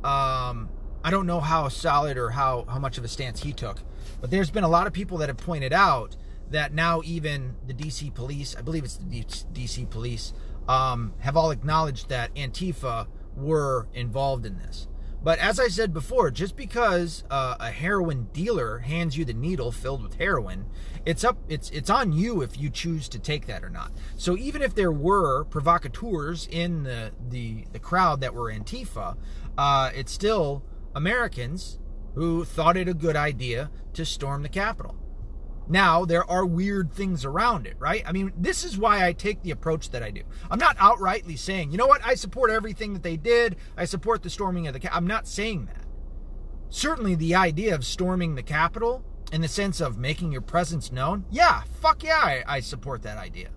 Um, 0.05 0.69
I 1.03 1.11
don't 1.11 1.27
know 1.27 1.41
how 1.41 1.69
solid 1.69 2.17
or 2.17 2.31
how, 2.31 2.65
how 2.69 2.79
much 2.79 2.97
of 2.97 3.05
a 3.05 3.09
stance 3.09 3.43
he 3.43 3.53
took, 3.53 3.81
but 4.21 4.31
there's 4.31 4.51
been 4.51 4.63
a 4.63 4.69
lot 4.69 4.87
of 4.87 4.93
people 4.93 5.19
that 5.19 5.29
have 5.29 5.37
pointed 5.37 5.73
out 5.73 6.17
that 6.51 6.73
now 6.73 7.03
even 7.05 7.57
the 7.67 7.75
DC 7.75 8.15
police, 8.15 8.55
I 8.57 8.63
believe 8.63 8.85
it's 8.85 8.97
the 8.97 9.25
DC 9.53 9.91
police, 9.91 10.33
um, 10.69 11.13
have 11.19 11.37
all 11.37 11.51
acknowledged 11.51 12.09
that 12.09 12.33
Antifa 12.37 13.09
were 13.37 13.89
involved 13.93 14.47
in 14.47 14.59
this. 14.59 14.87
But 15.23 15.39
as 15.41 15.59
I 15.59 15.69
said 15.69 15.93
before, 15.93 16.31
just 16.31 16.57
because 16.57 17.25
uh, 17.31 17.57
a 17.59 17.71
heroin 17.71 18.29
dealer 18.33 18.79
hands 18.79 19.19
you 19.19 19.25
the 19.25 19.35
needle 19.35 19.73
filled 19.73 20.03
with 20.03 20.15
heroin, 20.15 20.67
it's 21.05 21.25
up 21.25 21.39
it's 21.49 21.71
it's 21.71 21.91
on 21.91 22.13
you 22.13 22.43
if 22.43 22.59
you 22.59 22.71
choose 22.71 23.09
to 23.09 23.19
take 23.19 23.47
that 23.47 23.65
or 23.65 23.71
not. 23.71 23.93
So 24.17 24.37
even 24.37 24.63
if 24.63 24.75
there 24.75 24.93
were 24.93 25.45
provocateurs 25.45 26.47
in 26.51 26.85
the 26.85 27.13
the, 27.29 27.65
the 27.73 27.81
crowd 27.81 28.21
that 28.21 28.35
were 28.35 28.53
Antifa, 28.53 29.17
uh, 29.59 29.91
it's 29.95 30.13
still 30.13 30.63
Americans 30.95 31.79
who 32.15 32.45
thought 32.45 32.77
it 32.77 32.89
a 32.89 32.95
good 32.95 33.17
idea 33.17 33.71
to 33.95 34.05
storm 34.05 34.43
the 34.43 34.49
Capitol. 34.49 34.97
Now, 35.69 36.05
there 36.05 36.29
are 36.31 36.47
weird 36.47 36.93
things 36.93 37.25
around 37.25 37.67
it, 37.67 37.77
right? 37.79 38.03
I 38.07 38.13
mean, 38.13 38.33
this 38.37 38.65
is 38.65 38.79
why 38.79 39.05
I 39.05 39.13
take 39.13 39.43
the 39.43 39.51
approach 39.51 39.91
that 39.91 40.03
I 40.03 40.11
do. 40.11 40.23
I'm 40.51 40.59
not 40.59 40.77
outrightly 40.79 41.39
saying, 41.39 41.73
you 41.73 41.79
know 41.79 41.87
what, 41.87 42.05
I 42.05 42.15
support 42.15 42.51
everything 42.51 42.93
that 42.93 43.03
they 43.03 43.17
did. 43.17 43.57
I 43.77 43.85
support 43.85 44.23
the 44.23 44.31
storming 44.31 44.67
of 44.67 44.75
the 44.75 44.81
Capitol. 44.81 44.99
I'm 44.99 45.07
not 45.07 45.27
saying 45.27 45.67
that. 45.67 45.85
Certainly, 46.69 47.17
the 47.17 47.35
idea 47.35 47.75
of 47.75 47.85
storming 47.85 48.35
the 48.35 48.43
Capitol 48.43 49.05
in 49.33 49.41
the 49.41 49.49
sense 49.49 49.81
of 49.81 49.99
making 49.99 50.31
your 50.33 50.41
presence 50.41 50.93
known, 50.93 51.25
yeah, 51.31 51.63
fuck 51.81 52.03
yeah, 52.05 52.19
I, 52.19 52.45
I 52.47 52.61
support 52.61 53.03
that 53.03 53.19
idea. 53.19 53.51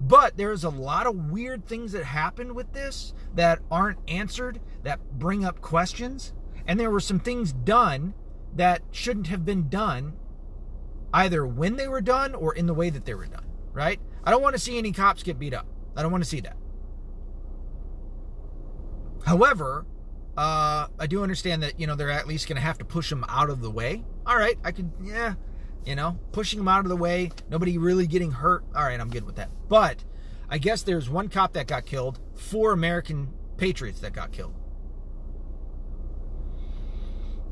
But 0.00 0.36
there's 0.36 0.64
a 0.64 0.68
lot 0.68 1.06
of 1.06 1.30
weird 1.30 1.64
things 1.64 1.92
that 1.92 2.04
happened 2.04 2.54
with 2.54 2.72
this 2.72 3.14
that 3.34 3.60
aren't 3.70 3.98
answered, 4.08 4.60
that 4.82 5.18
bring 5.18 5.44
up 5.44 5.62
questions. 5.62 6.34
And 6.66 6.78
there 6.78 6.90
were 6.90 7.00
some 7.00 7.20
things 7.20 7.52
done 7.52 8.12
that 8.54 8.82
shouldn't 8.90 9.28
have 9.28 9.44
been 9.44 9.68
done 9.68 10.14
either 11.12 11.46
when 11.46 11.76
they 11.76 11.88
were 11.88 12.00
done 12.00 12.34
or 12.34 12.54
in 12.54 12.66
the 12.66 12.74
way 12.74 12.90
that 12.90 13.04
they 13.04 13.14
were 13.14 13.26
done, 13.26 13.46
right? 13.72 14.00
I 14.24 14.30
don't 14.30 14.42
want 14.42 14.54
to 14.54 14.60
see 14.60 14.78
any 14.78 14.92
cops 14.92 15.22
get 15.22 15.38
beat 15.38 15.54
up. 15.54 15.66
I 15.96 16.02
don't 16.02 16.12
want 16.12 16.24
to 16.24 16.28
see 16.28 16.40
that. 16.40 16.56
However, 19.24 19.86
uh, 20.36 20.86
I 20.98 21.06
do 21.06 21.22
understand 21.22 21.62
that, 21.62 21.80
you 21.80 21.86
know, 21.86 21.94
they're 21.94 22.10
at 22.10 22.26
least 22.26 22.48
going 22.48 22.56
to 22.56 22.62
have 22.62 22.78
to 22.78 22.84
push 22.84 23.10
them 23.10 23.24
out 23.28 23.50
of 23.50 23.60
the 23.60 23.70
way. 23.70 24.04
All 24.26 24.36
right, 24.36 24.58
I 24.64 24.72
could, 24.72 24.90
yeah, 25.02 25.34
you 25.84 25.94
know, 25.94 26.18
pushing 26.32 26.58
them 26.58 26.68
out 26.68 26.84
of 26.84 26.88
the 26.88 26.96
way, 26.96 27.30
nobody 27.48 27.78
really 27.78 28.06
getting 28.06 28.32
hurt. 28.32 28.64
All 28.74 28.84
right, 28.84 29.00
I'm 29.00 29.10
good 29.10 29.24
with 29.24 29.36
that. 29.36 29.50
But 29.68 30.04
I 30.48 30.58
guess 30.58 30.82
there's 30.82 31.08
one 31.08 31.28
cop 31.28 31.54
that 31.54 31.66
got 31.66 31.86
killed, 31.86 32.20
four 32.34 32.72
American 32.72 33.32
patriots 33.56 34.00
that 34.00 34.12
got 34.12 34.32
killed. 34.32 34.54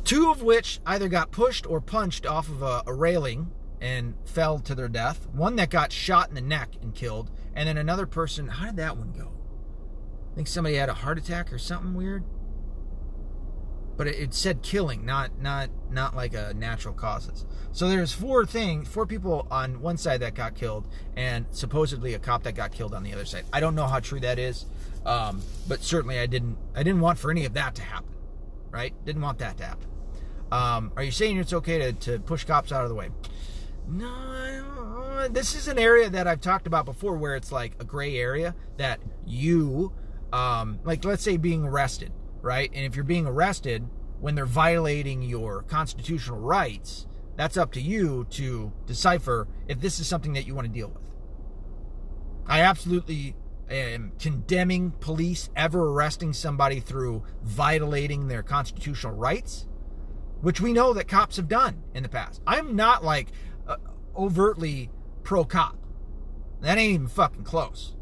Two 0.04 0.30
of 0.30 0.42
which 0.42 0.80
either 0.84 1.08
got 1.08 1.30
pushed 1.30 1.66
or 1.66 1.80
punched 1.80 2.26
off 2.26 2.48
of 2.48 2.62
a, 2.62 2.82
a 2.86 2.92
railing 2.92 3.50
and 3.80 4.14
fell 4.24 4.58
to 4.60 4.74
their 4.74 4.88
death. 4.88 5.26
One 5.32 5.56
that 5.56 5.70
got 5.70 5.92
shot 5.92 6.28
in 6.28 6.34
the 6.34 6.40
neck 6.40 6.70
and 6.82 6.94
killed. 6.94 7.30
And 7.54 7.68
then 7.68 7.78
another 7.78 8.06
person, 8.06 8.48
how 8.48 8.66
did 8.66 8.76
that 8.76 8.96
one 8.96 9.12
go? 9.12 9.32
I 10.32 10.34
think 10.34 10.48
somebody 10.48 10.76
had 10.76 10.88
a 10.88 10.94
heart 10.94 11.18
attack 11.18 11.52
or 11.52 11.58
something 11.58 11.94
weird. 11.94 12.24
But 13.96 14.08
it, 14.08 14.16
it 14.16 14.34
said 14.34 14.62
killing, 14.62 15.06
not 15.06 15.38
not 15.40 15.70
not 15.88 16.16
like 16.16 16.34
a 16.34 16.52
natural 16.54 16.94
causes. 16.94 17.46
So 17.70 17.88
there's 17.88 18.12
four 18.12 18.44
things, 18.44 18.88
four 18.88 19.06
people 19.06 19.46
on 19.50 19.80
one 19.80 19.96
side 19.96 20.20
that 20.20 20.34
got 20.34 20.56
killed, 20.56 20.88
and 21.16 21.46
supposedly 21.52 22.14
a 22.14 22.18
cop 22.18 22.42
that 22.42 22.56
got 22.56 22.72
killed 22.72 22.92
on 22.92 23.04
the 23.04 23.12
other 23.12 23.24
side. 23.24 23.44
I 23.52 23.60
don't 23.60 23.76
know 23.76 23.86
how 23.86 24.00
true 24.00 24.18
that 24.20 24.38
is, 24.38 24.66
um, 25.06 25.42
but 25.68 25.82
certainly 25.84 26.18
I 26.18 26.26
didn't 26.26 26.58
I 26.74 26.82
didn't 26.82 27.00
want 27.00 27.20
for 27.20 27.30
any 27.30 27.44
of 27.44 27.54
that 27.54 27.76
to 27.76 27.82
happen, 27.82 28.14
right? 28.70 28.92
Didn't 29.04 29.22
want 29.22 29.38
that 29.38 29.58
to 29.58 29.64
happen. 29.64 29.88
Um, 30.50 30.92
are 30.96 31.02
you 31.02 31.10
saying 31.10 31.38
it's 31.38 31.52
okay 31.52 31.78
to, 31.78 31.92
to 31.92 32.18
push 32.20 32.44
cops 32.44 32.72
out 32.72 32.82
of 32.82 32.88
the 32.88 32.94
way? 32.94 33.10
No, 33.86 35.28
this 35.30 35.54
is 35.54 35.68
an 35.68 35.78
area 35.78 36.08
that 36.08 36.26
I've 36.26 36.40
talked 36.40 36.66
about 36.66 36.84
before 36.84 37.16
where 37.16 37.36
it's 37.36 37.52
like 37.52 37.74
a 37.80 37.84
gray 37.84 38.16
area 38.16 38.54
that 38.76 39.00
you, 39.26 39.92
um, 40.32 40.78
like, 40.84 41.04
let's 41.04 41.22
say 41.22 41.36
being 41.36 41.64
arrested, 41.64 42.12
right? 42.40 42.70
And 42.72 42.84
if 42.84 42.96
you're 42.96 43.04
being 43.04 43.26
arrested 43.26 43.86
when 44.20 44.34
they're 44.34 44.46
violating 44.46 45.22
your 45.22 45.62
constitutional 45.62 46.38
rights, 46.38 47.06
that's 47.36 47.56
up 47.56 47.72
to 47.72 47.80
you 47.80 48.26
to 48.30 48.72
decipher 48.86 49.48
if 49.68 49.80
this 49.80 50.00
is 50.00 50.06
something 50.06 50.32
that 50.34 50.46
you 50.46 50.54
want 50.54 50.66
to 50.66 50.72
deal 50.72 50.88
with. 50.88 51.02
I 52.46 52.60
absolutely 52.60 53.34
am 53.70 54.12
condemning 54.18 54.92
police 54.92 55.50
ever 55.56 55.90
arresting 55.90 56.32
somebody 56.32 56.80
through 56.80 57.22
violating 57.42 58.28
their 58.28 58.42
constitutional 58.42 59.14
rights 59.14 59.66
which 60.44 60.60
we 60.60 60.74
know 60.74 60.92
that 60.92 61.08
cops 61.08 61.36
have 61.36 61.48
done 61.48 61.82
in 61.94 62.02
the 62.02 62.08
past. 62.08 62.42
I'm 62.46 62.76
not 62.76 63.02
like 63.02 63.28
uh, 63.66 63.76
overtly 64.14 64.90
pro 65.22 65.42
cop. 65.42 65.78
That 66.60 66.76
ain't 66.76 66.92
even 66.92 67.08
fucking 67.08 67.44
close. 67.44 67.94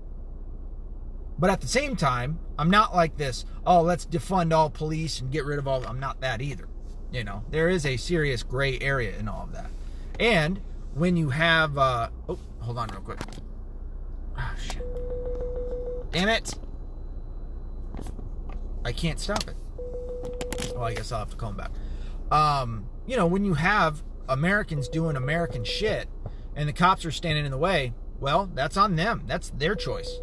But 1.38 1.50
at 1.50 1.60
the 1.60 1.68
same 1.68 1.94
time, 1.94 2.40
I'm 2.58 2.68
not 2.68 2.96
like 2.96 3.16
this, 3.16 3.44
oh, 3.64 3.80
let's 3.82 4.04
defund 4.04 4.52
all 4.52 4.70
police 4.70 5.20
and 5.20 5.30
get 5.30 5.44
rid 5.44 5.60
of 5.60 5.68
all. 5.68 5.86
I'm 5.86 6.00
not 6.00 6.20
that 6.22 6.42
either. 6.42 6.68
You 7.12 7.22
know, 7.22 7.44
there 7.50 7.68
is 7.68 7.86
a 7.86 7.96
serious 7.96 8.42
gray 8.42 8.76
area 8.80 9.16
in 9.16 9.28
all 9.28 9.44
of 9.44 9.52
that. 9.52 9.70
And 10.18 10.60
when 10.94 11.16
you 11.16 11.30
have, 11.30 11.78
uh, 11.78 12.08
oh, 12.28 12.40
hold 12.58 12.76
on 12.76 12.88
real 12.88 13.02
quick. 13.02 13.20
Oh, 14.36 14.54
shit. 14.60 14.82
Damn 16.10 16.28
it. 16.28 16.54
I 18.84 18.90
can't 18.90 19.20
stop 19.20 19.44
it. 19.46 19.54
Well, 20.74 20.84
I 20.84 20.94
guess 20.94 21.12
I'll 21.12 21.20
have 21.20 21.30
to 21.30 21.36
call 21.36 21.50
him 21.50 21.56
back 21.56 21.70
um, 22.32 22.86
you 23.06 23.16
know, 23.16 23.26
when 23.26 23.44
you 23.44 23.54
have 23.54 24.02
Americans 24.28 24.88
doing 24.88 25.16
American 25.16 25.64
shit 25.64 26.08
and 26.56 26.68
the 26.68 26.72
cops 26.72 27.04
are 27.04 27.10
standing 27.10 27.44
in 27.44 27.50
the 27.50 27.58
way, 27.58 27.92
well, 28.20 28.50
that's 28.54 28.76
on 28.76 28.96
them. 28.96 29.24
That's 29.26 29.50
their 29.50 29.74
choice. 29.74 30.18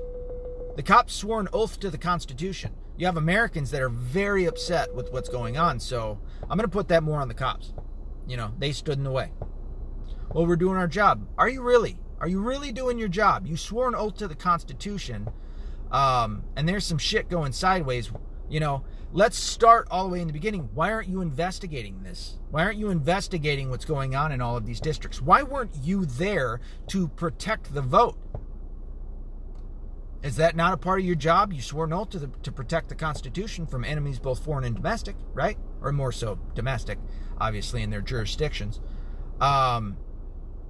The 0.75 0.83
cops 0.83 1.13
swore 1.13 1.39
an 1.39 1.49
oath 1.53 1.79
to 1.81 1.89
the 1.89 1.97
Constitution. 1.97 2.71
You 2.97 3.05
have 3.05 3.17
Americans 3.17 3.71
that 3.71 3.81
are 3.81 3.89
very 3.89 4.45
upset 4.45 4.93
with 4.95 5.11
what's 5.11 5.29
going 5.29 5.57
on, 5.57 5.79
so 5.79 6.19
I'm 6.43 6.57
going 6.57 6.61
to 6.61 6.67
put 6.67 6.87
that 6.87 7.03
more 7.03 7.21
on 7.21 7.27
the 7.27 7.33
cops. 7.33 7.73
You 8.27 8.37
know, 8.37 8.53
they 8.57 8.71
stood 8.71 8.97
in 8.97 9.03
the 9.03 9.11
way. 9.11 9.31
Well, 10.33 10.45
we're 10.45 10.55
doing 10.55 10.77
our 10.77 10.87
job. 10.87 11.27
Are 11.37 11.49
you 11.49 11.61
really? 11.61 11.99
Are 12.19 12.27
you 12.27 12.39
really 12.41 12.71
doing 12.71 12.97
your 12.97 13.07
job? 13.07 13.45
You 13.45 13.55
swore 13.55 13.87
an 13.87 13.95
oath 13.95 14.17
to 14.17 14.27
the 14.27 14.35
Constitution, 14.35 15.29
um, 15.91 16.43
and 16.55 16.67
there's 16.67 16.85
some 16.85 16.97
shit 16.97 17.29
going 17.29 17.51
sideways. 17.51 18.11
You 18.49 18.59
know, 18.59 18.83
let's 19.11 19.37
start 19.37 19.87
all 19.89 20.03
the 20.03 20.09
way 20.09 20.21
in 20.21 20.27
the 20.27 20.33
beginning. 20.33 20.69
Why 20.73 20.91
aren't 20.91 21.07
you 21.07 21.21
investigating 21.21 22.03
this? 22.03 22.37
Why 22.51 22.63
aren't 22.63 22.77
you 22.77 22.89
investigating 22.89 23.69
what's 23.69 23.85
going 23.85 24.15
on 24.15 24.31
in 24.31 24.41
all 24.41 24.55
of 24.55 24.65
these 24.65 24.79
districts? 24.79 25.21
Why 25.21 25.43
weren't 25.43 25.75
you 25.81 26.05
there 26.05 26.59
to 26.87 27.07
protect 27.09 27.73
the 27.73 27.81
vote? 27.81 28.17
Is 30.21 30.35
that 30.35 30.55
not 30.55 30.73
a 30.73 30.77
part 30.77 30.99
of 30.99 31.05
your 31.05 31.15
job? 31.15 31.53
You 31.53 31.61
swore 31.61 31.85
an 31.85 31.93
oath 31.93 32.09
to, 32.09 32.19
the, 32.19 32.27
to 32.43 32.51
protect 32.51 32.89
the 32.89 32.95
Constitution 32.95 33.65
from 33.65 33.85
enemies, 33.85 34.19
both 34.19 34.43
foreign 34.43 34.65
and 34.65 34.75
domestic, 34.75 35.15
right? 35.33 35.57
Or 35.81 35.91
more 35.93 36.11
so 36.11 36.37
domestic, 36.55 36.99
obviously, 37.39 37.81
in 37.83 37.89
their 37.89 38.01
jurisdictions. 38.01 38.81
Um, 39.39 39.95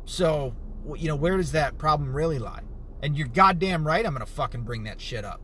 so, 0.06 0.56
you 0.96 1.08
know, 1.08 1.16
where 1.16 1.36
does 1.38 1.52
that 1.54 1.80
problem 1.80 2.14
really 2.14 2.38
lie? 2.38 2.62
And 3.02 3.18
you're 3.18 3.28
goddamn 3.28 3.88
right, 3.88 4.06
I'm 4.06 4.14
going 4.14 4.26
to 4.26 4.32
fucking 4.32 4.64
bring 4.64 4.84
that 4.84 5.02
shit 5.02 5.26
up. 5.26 5.42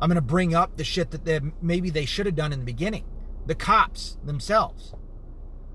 I'm 0.00 0.08
going 0.08 0.16
to 0.16 0.22
bring 0.22 0.54
up 0.54 0.76
the 0.76 0.84
shit 0.84 1.10
that 1.10 1.24
they, 1.24 1.40
maybe 1.60 1.90
they 1.90 2.06
should 2.06 2.26
have 2.26 2.34
done 2.34 2.52
in 2.52 2.60
the 2.60 2.64
beginning. 2.64 3.04
The 3.46 3.54
cops 3.54 4.16
themselves. 4.24 4.94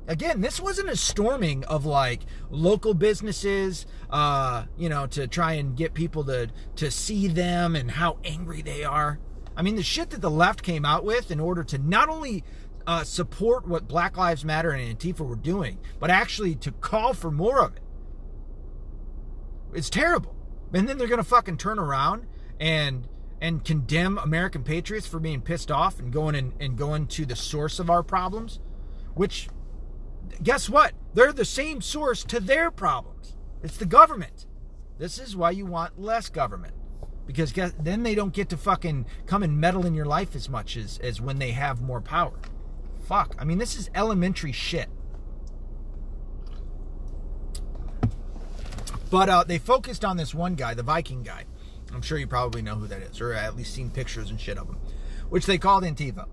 Again, 0.08 0.42
this 0.42 0.60
wasn't 0.60 0.90
a 0.90 0.96
storming 0.96 1.64
of 1.66 1.86
like 1.86 2.22
local 2.50 2.94
businesses, 2.94 3.86
uh, 4.10 4.66
you 4.78 4.88
know, 4.88 5.08
to 5.08 5.28
try 5.28 5.54
and 5.54 5.76
get 5.76 5.94
people 5.94 6.24
to 6.26 6.50
to 6.76 6.92
see 6.92 7.28
them 7.28 7.76
and 7.76 7.90
how 7.90 8.20
angry 8.24 8.62
they 8.62 8.84
are. 8.84 9.20
I 9.58 9.64
mean, 9.64 9.76
the 9.76 9.84
shit 9.84 10.12
that 10.12 10.22
the 10.22 10.30
left 10.30 10.62
came 10.62 10.86
out 10.86 11.06
with 11.06 11.32
in 11.32 11.40
order 11.40 11.64
to 11.64 11.78
not 11.80 12.10
only 12.10 12.44
uh, 12.86 13.04
support 13.04 13.68
what 13.68 13.88
Black 13.88 14.16
Lives 14.16 14.46
Matter 14.46 14.72
and 14.72 14.98
Antifa 14.98 15.22
were 15.28 15.36
doing, 15.36 15.80
but 16.00 16.12
actually 16.12 16.56
to 16.56 16.72
call 16.72 17.14
for 17.14 17.32
more 17.32 17.64
of 17.64 17.76
it. 17.76 17.82
It's 19.74 19.90
terrible. 19.90 20.36
And 20.74 20.88
then 20.88 20.98
they're 20.98 21.08
going 21.08 21.18
to 21.18 21.24
fucking 21.24 21.58
turn 21.58 21.80
around 21.80 22.28
and 22.60 23.08
and 23.41 23.63
condemn 23.63 24.17
American 24.17 24.63
patriots 24.63 25.08
for 25.08 25.19
being 25.19 25.41
pissed 25.41 25.71
off 25.71 26.00
and 26.00 26.12
going 26.12 26.54
and, 26.60 26.78
going 26.78 27.08
to 27.08 27.26
the 27.26 27.36
source 27.36 27.80
of 27.80 27.89
our 27.89 28.04
problems, 28.04 28.60
which 29.13 29.50
guess 30.41 30.69
what? 30.69 30.93
They're 31.13 31.34
the 31.34 31.45
same 31.45 31.82
source 31.82 32.24
to 32.26 32.39
their 32.39 32.71
problems. 32.71 33.36
It's 33.63 33.78
the 33.78 33.86
government. 33.86 34.45
This 34.98 35.19
is 35.19 35.36
why 35.36 35.52
you 35.52 35.65
want 35.65 36.00
less 36.00 36.30
government. 36.30 36.74
Because 37.26 37.54
then 37.54 38.04
they 38.04 38.15
don't 38.15 38.34
get 38.34 38.50
to 38.50 38.58
fucking 38.58 39.06
come 39.26 39.43
and 39.43 39.60
meddle 39.60 39.86
in 39.86 39.95
your 39.95 40.06
life 40.06 40.36
as 40.36 40.48
much 40.48 40.78
as, 40.78 41.00
as 41.00 41.19
when 41.19 41.39
they 41.39 41.52
have 41.52 41.82
more 41.82 42.02
power. 42.02 42.39
Fuck. 43.08 43.36
I 43.39 43.45
mean, 43.45 43.58
this 43.58 43.76
is 43.76 43.89
elementary 43.95 44.52
shit. 44.52 44.89
But 49.10 49.30
uh, 49.30 49.43
they 49.43 49.58
focused 49.58 50.04
on 50.04 50.17
this 50.17 50.34
one 50.34 50.56
guy, 50.56 50.74
the 50.74 50.84
Viking 50.84 51.24
guy. 51.24 51.45
I'm 51.95 52.01
sure 52.01 52.17
you 52.17 52.27
probably 52.27 52.62
know 52.62 52.75
who 52.75 52.88
that 52.88 53.01
is, 53.01 53.21
or 53.21 53.34
at 53.34 53.55
least 53.55 53.73
seen 53.73 53.89
pictures 53.89 54.29
and 54.29 54.39
shit 54.39 54.58
of 54.58 54.67
him, 54.67 54.77
which 55.29 55.45
they 55.45 55.58
called 55.58 55.84
Antifa. 55.84 56.27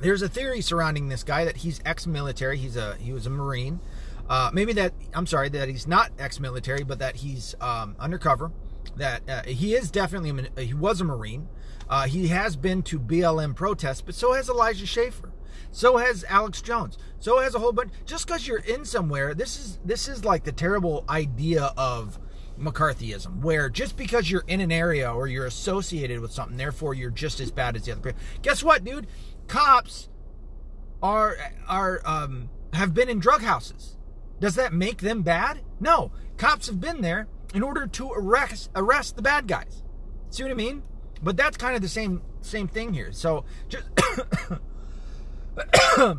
There's 0.00 0.22
a 0.22 0.28
theory 0.28 0.60
surrounding 0.60 1.08
this 1.08 1.22
guy 1.22 1.44
that 1.44 1.58
he's 1.58 1.80
ex-military. 1.84 2.58
He's 2.58 2.76
a 2.76 2.96
he 2.96 3.12
was 3.12 3.26
a 3.26 3.30
Marine. 3.30 3.80
Uh, 4.28 4.50
maybe 4.52 4.72
that 4.74 4.92
I'm 5.14 5.26
sorry 5.26 5.48
that 5.50 5.68
he's 5.68 5.86
not 5.86 6.12
ex-military, 6.18 6.84
but 6.84 7.00
that 7.00 7.16
he's 7.16 7.54
um, 7.60 7.96
undercover. 7.98 8.52
That 8.96 9.28
uh, 9.28 9.42
he 9.42 9.74
is 9.74 9.90
definitely 9.90 10.48
a, 10.56 10.62
he 10.62 10.74
was 10.74 11.00
a 11.00 11.04
Marine. 11.04 11.48
Uh, 11.88 12.06
he 12.06 12.28
has 12.28 12.56
been 12.56 12.82
to 12.84 12.98
BLM 12.98 13.54
protests, 13.54 14.00
but 14.00 14.14
so 14.14 14.32
has 14.32 14.48
Elijah 14.48 14.86
Schaffer. 14.86 15.32
So 15.70 15.96
has 15.96 16.24
Alex 16.28 16.62
Jones. 16.62 16.98
So 17.18 17.38
has 17.38 17.54
a 17.54 17.58
whole 17.58 17.72
bunch. 17.72 17.92
Just 18.06 18.26
because 18.26 18.46
you're 18.46 18.58
in 18.58 18.84
somewhere, 18.84 19.34
this 19.34 19.58
is 19.58 19.78
this 19.84 20.08
is 20.08 20.24
like 20.24 20.44
the 20.44 20.52
terrible 20.52 21.04
idea 21.08 21.72
of 21.76 22.18
McCarthyism, 22.62 23.40
where 23.40 23.68
just 23.68 23.96
because 23.96 24.30
you're 24.30 24.44
in 24.46 24.60
an 24.60 24.72
area 24.72 25.12
or 25.12 25.26
you're 25.26 25.46
associated 25.46 26.20
with 26.20 26.32
something, 26.32 26.56
therefore 26.56 26.94
you're 26.94 27.10
just 27.10 27.40
as 27.40 27.50
bad 27.50 27.76
as 27.76 27.84
the 27.84 27.92
other. 27.92 28.14
Guess 28.42 28.62
what, 28.62 28.84
dude? 28.84 29.06
Cops 29.48 30.08
are 31.02 31.36
are 31.68 32.00
um, 32.04 32.48
have 32.72 32.94
been 32.94 33.08
in 33.08 33.18
drug 33.18 33.42
houses. 33.42 33.96
Does 34.40 34.54
that 34.54 34.72
make 34.72 34.98
them 34.98 35.22
bad? 35.22 35.60
No. 35.80 36.12
Cops 36.36 36.66
have 36.66 36.80
been 36.80 37.00
there 37.00 37.28
in 37.54 37.62
order 37.62 37.86
to 37.86 38.10
arrest 38.12 38.70
arrest 38.74 39.16
the 39.16 39.22
bad 39.22 39.46
guys. 39.46 39.82
See 40.30 40.42
what 40.42 40.50
I 40.50 40.54
mean? 40.54 40.82
But 41.22 41.36
that's 41.36 41.56
kind 41.56 41.76
of 41.76 41.82
the 41.82 41.88
same 41.88 42.22
same 42.40 42.68
thing 42.68 42.94
here. 42.94 43.12
So 43.12 43.44
just 43.68 43.84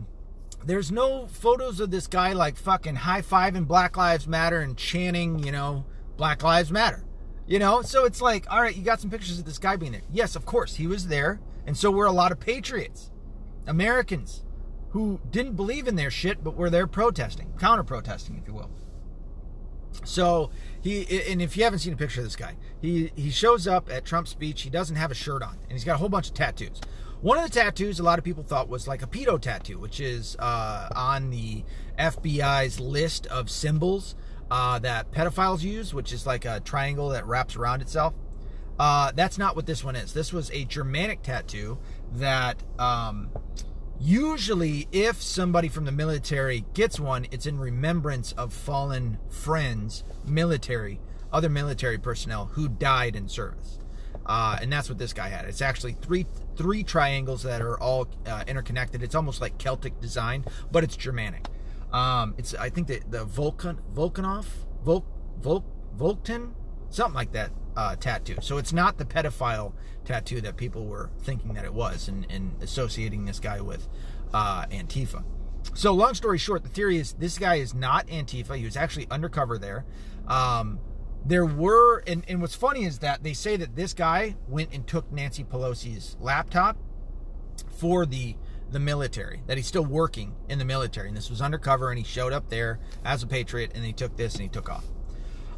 there's 0.66 0.92
no 0.92 1.28
photos 1.28 1.80
of 1.80 1.92
this 1.92 2.08
guy 2.08 2.34
like 2.34 2.58
fucking 2.58 2.96
high 2.96 3.22
fiving 3.22 3.68
Black 3.68 3.98
Lives 3.98 4.28
Matter 4.28 4.62
and 4.62 4.78
chanting, 4.78 5.40
you 5.40 5.52
know, 5.52 5.86
Black 6.18 6.44
Lives 6.44 6.72
Matter. 6.72 7.04
You 7.46 7.60
know, 7.60 7.82
so 7.82 8.06
it's 8.06 8.22
like, 8.22 8.46
all 8.50 8.62
right, 8.62 8.76
you 8.76 8.84
got 8.84 9.02
some 9.02 9.10
pictures 9.10 9.38
of 9.38 9.46
this 9.46 9.58
guy 9.58 9.76
being 9.76 9.92
there. 9.92 10.02
Yes, 10.12 10.36
of 10.36 10.46
course, 10.46 10.76
he 10.76 10.88
was 10.88 11.08
there, 11.08 11.42
and 11.68 11.76
so 11.76 11.92
were 11.92 12.06
a 12.06 12.12
lot 12.12 12.32
of 12.32 12.40
patriots, 12.40 13.12
Americans, 13.68 14.44
who 14.92 15.20
didn't 15.30 15.56
believe 15.56 15.88
in 15.88 15.96
their 15.96 16.12
shit, 16.12 16.44
but 16.44 16.56
were 16.56 16.70
there 16.70 16.88
protesting, 16.88 17.52
counter 17.60 17.84
protesting, 17.84 18.38
if 18.38 18.48
you 18.48 18.54
will. 18.54 18.72
So 20.06 20.52
he, 20.82 21.06
and 21.30 21.42
if 21.42 21.58
you 21.58 21.64
haven't 21.64 21.80
seen 21.80 21.94
a 21.94 21.98
picture 21.98 22.22
of 22.22 22.26
this 22.26 22.36
guy, 22.36 22.56
he 22.82 23.12
he 23.16 23.30
shows 23.30 23.68
up 23.68 23.90
at 23.92 24.06
Trump's 24.06 24.32
speech. 24.32 24.62
He 24.62 24.70
doesn't 24.70 24.96
have 24.96 25.12
a 25.12 25.16
shirt 25.16 25.44
on, 25.44 25.58
and 25.64 25.72
he's 25.72 25.84
got 25.84 25.96
a 25.96 25.98
whole 25.98 26.10
bunch 26.10 26.28
of 26.30 26.34
tattoos. 26.34 26.82
One 27.22 27.38
of 27.38 27.44
the 27.44 27.50
tattoos 27.50 28.00
a 28.00 28.04
lot 28.04 28.20
of 28.20 28.26
people 28.26 28.44
thought 28.44 28.68
was 28.68 28.88
like 28.88 29.02
a 29.02 29.08
pedo 29.08 29.40
tattoo, 29.40 29.80
which 29.80 30.00
is 30.00 30.36
uh, 30.40 30.90
on 30.96 31.30
the 31.30 31.64
FBI's 31.98 32.80
list 32.80 33.28
of 33.28 33.50
symbols 33.50 34.16
uh, 34.54 34.78
that 34.78 35.12
pedophiles 35.12 35.64
use, 35.64 35.96
which 35.96 36.14
is 36.14 36.28
like 36.28 36.46
a 36.46 36.60
triangle 36.60 37.10
that 37.10 37.26
wraps 37.26 37.56
around 37.56 37.82
itself. 37.82 38.14
Uh, 38.78 39.12
that's 39.16 39.40
not 39.40 39.56
what 39.56 39.66
this 39.66 39.84
one 39.84 39.96
is. 39.96 40.14
This 40.14 40.32
was 40.32 40.52
a 40.52 40.64
Germanic 40.66 41.24
tattoo 41.24 41.80
that 42.14 42.62
um, 42.78 43.32
usually, 44.00 44.88
if 44.92 45.20
somebody 45.20 45.70
from 45.70 45.86
the 45.86 45.92
military 45.92 46.66
gets 46.76 47.00
one, 47.00 47.26
it's 47.32 47.48
in 47.48 47.58
remembrance 47.58 48.32
of 48.34 48.54
fallen 48.54 49.18
friends, 49.28 50.04
military, 50.24 51.00
other 51.32 51.50
military 51.50 51.98
personnel 51.98 52.46
who 52.54 52.70
died 52.70 53.16
in 53.16 53.28
service. 53.28 53.80
Uh, 54.24 54.60
and 54.62 54.72
that's 54.72 54.88
what 54.88 55.00
this 55.00 55.14
guy 55.14 55.30
had. 55.30 55.46
It's 55.46 55.64
actually 55.64 55.94
three 55.94 56.28
three 56.56 56.84
triangles 56.84 57.42
that 57.42 57.64
are 57.64 57.80
all 57.80 58.08
uh, 58.28 58.44
interconnected. 58.48 59.02
It's 59.02 59.16
almost 59.16 59.42
like 59.42 59.58
Celtic 59.58 60.00
design, 60.00 60.46
but 60.72 60.84
it's 60.84 60.96
Germanic. 60.96 61.48
Um, 61.94 62.36
it's 62.38 62.54
I 62.56 62.70
think 62.70 62.88
the 62.88 63.02
the 63.08 63.24
Vulcan 63.24 63.80
Volkanov 63.94 64.48
Vul, 64.84 65.06
Vul, 65.40 65.64
Vulcan 65.96 66.56
something 66.90 67.16
like 67.16 67.32
that 67.34 67.52
uh, 67.76 67.96
tattoo. 67.96 68.38
So 68.42 68.58
it's 68.58 68.74
not 68.74 68.98
the 68.98 69.06
pedophile 69.06 69.74
tattoo 70.06 70.42
that 70.42 70.58
people 70.58 70.86
were 70.86 71.10
thinking 71.22 71.54
that 71.54 71.66
it 71.66 71.74
was, 71.74 72.08
and, 72.08 72.26
and 72.30 72.56
associating 72.62 73.26
this 73.26 73.40
guy 73.40 73.62
with 73.62 73.88
uh, 74.34 74.66
Antifa. 74.68 75.24
So 75.74 75.94
long 75.94 76.14
story 76.14 76.38
short, 76.38 76.64
the 76.64 76.70
theory 76.70 76.98
is 76.98 77.14
this 77.14 77.38
guy 77.38 77.56
is 77.56 77.74
not 77.74 78.08
Antifa. 78.08 78.58
He 78.58 78.66
was 78.66 78.76
actually 78.78 79.08
undercover 79.10 79.58
there. 79.58 79.86
Um, 80.28 80.80
there 81.26 81.46
were 81.46 82.00
and, 82.06 82.26
and 82.28 82.42
what's 82.42 82.56
funny 82.56 82.84
is 82.84 83.00
that 83.00 83.24
they 83.24 83.34
say 83.34 83.56
that 83.58 83.76
this 83.76 83.94
guy 83.94 84.36
went 84.48 84.74
and 84.74 84.86
took 84.86 85.12
Nancy 85.12 85.44
Pelosi's 85.44 86.18
laptop 86.20 86.78
for 87.78 88.06
the 88.06 88.36
the 88.74 88.80
military 88.80 89.42
that 89.48 89.58
he's 89.58 89.68
still 89.68 89.86
working 89.86 90.36
in 90.50 90.60
the 90.60 90.66
military. 90.66 91.08
And 91.08 91.16
this 91.16 91.30
was 91.30 91.42
undercover 91.42 91.90
and 91.90 91.98
he 91.98 92.04
showed 92.04 92.34
up 92.34 92.50
there 92.50 92.80
as 93.06 93.24
a 93.24 93.28
patriot 93.28 93.72
and 93.76 93.86
he 93.86 93.94
took 93.94 94.18
this 94.18 94.34
and 94.34 94.44
he 94.44 94.50
took 94.50 94.70
off. 94.70 94.86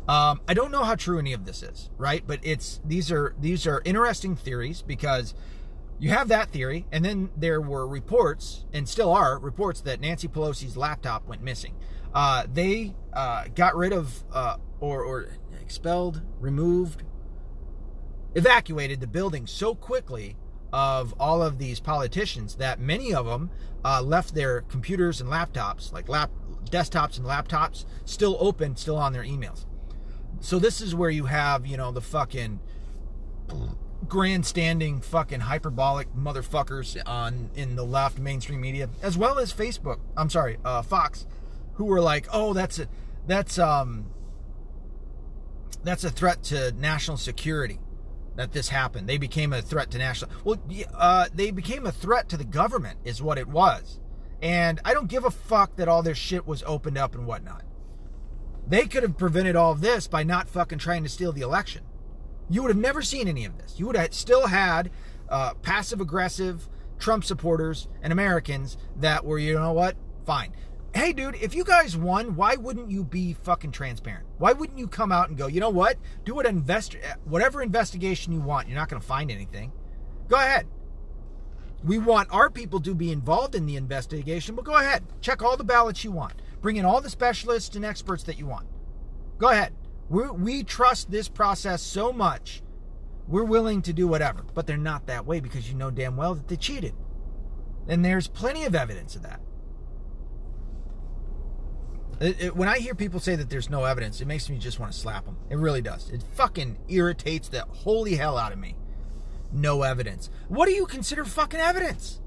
Um, 0.08 0.42
i 0.48 0.54
don't 0.54 0.70
know 0.70 0.84
how 0.84 0.94
true 0.94 1.18
any 1.18 1.34
of 1.34 1.46
this 1.46 1.64
is 1.64 1.90
right? 1.98 2.24
But 2.26 2.40
it's 2.44 2.80
these 2.86 3.12
are 3.12 3.36
these 3.40 3.66
are 3.66 3.82
interesting 3.86 4.36
theories 4.36 4.84
because 4.84 5.34
you 5.98 6.10
have 6.10 6.28
that 6.28 6.52
theory 6.52 6.86
and 6.92 7.04
then 7.04 7.32
there 7.36 7.60
were 7.60 7.88
reports 7.88 8.66
and 8.72 8.88
still 8.88 9.12
are 9.12 9.40
reports 9.40 9.82
that 9.82 10.00
nancy 10.00 10.28
pelosi's 10.28 10.78
laptop 10.78 11.28
went 11.28 11.42
missing. 11.42 11.76
Uh, 12.14 12.46
they 12.52 12.96
uh, 13.14 13.46
got 13.56 13.76
rid 13.76 13.92
of 13.92 14.24
uh, 14.32 14.58
or, 14.80 15.04
or 15.04 15.30
expelled, 15.62 16.22
removed, 16.40 17.04
evacuated 18.36 19.00
the 19.00 19.08
building 19.08 19.48
so 19.48 19.74
quickly 19.74 20.38
of 20.76 21.14
all 21.18 21.42
of 21.42 21.58
these 21.58 21.80
politicians 21.80 22.56
that 22.56 22.82
many 22.82 23.14
of 23.14 23.26
them 23.26 23.50
uh, 23.86 24.02
left 24.02 24.36
their 24.36 24.60
computers 24.60 25.22
and 25.22 25.30
laptops, 25.30 25.94
like 25.94 26.10
lap 26.10 26.30
desktops 26.66 27.18
and 27.18 27.26
laptops, 27.26 27.86
still 28.04 28.36
open, 28.42 28.76
still 28.76 28.98
on 28.98 29.14
their 29.14 29.24
emails. 29.24 29.66
So 30.42 30.60
this 30.60 30.82
is 30.82 30.94
where 30.94 31.10
you 31.10 31.28
have, 31.28 31.66
you 31.66 31.78
know, 31.78 31.94
the 31.94 32.02
fucking 32.02 32.60
grandstanding 34.10 35.00
fucking 35.00 35.40
hyperbolic 35.40 36.14
motherfuckers 36.14 37.02
on 37.06 37.52
in 37.56 37.78
the 37.78 37.86
left 37.86 38.20
mainstream 38.20 38.60
media, 38.60 38.90
as 39.02 39.18
well 39.18 39.40
as 39.40 39.54
Facebook. 39.54 40.00
I'm 40.18 40.30
sorry, 40.30 40.58
uh, 40.66 40.82
Fox, 40.82 41.26
who 41.76 41.86
were 41.86 42.02
like, 42.02 42.28
"Oh, 42.34 42.52
that's 42.52 42.80
a, 42.80 42.90
that's 43.26 43.58
um, 43.58 44.08
that's 45.86 46.04
a 46.04 46.10
threat 46.10 46.44
to 46.44 46.74
national 46.74 47.16
security 47.16 47.80
that 48.36 48.52
this 48.52 48.70
happened. 48.70 49.08
They 49.08 49.18
became 49.18 49.54
a 49.54 49.62
threat 49.62 49.92
to 49.92 49.98
national. 49.98 50.32
Well, 50.44 50.60
uh, 50.94 51.28
they 51.34 51.52
became 51.52 51.86
a 51.86 51.92
threat 51.92 52.30
to 52.30 52.38
the 52.38 52.44
government, 52.44 53.00
is 53.04 53.22
what 53.22 53.38
it 53.38 53.48
was. 53.48 54.00
And 54.42 54.80
I 54.84 54.94
don't 54.94 55.10
give 55.10 55.26
a 55.26 55.32
fuck 55.32 55.76
that 55.78 55.88
all 55.88 56.04
their 56.04 56.16
shit 56.16 56.46
was 56.46 56.64
opened 56.66 56.98
up 56.98 57.16
and 57.16 57.26
whatnot. 57.26 57.64
They 58.68 58.86
could 58.88 59.04
have 59.04 59.18
prevented 59.18 59.56
all 59.56 59.72
of 59.72 59.82
this 59.82 60.08
by 60.08 60.24
not 60.24 60.50
fucking 60.50 60.80
trying 60.80 61.04
to 61.04 61.10
steal 61.10 61.32
the 61.32 61.42
election. 61.42 61.84
You 62.50 62.62
would 62.62 62.70
have 62.70 62.78
never 62.78 63.02
seen 63.02 63.28
any 63.28 63.46
of 63.46 63.58
this. 63.58 63.80
You 63.80 63.88
would 63.88 63.96
have 63.96 64.14
still 64.14 64.48
had 64.48 64.92
uh, 65.30 65.54
passive 65.56 66.02
aggressive 66.02 66.68
Trump 67.00 67.24
supporters 67.24 67.88
and 68.02 68.12
Americans 68.12 68.78
that 68.96 69.26
were, 69.26 69.40
you 69.40 69.54
know 69.54 69.74
what? 69.74 69.96
Fine 70.26 70.54
hey, 70.96 71.12
dude, 71.12 71.36
if 71.36 71.54
you 71.54 71.66
guys 71.66 71.98
won, 71.98 72.36
why 72.36 72.56
wouldn't 72.56 72.90
you 72.90 73.04
be 73.04 73.34
fucking 73.34 73.72
transparent? 73.72 74.26
Why 74.38 74.54
wouldn't 74.54 74.80
you 74.80 74.88
come 74.88 75.12
out 75.12 75.28
and 75.28 75.38
go, 75.38 75.48
you 75.48 75.60
know 75.60 75.70
what? 75.70 75.98
Do 76.24 76.34
what 76.34 76.46
invest 76.46 76.96
whatever 77.26 77.62
investigation 77.62 78.32
you 78.32 78.40
want. 78.40 78.70
You're 78.70 78.78
not 78.78 78.88
going 78.88 79.02
to 79.02 79.08
find 79.08 79.30
anything. 79.30 79.74
Go 80.30 80.38
ahead. 80.38 80.68
We 81.84 81.98
want 81.98 82.30
our 82.32 82.50
people 82.50 82.80
to 82.80 82.96
be 82.96 83.12
involved 83.12 83.56
in 83.56 83.66
the 83.66 83.76
investigation, 83.76 84.56
but 84.56 84.66
go 84.66 84.78
ahead. 84.78 85.04
Check 85.20 85.44
all 85.44 85.58
the 85.58 85.66
ballots 85.66 86.04
you 86.04 86.12
want. 86.12 86.42
Bring 86.62 86.78
in 86.78 86.86
all 86.86 87.02
the 87.02 87.10
specialists 87.10 87.76
and 87.76 87.84
experts 87.84 88.24
that 88.24 88.40
you 88.40 88.48
want. 88.48 88.66
Go 89.38 89.50
ahead. 89.50 89.74
we 90.10 90.28
we 90.30 90.64
trust 90.64 91.12
this 91.12 91.28
process 91.28 91.82
so 91.82 92.14
much, 92.14 92.64
we're 93.28 93.44
willing 93.44 93.82
to 93.82 93.94
do 93.94 94.08
whatever. 94.08 94.46
But 94.54 94.66
they're 94.66 94.78
not 94.78 95.08
that 95.08 95.26
way 95.26 95.42
because 95.42 95.70
you 95.70 95.76
know 95.76 95.92
damn 95.92 96.16
well 96.16 96.36
that 96.36 96.48
they 96.48 96.56
cheated. 96.56 96.96
And 97.88 98.04
there's 98.04 98.28
plenty 98.28 98.64
of 98.64 98.74
evidence 98.74 99.16
of 99.16 99.24
that. 99.24 99.42
It, 102.20 102.42
it, 102.42 102.56
when 102.56 102.70
I 102.70 102.80
hear 102.80 102.96
people 102.96 103.20
say 103.20 103.36
that 103.36 103.50
there's 103.50 103.70
no 103.70 103.84
evidence, 103.84 104.22
it 104.22 104.28
makes 104.28 104.50
me 104.50 104.58
just 104.58 104.80
want 104.80 104.92
to 104.92 104.98
slap 104.98 105.26
them. 105.26 105.38
It 105.50 105.58
really 105.58 105.82
does. 105.82 106.10
It 106.10 106.24
fucking 106.36 106.78
irritates 106.88 107.50
the 107.50 107.62
holy 107.62 108.16
hell 108.16 108.38
out 108.38 108.54
of 108.54 108.60
me. 108.60 108.76
No 109.52 109.84
evidence. 109.84 110.30
What 110.48 110.68
do 110.68 110.74
you 110.74 110.86
consider 110.86 111.26
fucking 111.26 111.60
evidence? 111.60 112.22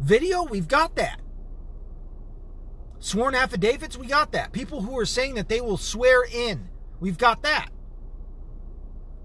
Video? 0.00 0.44
We've 0.44 0.68
got 0.68 0.96
that. 0.96 1.20
Sworn 3.00 3.34
affidavits? 3.34 3.96
We 3.96 4.06
got 4.06 4.32
that. 4.32 4.52
People 4.52 4.82
who 4.82 4.98
are 4.98 5.06
saying 5.06 5.34
that 5.34 5.48
they 5.48 5.60
will 5.60 5.76
swear 5.76 6.24
in. 6.24 6.68
We've 7.00 7.18
got 7.18 7.42
that. 7.42 7.68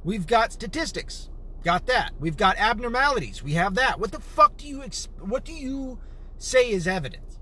We've 0.03 0.27
got 0.27 0.53
statistics. 0.53 1.29
Got 1.63 1.85
that. 1.87 2.11
We've 2.19 2.37
got 2.37 2.57
abnormalities. 2.57 3.41
We 3.41 3.53
have 3.53 3.75
that. 3.75 3.99
What 3.99 4.11
the 4.11 4.19
fuck 4.19 4.57
do 4.57 4.67
you 4.67 4.83
what 5.19 5.45
do 5.45 5.53
you 5.53 5.99
say 6.37 6.69
is 6.69 6.87
evidence? 6.87 7.32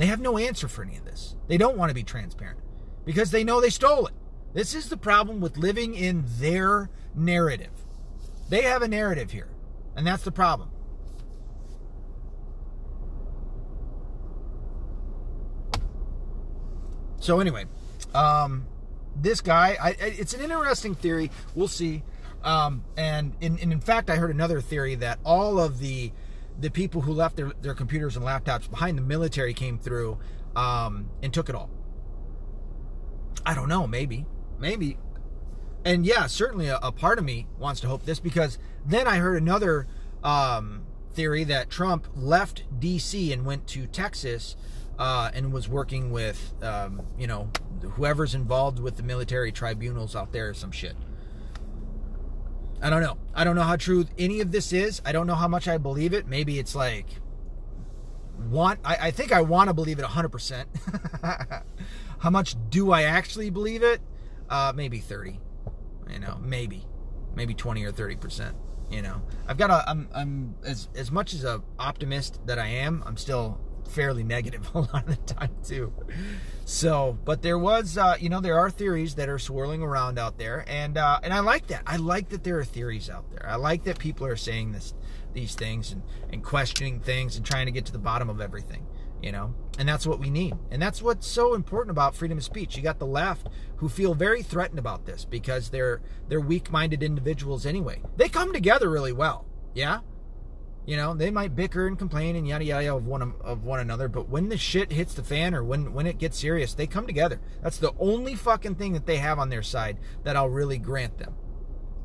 They 0.00 0.06
have 0.06 0.20
no 0.22 0.38
answer 0.38 0.66
for 0.66 0.82
any 0.82 0.96
of 0.96 1.04
this. 1.04 1.36
They 1.46 1.58
don't 1.58 1.76
want 1.76 1.90
to 1.90 1.94
be 1.94 2.02
transparent 2.02 2.58
because 3.04 3.32
they 3.32 3.44
know 3.44 3.60
they 3.60 3.68
stole 3.68 4.06
it. 4.06 4.14
This 4.54 4.74
is 4.74 4.88
the 4.88 4.96
problem 4.96 5.42
with 5.42 5.58
living 5.58 5.94
in 5.94 6.24
their 6.38 6.88
narrative. 7.14 7.84
They 8.48 8.62
have 8.62 8.80
a 8.80 8.88
narrative 8.88 9.30
here, 9.30 9.50
and 9.94 10.06
that's 10.06 10.22
the 10.22 10.32
problem. 10.32 10.70
So 17.18 17.40
anyway, 17.40 17.66
um, 18.14 18.64
this 19.14 19.42
guy, 19.42 19.76
I, 19.78 19.90
it's 20.00 20.32
an 20.32 20.40
interesting 20.40 20.94
theory. 20.94 21.30
We'll 21.54 21.68
see. 21.68 22.04
Um, 22.42 22.84
and, 22.96 23.34
in, 23.42 23.58
and 23.58 23.70
in 23.70 23.80
fact, 23.80 24.08
I 24.08 24.16
heard 24.16 24.30
another 24.30 24.62
theory 24.62 24.94
that 24.94 25.18
all 25.24 25.60
of 25.60 25.78
the 25.78 26.10
the 26.60 26.70
people 26.70 27.00
who 27.02 27.12
left 27.12 27.36
their, 27.36 27.52
their 27.60 27.74
computers 27.74 28.16
and 28.16 28.24
laptops 28.24 28.70
behind 28.70 28.98
the 28.98 29.02
military 29.02 29.54
came 29.54 29.78
through 29.78 30.18
um, 30.54 31.10
and 31.22 31.32
took 31.32 31.48
it 31.48 31.54
all. 31.54 31.70
I 33.46 33.54
don't 33.54 33.68
know, 33.68 33.86
maybe, 33.86 34.26
maybe. 34.58 34.98
And 35.84 36.04
yeah, 36.04 36.26
certainly 36.26 36.68
a, 36.68 36.78
a 36.82 36.92
part 36.92 37.18
of 37.18 37.24
me 37.24 37.46
wants 37.58 37.80
to 37.80 37.88
hope 37.88 38.04
this 38.04 38.20
because 38.20 38.58
then 38.84 39.08
I 39.08 39.16
heard 39.16 39.40
another 39.40 39.86
um, 40.22 40.84
theory 41.12 41.44
that 41.44 41.70
Trump 41.70 42.06
left 42.14 42.64
D.C. 42.78 43.32
and 43.32 43.46
went 43.46 43.66
to 43.68 43.86
Texas 43.86 44.56
uh, 44.98 45.30
and 45.32 45.52
was 45.52 45.68
working 45.68 46.10
with, 46.10 46.52
um, 46.62 47.00
you 47.18 47.26
know, 47.26 47.50
whoever's 47.92 48.34
involved 48.34 48.78
with 48.78 48.98
the 48.98 49.02
military 49.02 49.50
tribunals 49.50 50.14
out 50.14 50.32
there 50.32 50.50
or 50.50 50.54
some 50.54 50.70
shit. 50.70 50.94
I 52.82 52.90
don't 52.90 53.02
know. 53.02 53.18
I 53.34 53.44
don't 53.44 53.56
know 53.56 53.62
how 53.62 53.76
true 53.76 54.06
any 54.18 54.40
of 54.40 54.52
this 54.52 54.72
is. 54.72 55.02
I 55.04 55.12
don't 55.12 55.26
know 55.26 55.34
how 55.34 55.48
much 55.48 55.68
I 55.68 55.78
believe 55.78 56.12
it. 56.14 56.26
Maybe 56.26 56.58
it's 56.58 56.74
like 56.74 57.06
want. 58.48 58.80
I, 58.84 58.96
I 58.96 59.10
think 59.10 59.32
I 59.32 59.42
want 59.42 59.68
to 59.68 59.74
believe 59.74 59.98
it 59.98 60.04
100%. 60.04 61.62
how 62.20 62.30
much 62.30 62.56
do 62.70 62.92
I 62.92 63.02
actually 63.02 63.50
believe 63.50 63.82
it? 63.82 64.00
Uh, 64.48 64.72
maybe 64.74 64.98
30. 64.98 65.40
You 66.10 66.18
know, 66.18 66.38
maybe, 66.42 66.86
maybe 67.34 67.54
20 67.54 67.84
or 67.84 67.92
30 67.92 68.16
percent. 68.16 68.56
You 68.90 69.02
know, 69.02 69.22
I've 69.46 69.56
got 69.56 69.70
a. 69.70 69.88
I'm. 69.88 70.08
I'm 70.12 70.56
as 70.64 70.88
as 70.96 71.12
much 71.12 71.32
as 71.32 71.44
a 71.44 71.62
optimist 71.78 72.44
that 72.46 72.58
I 72.58 72.66
am. 72.66 73.04
I'm 73.06 73.16
still 73.16 73.60
fairly 73.90 74.22
negative 74.24 74.70
a 74.74 74.80
lot 74.80 75.08
of 75.08 75.26
the 75.26 75.34
time 75.34 75.54
too. 75.64 75.92
So, 76.64 77.18
but 77.24 77.42
there 77.42 77.58
was, 77.58 77.98
uh, 77.98 78.16
you 78.20 78.28
know, 78.28 78.40
there 78.40 78.58
are 78.58 78.70
theories 78.70 79.16
that 79.16 79.28
are 79.28 79.40
swirling 79.40 79.82
around 79.82 80.18
out 80.18 80.38
there, 80.38 80.64
and 80.68 80.96
uh, 80.96 81.18
and 81.22 81.34
I 81.34 81.40
like 81.40 81.66
that. 81.66 81.82
I 81.86 81.96
like 81.96 82.28
that 82.28 82.44
there 82.44 82.58
are 82.60 82.64
theories 82.64 83.10
out 83.10 83.28
there. 83.30 83.44
I 83.48 83.56
like 83.56 83.82
that 83.84 83.98
people 83.98 84.24
are 84.26 84.36
saying 84.36 84.72
this, 84.72 84.94
these 85.32 85.54
things, 85.54 85.90
and 85.90 86.02
and 86.30 86.44
questioning 86.44 87.00
things, 87.00 87.36
and 87.36 87.44
trying 87.44 87.66
to 87.66 87.72
get 87.72 87.86
to 87.86 87.92
the 87.92 87.98
bottom 87.98 88.30
of 88.30 88.40
everything. 88.40 88.86
You 89.20 89.32
know, 89.32 89.54
and 89.78 89.88
that's 89.88 90.06
what 90.06 90.20
we 90.20 90.30
need, 90.30 90.54
and 90.70 90.80
that's 90.80 91.02
what's 91.02 91.26
so 91.26 91.54
important 91.54 91.90
about 91.90 92.14
freedom 92.14 92.38
of 92.38 92.44
speech. 92.44 92.76
You 92.76 92.82
got 92.82 93.00
the 93.00 93.06
left 93.06 93.48
who 93.78 93.88
feel 93.88 94.14
very 94.14 94.42
threatened 94.42 94.78
about 94.78 95.06
this 95.06 95.24
because 95.24 95.70
they're 95.70 96.00
they're 96.28 96.40
weak-minded 96.40 97.02
individuals 97.02 97.66
anyway. 97.66 98.00
They 98.16 98.28
come 98.28 98.52
together 98.52 98.88
really 98.88 99.12
well. 99.12 99.46
Yeah, 99.74 100.00
you 100.86 100.96
know, 100.96 101.14
they 101.14 101.30
might 101.30 101.54
bicker 101.54 101.86
and 101.86 101.98
complain 101.98 102.36
and 102.36 102.48
yada 102.48 102.64
yada 102.64 102.96
of 102.96 103.06
one 103.06 103.34
of 103.42 103.64
one 103.64 103.80
another, 103.80 104.08
but 104.08 104.28
when 104.28 104.48
the 104.48 104.56
shit 104.56 104.92
hits 104.92 105.14
the 105.14 105.22
fan 105.22 105.54
or 105.54 105.62
when 105.62 105.92
when 105.92 106.06
it 106.06 106.18
gets 106.18 106.38
serious, 106.38 106.74
they 106.74 106.86
come 106.86 107.06
together. 107.06 107.40
That's 107.62 107.78
the 107.78 107.92
only 107.98 108.34
fucking 108.34 108.76
thing 108.76 108.94
that 108.94 109.06
they 109.06 109.18
have 109.18 109.38
on 109.38 109.50
their 109.50 109.62
side 109.62 109.98
that 110.24 110.36
I'll 110.36 110.48
really 110.48 110.78
grant 110.78 111.18
them. 111.18 111.34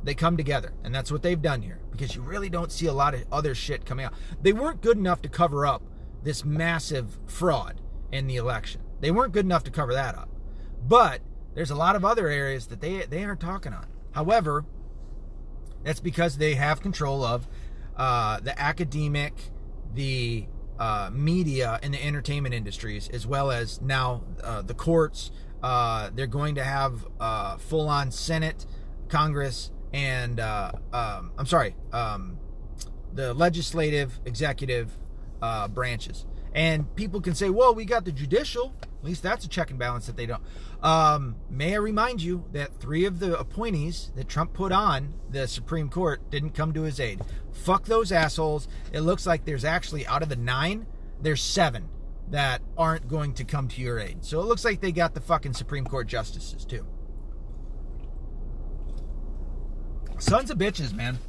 They 0.04 0.14
come 0.14 0.38
together, 0.38 0.74
and 0.84 0.94
that's 0.94 1.12
what 1.12 1.24
they've 1.24 1.42
done 1.42 1.64
here 1.64 1.80
because 1.92 2.16
you 2.16 2.22
really 2.22 2.50
don't 2.50 2.72
see 2.72 2.86
a 2.86 2.94
lot 2.94 3.16
of 3.16 3.26
other 3.32 3.56
shit 3.56 3.86
coming 3.86 4.06
out. 4.06 4.14
They 4.42 4.54
weren't 4.54 4.82
good 4.82 4.98
enough 4.98 5.22
to 5.24 5.30
cover 5.30 5.66
up 5.66 5.82
this 6.24 6.46
massive 6.46 7.18
fraud 7.26 7.82
in 8.12 8.28
the 8.28 8.36
election. 8.36 8.82
They 9.00 9.12
weren't 9.12 9.34
good 9.34 9.46
enough 9.46 9.64
to 9.64 9.72
cover 9.72 9.94
that 9.94 10.16
up. 10.16 10.30
But 10.88 11.22
there's 11.56 11.72
a 11.72 11.76
lot 11.76 11.96
of 11.96 12.06
other 12.06 12.28
areas 12.28 12.68
that 12.68 12.82
they 12.82 13.06
they 13.06 13.24
aren't 13.24 13.40
talking 13.40 13.74
on. 13.74 13.88
However, 14.12 14.66
that's 15.84 16.00
because 16.00 16.38
they 16.38 16.56
have 16.56 16.82
control 16.82 17.24
of 17.24 17.48
uh, 17.98 18.40
the 18.40 18.60
academic, 18.60 19.34
the 19.94 20.46
uh, 20.80 21.10
media, 21.14 21.80
and 21.82 21.94
the 21.94 22.06
entertainment 22.06 22.54
industries, 22.54 23.10
as 23.10 23.26
well 23.26 23.52
as 23.52 23.82
now 23.82 24.24
uh, 24.44 24.62
the 24.62 24.74
courts. 24.74 25.32
Uh, 25.64 26.10
they're 26.14 26.28
going 26.28 26.56
to 26.56 26.64
have 26.64 27.08
uh, 27.20 27.58
full 27.58 27.88
on 27.88 28.12
Senate, 28.12 28.66
Congress, 29.08 29.72
and 29.94 30.40
um, 30.40 31.32
I'm 31.38 31.46
sorry, 31.46 31.76
um, 31.94 32.38
the 33.14 33.34
legislative, 33.34 34.20
executive 34.26 34.98
branches. 35.74 36.26
And 36.56 36.96
people 36.96 37.20
can 37.20 37.36
say, 37.36 37.50
well, 37.50 37.76
we 37.76 37.84
got 37.84 38.06
the 38.06 38.14
judicial. 38.14 38.74
At 38.82 39.04
least 39.04 39.22
that's 39.22 39.44
a 39.44 39.50
check 39.50 39.72
and 39.72 39.78
balance 39.78 40.08
that 40.08 40.16
they 40.16 40.26
don't. 40.26 40.42
Um, 40.82 41.36
may 41.50 41.74
I 41.74 41.78
remind 41.78 42.22
you 42.22 42.46
that 42.54 42.80
three 42.80 43.04
of 43.04 43.20
the 43.20 43.38
appointees 43.38 44.14
that 44.16 44.30
Trump 44.30 44.54
put 44.54 44.72
on 44.72 45.16
the 45.30 45.50
Supreme 45.50 45.90
Court 45.90 46.32
didn't 46.32 46.52
come 46.52 46.72
to 46.72 46.84
his 46.84 46.98
aid. 46.98 47.22
Fuck 47.52 47.86
those 47.86 48.10
assholes. 48.14 48.70
It 48.94 49.02
looks 49.02 49.28
like 49.28 49.44
there's 49.44 49.66
actually, 49.66 50.08
out 50.08 50.24
of 50.24 50.30
the 50.30 50.38
nine, 50.38 50.88
there's 51.22 51.44
seven 51.44 51.90
that 52.30 52.62
aren't 52.78 53.10
going 53.10 53.34
to 53.34 53.44
come 53.44 53.68
to 53.68 53.82
your 53.82 54.00
aid. 54.00 54.24
So 54.24 54.40
it 54.40 54.46
looks 54.46 54.64
like 54.64 54.80
they 54.80 54.94
got 54.94 55.14
the 55.14 55.22
fucking 55.22 55.54
Supreme 55.54 55.84
Court 55.84 56.08
justices 56.08 56.64
too. 56.64 56.88
Sons 60.20 60.50
of 60.50 60.58
bitches, 60.58 60.94
man 60.94 61.20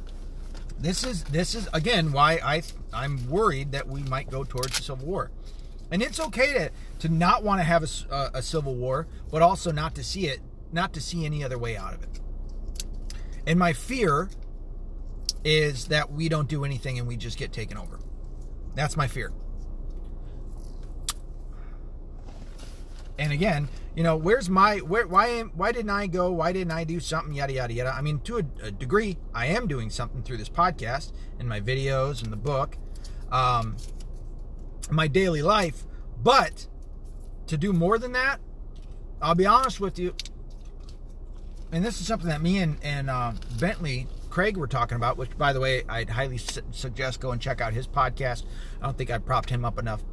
this 0.79 1.03
is 1.03 1.23
this 1.25 1.55
is 1.55 1.67
again 1.73 2.11
why 2.11 2.39
I 2.43 2.61
I'm 2.93 3.29
worried 3.29 3.71
that 3.71 3.87
we 3.87 4.03
might 4.03 4.29
go 4.29 4.43
towards 4.43 4.79
a 4.79 4.83
civil 4.83 5.05
war, 5.05 5.31
and 5.91 6.01
it's 6.01 6.19
okay 6.19 6.53
to 6.53 6.71
to 6.99 7.09
not 7.09 7.43
want 7.43 7.59
to 7.59 7.63
have 7.63 7.83
a, 7.83 7.87
a, 8.13 8.31
a 8.35 8.41
civil 8.41 8.75
war, 8.75 9.07
but 9.31 9.41
also 9.41 9.71
not 9.71 9.95
to 9.95 10.03
see 10.03 10.27
it, 10.27 10.39
not 10.71 10.93
to 10.93 11.01
see 11.01 11.25
any 11.25 11.43
other 11.43 11.57
way 11.57 11.75
out 11.77 11.93
of 11.93 12.03
it. 12.03 12.19
And 13.45 13.57
my 13.57 13.73
fear 13.73 14.29
is 15.43 15.87
that 15.87 16.11
we 16.11 16.27
don't 16.29 16.49
do 16.49 16.65
anything 16.65 16.99
and 16.99 17.07
we 17.07 17.15
just 17.15 17.37
get 17.37 17.53
taken 17.53 17.77
over. 17.77 17.99
That's 18.75 18.97
my 18.97 19.07
fear. 19.07 19.31
And 23.19 23.31
again, 23.31 23.67
you 23.95 24.03
know, 24.03 24.15
where's 24.15 24.49
my 24.49 24.77
where 24.77 25.07
why 25.07 25.41
why 25.41 25.71
didn't 25.71 25.89
I 25.89 26.07
go? 26.07 26.31
Why 26.31 26.51
didn't 26.51 26.71
I 26.71 26.83
do 26.83 26.99
something? 26.99 27.33
Yada 27.33 27.53
yada 27.53 27.73
yada. 27.73 27.93
I 27.95 28.01
mean, 28.01 28.19
to 28.21 28.37
a, 28.37 28.43
a 28.63 28.71
degree, 28.71 29.17
I 29.33 29.47
am 29.47 29.67
doing 29.67 29.89
something 29.89 30.21
through 30.21 30.37
this 30.37 30.49
podcast 30.49 31.13
and 31.39 31.49
my 31.49 31.59
videos 31.59 32.23
and 32.23 32.31
the 32.31 32.37
book, 32.37 32.77
um, 33.31 33.77
my 34.91 35.07
daily 35.07 35.41
life. 35.41 35.83
But 36.21 36.67
to 37.47 37.57
do 37.57 37.73
more 37.73 37.97
than 37.97 38.11
that, 38.11 38.39
I'll 39.21 39.35
be 39.35 39.47
honest 39.47 39.79
with 39.79 39.97
you. 39.97 40.15
And 41.71 41.83
this 41.83 41.99
is 41.99 42.07
something 42.07 42.29
that 42.29 42.41
me 42.41 42.59
and 42.59 42.77
and 42.83 43.09
uh, 43.09 43.33
Bentley 43.59 44.07
Craig 44.29 44.57
were 44.57 44.67
talking 44.67 44.95
about. 44.95 45.17
Which, 45.17 45.35
by 45.39 45.53
the 45.53 45.59
way, 45.59 45.83
I'd 45.89 46.11
highly 46.11 46.37
su- 46.37 46.61
suggest 46.71 47.19
go 47.19 47.31
and 47.31 47.41
check 47.41 47.61
out 47.61 47.73
his 47.73 47.87
podcast. 47.87 48.43
I 48.79 48.85
don't 48.85 48.97
think 48.97 49.09
I 49.09 49.17
propped 49.17 49.49
him 49.49 49.65
up 49.65 49.79
enough. 49.79 50.03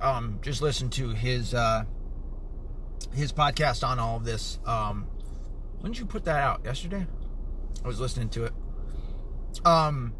Um, 0.00 0.40
just 0.42 0.60
listen 0.60 0.90
to 0.90 1.10
his. 1.10 1.54
Uh, 1.54 1.84
his 3.16 3.32
podcast 3.32 3.86
on 3.86 3.98
all 3.98 4.16
of 4.16 4.24
this. 4.24 4.58
Um, 4.66 5.06
when 5.80 5.92
did 5.92 5.98
you 5.98 6.06
put 6.06 6.24
that 6.24 6.40
out? 6.40 6.64
Yesterday? 6.64 7.06
I 7.84 7.88
was 7.88 7.98
listening 7.98 8.28
to 8.30 8.44
it. 8.44 8.52
Um, 9.64 10.12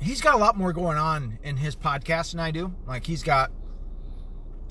he's 0.00 0.20
got 0.20 0.34
a 0.34 0.38
lot 0.38 0.56
more 0.56 0.72
going 0.72 0.96
on 0.96 1.38
in 1.42 1.56
his 1.56 1.76
podcast 1.76 2.32
than 2.32 2.40
I 2.40 2.50
do. 2.50 2.74
Like 2.86 3.06
he's 3.06 3.22
got 3.22 3.50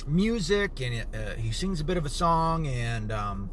music 0.07 0.81
and 0.81 1.05
uh, 1.13 1.35
he 1.35 1.51
sings 1.51 1.81
a 1.81 1.83
bit 1.83 1.97
of 1.97 2.05
a 2.05 2.09
song 2.09 2.65
and 2.67 3.11
um, 3.11 3.49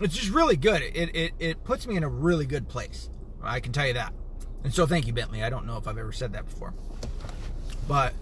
it's 0.00 0.16
just 0.16 0.30
really 0.30 0.56
good. 0.56 0.82
It, 0.82 1.14
it 1.14 1.32
it 1.38 1.64
puts 1.64 1.86
me 1.86 1.96
in 1.96 2.02
a 2.02 2.08
really 2.08 2.46
good 2.46 2.68
place. 2.68 3.08
I 3.42 3.60
can 3.60 3.72
tell 3.72 3.86
you 3.86 3.94
that. 3.94 4.12
And 4.64 4.74
so 4.74 4.86
thank 4.86 5.06
you, 5.06 5.12
Bentley. 5.12 5.42
I 5.42 5.50
don't 5.50 5.66
know 5.66 5.76
if 5.76 5.86
I've 5.86 5.98
ever 5.98 6.12
said 6.12 6.32
that 6.32 6.46
before, 6.46 6.74
but 7.86 8.12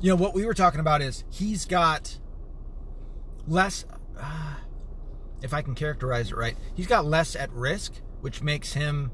you 0.00 0.10
know 0.10 0.16
what 0.16 0.34
we 0.34 0.44
were 0.44 0.54
talking 0.54 0.80
about 0.80 1.00
is 1.00 1.24
he's 1.30 1.64
got 1.64 2.18
less, 3.46 3.84
uh, 4.18 4.54
if 5.42 5.52
I 5.52 5.62
can 5.62 5.74
characterize 5.74 6.30
it 6.30 6.36
right, 6.36 6.56
he's 6.74 6.86
got 6.86 7.04
less 7.04 7.36
at 7.36 7.50
risk, 7.52 7.94
which 8.20 8.42
makes 8.42 8.72
him 8.72 9.10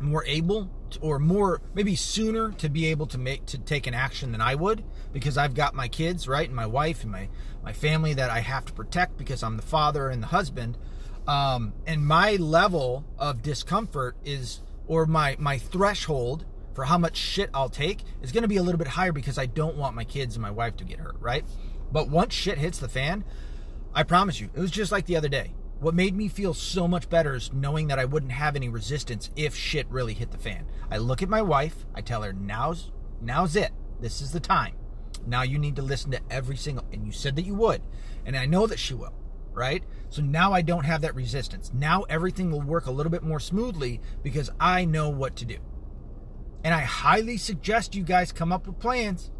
more 0.00 0.24
able 0.24 0.70
to, 0.90 1.00
or 1.00 1.18
more 1.18 1.60
maybe 1.74 1.94
sooner 1.94 2.52
to 2.52 2.68
be 2.68 2.86
able 2.86 3.06
to 3.06 3.18
make 3.18 3.44
to 3.46 3.58
take 3.58 3.86
an 3.86 3.94
action 3.94 4.32
than 4.32 4.40
I 4.40 4.54
would 4.54 4.82
because 5.12 5.36
I've 5.36 5.54
got 5.54 5.74
my 5.74 5.88
kids 5.88 6.26
right 6.26 6.46
and 6.46 6.56
my 6.56 6.66
wife 6.66 7.02
and 7.02 7.12
my 7.12 7.28
my 7.62 7.72
family 7.72 8.14
that 8.14 8.30
I 8.30 8.40
have 8.40 8.64
to 8.66 8.72
protect 8.72 9.18
because 9.18 9.42
I'm 9.42 9.56
the 9.56 9.62
father 9.62 10.08
and 10.08 10.22
the 10.22 10.28
husband. 10.28 10.78
Um, 11.26 11.74
and 11.86 12.06
my 12.06 12.36
level 12.36 13.04
of 13.18 13.42
discomfort 13.42 14.16
is 14.24 14.60
or 14.86 15.06
my 15.06 15.36
my 15.38 15.58
threshold 15.58 16.46
for 16.74 16.84
how 16.84 16.96
much 16.96 17.16
shit 17.16 17.50
I'll 17.52 17.68
take 17.68 18.02
is 18.22 18.32
going 18.32 18.42
to 18.42 18.48
be 18.48 18.56
a 18.56 18.62
little 18.62 18.78
bit 18.78 18.88
higher 18.88 19.12
because 19.12 19.38
I 19.38 19.46
don't 19.46 19.76
want 19.76 19.94
my 19.94 20.04
kids 20.04 20.36
and 20.36 20.42
my 20.42 20.50
wife 20.50 20.76
to 20.76 20.84
get 20.84 20.98
hurt 20.98 21.16
right 21.20 21.44
but 21.92 22.08
once 22.08 22.34
shit 22.34 22.58
hits 22.58 22.78
the 22.78 22.88
fan, 22.88 23.24
I 23.94 24.02
promise 24.02 24.40
you, 24.40 24.50
it 24.54 24.60
was 24.60 24.70
just 24.70 24.92
like 24.92 25.06
the 25.06 25.16
other 25.16 25.28
day. 25.28 25.54
What 25.80 25.94
made 25.94 26.14
me 26.14 26.28
feel 26.28 26.52
so 26.52 26.86
much 26.86 27.08
better 27.08 27.34
is 27.34 27.52
knowing 27.52 27.86
that 27.88 27.98
I 27.98 28.04
wouldn't 28.04 28.32
have 28.32 28.54
any 28.54 28.68
resistance 28.68 29.30
if 29.34 29.54
shit 29.54 29.88
really 29.88 30.12
hit 30.12 30.30
the 30.30 30.38
fan. 30.38 30.66
I 30.90 30.98
look 30.98 31.22
at 31.22 31.28
my 31.28 31.40
wife, 31.40 31.86
I 31.94 32.02
tell 32.02 32.22
her, 32.22 32.32
now's 32.32 32.92
now's 33.20 33.56
it. 33.56 33.72
This 34.00 34.20
is 34.20 34.32
the 34.32 34.40
time. 34.40 34.74
Now 35.26 35.42
you 35.42 35.58
need 35.58 35.76
to 35.76 35.82
listen 35.82 36.10
to 36.12 36.20
every 36.30 36.56
single, 36.56 36.84
and 36.92 37.04
you 37.04 37.12
said 37.12 37.36
that 37.36 37.44
you 37.44 37.54
would, 37.54 37.82
and 38.24 38.36
I 38.36 38.46
know 38.46 38.66
that 38.66 38.78
she 38.78 38.94
will, 38.94 39.14
right? 39.52 39.82
So 40.10 40.22
now 40.22 40.52
I 40.52 40.62
don't 40.62 40.84
have 40.84 41.02
that 41.02 41.14
resistance. 41.14 41.70
Now 41.74 42.02
everything 42.02 42.50
will 42.50 42.60
work 42.60 42.86
a 42.86 42.90
little 42.90 43.10
bit 43.10 43.22
more 43.22 43.40
smoothly 43.40 44.00
because 44.22 44.50
I 44.58 44.84
know 44.84 45.08
what 45.08 45.36
to 45.36 45.44
do. 45.44 45.58
And 46.62 46.74
I 46.74 46.80
highly 46.80 47.36
suggest 47.36 47.94
you 47.94 48.02
guys 48.02 48.32
come 48.32 48.52
up 48.52 48.66
with 48.66 48.78
plans. 48.78 49.30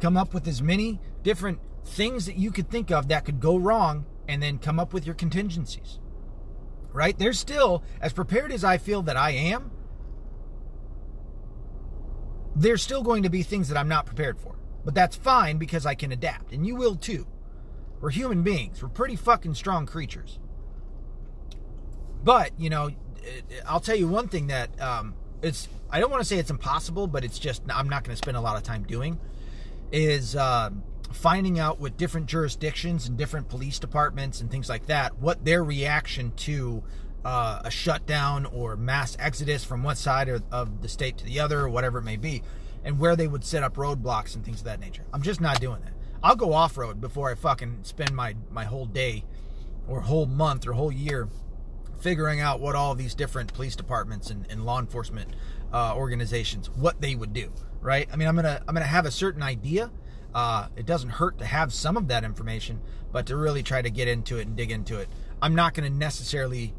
Come 0.00 0.16
up 0.16 0.34
with 0.34 0.46
as 0.46 0.62
many 0.62 1.00
different 1.22 1.58
things 1.84 2.26
that 2.26 2.36
you 2.36 2.50
could 2.50 2.70
think 2.70 2.90
of 2.90 3.08
that 3.08 3.24
could 3.24 3.40
go 3.40 3.56
wrong 3.56 4.06
and 4.28 4.42
then 4.42 4.58
come 4.58 4.78
up 4.78 4.92
with 4.92 5.06
your 5.06 5.14
contingencies. 5.14 5.98
Right? 6.92 7.18
There's 7.18 7.38
still, 7.38 7.82
as 8.00 8.12
prepared 8.12 8.52
as 8.52 8.64
I 8.64 8.78
feel 8.78 9.02
that 9.02 9.16
I 9.16 9.30
am, 9.30 9.70
there's 12.56 12.82
still 12.82 13.02
going 13.02 13.22
to 13.22 13.30
be 13.30 13.42
things 13.42 13.68
that 13.68 13.78
I'm 13.78 13.88
not 13.88 14.06
prepared 14.06 14.38
for. 14.38 14.56
But 14.84 14.94
that's 14.94 15.16
fine 15.16 15.58
because 15.58 15.86
I 15.86 15.94
can 15.94 16.12
adapt, 16.12 16.52
and 16.52 16.66
you 16.66 16.74
will 16.74 16.96
too. 16.96 17.26
We're 18.00 18.10
human 18.10 18.42
beings, 18.42 18.82
we're 18.82 18.88
pretty 18.88 19.16
fucking 19.16 19.54
strong 19.54 19.86
creatures. 19.86 20.38
But, 22.22 22.52
you 22.58 22.70
know, 22.70 22.90
I'll 23.66 23.80
tell 23.80 23.96
you 23.96 24.08
one 24.08 24.28
thing 24.28 24.48
that 24.48 24.80
um, 24.80 25.14
it's, 25.42 25.68
I 25.90 26.00
don't 26.00 26.10
want 26.10 26.22
to 26.22 26.28
say 26.28 26.38
it's 26.38 26.50
impossible, 26.50 27.06
but 27.06 27.24
it's 27.24 27.38
just, 27.38 27.62
I'm 27.68 27.88
not 27.88 28.04
going 28.04 28.14
to 28.14 28.18
spend 28.18 28.36
a 28.36 28.40
lot 28.40 28.56
of 28.56 28.62
time 28.62 28.84
doing, 28.84 29.18
is 29.92 30.36
uh, 30.36 30.70
finding 31.12 31.58
out 31.58 31.80
with 31.80 31.96
different 31.96 32.26
jurisdictions 32.26 33.08
and 33.08 33.16
different 33.16 33.48
police 33.48 33.78
departments 33.78 34.40
and 34.40 34.50
things 34.50 34.68
like 34.68 34.86
that, 34.86 35.18
what 35.18 35.44
their 35.44 35.64
reaction 35.64 36.32
to 36.36 36.82
uh, 37.24 37.60
a 37.64 37.70
shutdown 37.70 38.46
or 38.46 38.76
mass 38.76 39.16
exodus 39.18 39.64
from 39.64 39.82
one 39.82 39.96
side 39.96 40.28
of, 40.28 40.82
the 40.82 40.88
state 40.88 41.18
to 41.18 41.24
the 41.24 41.40
other, 41.40 41.60
or 41.60 41.68
whatever 41.68 41.98
it 41.98 42.04
may 42.04 42.16
be, 42.16 42.42
and 42.84 42.98
where 42.98 43.16
they 43.16 43.26
would 43.26 43.44
set 43.44 43.62
up 43.62 43.76
roadblocks 43.76 44.34
and 44.34 44.44
things 44.44 44.60
of 44.60 44.64
that 44.64 44.80
nature. 44.80 45.04
I'm 45.12 45.22
just 45.22 45.40
not 45.40 45.60
doing 45.60 45.80
that. 45.82 45.92
I'll 46.22 46.36
go 46.36 46.52
off 46.52 46.76
road 46.76 47.00
before 47.00 47.30
I 47.30 47.34
fucking 47.34 47.80
spend 47.82 48.12
my 48.12 48.34
my 48.50 48.64
whole 48.64 48.86
day, 48.86 49.24
or 49.86 50.00
whole 50.00 50.26
month, 50.26 50.66
or 50.66 50.72
whole 50.72 50.92
year 50.92 51.28
figuring 52.00 52.40
out 52.40 52.60
what 52.60 52.76
all 52.76 52.94
these 52.94 53.14
different 53.14 53.52
police 53.52 53.74
departments 53.74 54.30
and, 54.30 54.46
and 54.50 54.64
law 54.64 54.78
enforcement 54.78 55.30
uh, 55.72 55.94
organizations 55.94 56.70
what 56.70 57.00
they 57.00 57.14
would 57.14 57.32
do. 57.32 57.52
Right? 57.80 58.08
I 58.12 58.16
mean, 58.16 58.28
I'm 58.28 58.36
gonna 58.36 58.62
I'm 58.66 58.74
gonna 58.74 58.86
have 58.86 59.06
a 59.06 59.10
certain 59.10 59.42
idea. 59.42 59.90
Uh, 60.34 60.68
it 60.76 60.84
doesn't 60.86 61.10
hurt 61.10 61.38
to 61.38 61.44
have 61.44 61.72
some 61.72 61.96
of 61.96 62.08
that 62.08 62.24
information, 62.24 62.80
but 63.12 63.26
to 63.26 63.36
really 63.36 63.62
try 63.62 63.80
to 63.80 63.90
get 63.90 64.08
into 64.08 64.38
it 64.38 64.46
and 64.46 64.56
dig 64.56 64.70
into 64.70 64.98
it, 64.98 65.08
I'm 65.40 65.54
not 65.54 65.74
going 65.74 65.90
to 65.90 65.96
necessarily 65.96 66.74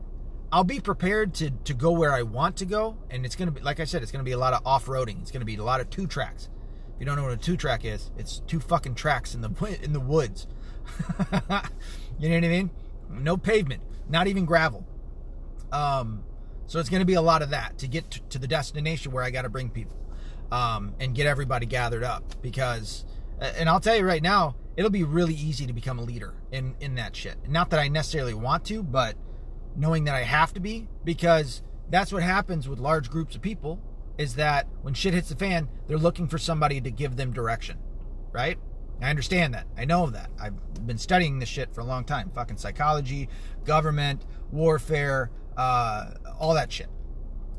I'll 0.51 0.63
be 0.63 0.79
prepared 0.79 1.33
to 1.35 1.51
to 1.51 1.73
go 1.73 1.91
where 1.91 2.13
I 2.13 2.23
want 2.23 2.57
to 2.57 2.65
go, 2.65 2.97
and 3.09 3.25
it's 3.25 3.35
gonna 3.35 3.51
be 3.51 3.62
like 3.62 3.79
I 3.79 3.83
said, 3.83 4.01
it's 4.01 4.12
gonna 4.12 4.23
be 4.23 4.31
a 4.31 4.38
lot 4.38 4.53
of 4.53 4.65
off 4.65 4.88
roading. 4.88 5.21
It's 5.21 5.31
gonna 5.31 5.45
be 5.45 5.55
a 5.55 5.63
lot 5.63 5.79
of 5.79 5.89
two 5.89 6.07
tracks. 6.07 6.49
If 6.95 6.99
you 6.99 7.05
don't 7.05 7.15
know 7.15 7.23
what 7.23 7.33
a 7.33 7.38
two 7.38 7.55
track 7.55 7.85
is, 7.85 8.09
it's 8.17 8.39
two 8.47 8.59
fucking 8.59 8.95
tracks 8.95 9.35
in 9.35 9.41
the 9.41 9.79
in 9.83 9.93
the 9.93 9.99
woods. 9.99 10.47
you 12.19 12.29
know 12.29 12.35
what 12.35 12.43
I 12.43 12.47
mean? 12.47 12.71
No 13.09 13.38
pavement, 13.38 13.83
not 14.09 14.27
even 14.27 14.45
gravel. 14.45 14.88
Um, 15.71 16.23
so 16.65 16.79
it's 16.79 16.89
gonna 16.89 17.05
be 17.05 17.13
a 17.13 17.21
lot 17.21 17.43
of 17.43 17.51
that 17.51 17.77
to 17.79 17.88
get 17.88 18.09
to, 18.12 18.21
to 18.29 18.39
the 18.39 18.47
destination 18.47 19.12
where 19.12 19.23
I 19.23 19.29
got 19.29 19.43
to 19.43 19.49
bring 19.49 19.69
people 19.69 19.97
um, 20.51 20.95
and 20.99 21.15
get 21.15 21.25
everybody 21.25 21.65
gathered 21.65 22.03
up 22.03 22.41
because. 22.41 23.05
And 23.41 23.69
I'll 23.69 23.79
tell 23.79 23.95
you 23.95 24.03
right 24.03 24.21
now, 24.21 24.57
it'll 24.75 24.91
be 24.91 25.03
really 25.03 25.33
easy 25.33 25.65
to 25.65 25.71
become 25.71 25.97
a 25.97 26.03
leader 26.03 26.33
in 26.51 26.75
in 26.81 26.95
that 26.95 27.15
shit. 27.15 27.38
Not 27.47 27.69
that 27.69 27.79
I 27.79 27.88
necessarily 27.88 28.33
want 28.33 28.65
to, 28.65 28.83
but 28.83 29.15
knowing 29.75 30.03
that 30.05 30.15
I 30.15 30.23
have 30.23 30.53
to 30.53 30.59
be 30.59 30.89
because 31.05 31.62
that's 31.89 32.12
what 32.12 32.21
happens 32.21 32.67
with 32.67 32.79
large 32.79 33.09
groups 33.09 33.35
of 33.35 33.41
people 33.41 33.81
is 34.17 34.35
that 34.35 34.67
when 34.81 34.93
shit 34.93 35.13
hits 35.13 35.29
the 35.29 35.35
fan, 35.35 35.69
they're 35.88 35.97
looking 35.97 36.27
for 36.27 36.38
somebody 36.38 36.81
to 36.81 36.91
give 36.91 37.15
them 37.15 37.31
direction, 37.31 37.77
right? 38.33 38.59
I 39.01 39.09
understand 39.09 39.53
that. 39.53 39.65
I 39.77 39.85
know 39.85 40.07
that. 40.09 40.29
I've 40.39 40.85
been 40.85 40.97
studying 40.97 41.39
this 41.39 41.47
shit 41.47 41.73
for 41.73 41.79
a 41.79 41.85
long 41.85 42.03
time. 42.03 42.29
Fucking 42.35 42.57
psychology, 42.57 43.29
government, 43.63 44.25
warfare, 44.51 45.31
uh, 45.55 46.12
all 46.38 46.53
that 46.53 46.71
shit. 46.71 46.89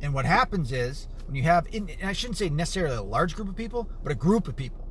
And 0.02 0.12
what 0.12 0.26
happens 0.26 0.70
is 0.70 1.08
when 1.30 1.36
you 1.36 1.44
have, 1.44 1.68
and 1.72 1.88
I 2.02 2.12
shouldn't 2.12 2.38
say 2.38 2.48
necessarily 2.48 2.96
a 2.96 3.02
large 3.02 3.36
group 3.36 3.48
of 3.48 3.54
people, 3.54 3.88
but 4.02 4.10
a 4.10 4.16
group 4.16 4.48
of 4.48 4.56
people. 4.56 4.84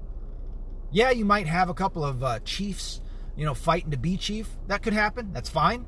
Yeah, 0.90 1.12
you 1.12 1.26
might 1.26 1.48
have 1.48 1.68
a 1.68 1.74
couple 1.74 2.06
of 2.06 2.24
uh, 2.24 2.40
chiefs, 2.46 3.02
you 3.36 3.44
know, 3.44 3.54
fighting 3.54 3.92
to 3.92 3.98
be 3.98 4.16
chief. 4.16 4.48
That 4.68 4.82
could 4.82 4.94
happen. 4.94 5.34
That's 5.34 5.50
fine. 5.50 5.86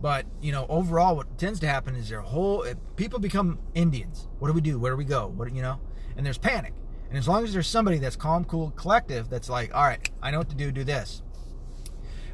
But 0.00 0.24
you 0.40 0.50
know, 0.50 0.64
overall, 0.70 1.14
what 1.14 1.36
tends 1.36 1.60
to 1.60 1.68
happen 1.68 1.94
is 1.94 2.08
their 2.08 2.22
whole 2.22 2.64
people 2.96 3.18
become 3.18 3.58
Indians. 3.74 4.28
What 4.38 4.48
do 4.48 4.54
we 4.54 4.62
do? 4.62 4.78
Where 4.78 4.92
do 4.92 4.96
we 4.96 5.04
go? 5.04 5.26
What 5.26 5.54
you 5.54 5.60
know? 5.60 5.78
And 6.16 6.24
there's 6.24 6.38
panic. 6.38 6.72
And 7.10 7.18
as 7.18 7.28
long 7.28 7.44
as 7.44 7.52
there's 7.52 7.66
somebody 7.66 7.98
that's 7.98 8.16
calm, 8.16 8.46
cool, 8.46 8.70
collective, 8.70 9.28
that's 9.28 9.50
like, 9.50 9.74
all 9.74 9.82
right, 9.82 10.10
I 10.22 10.30
know 10.30 10.38
what 10.38 10.48
to 10.48 10.56
do. 10.56 10.72
Do 10.72 10.84
this. 10.84 11.22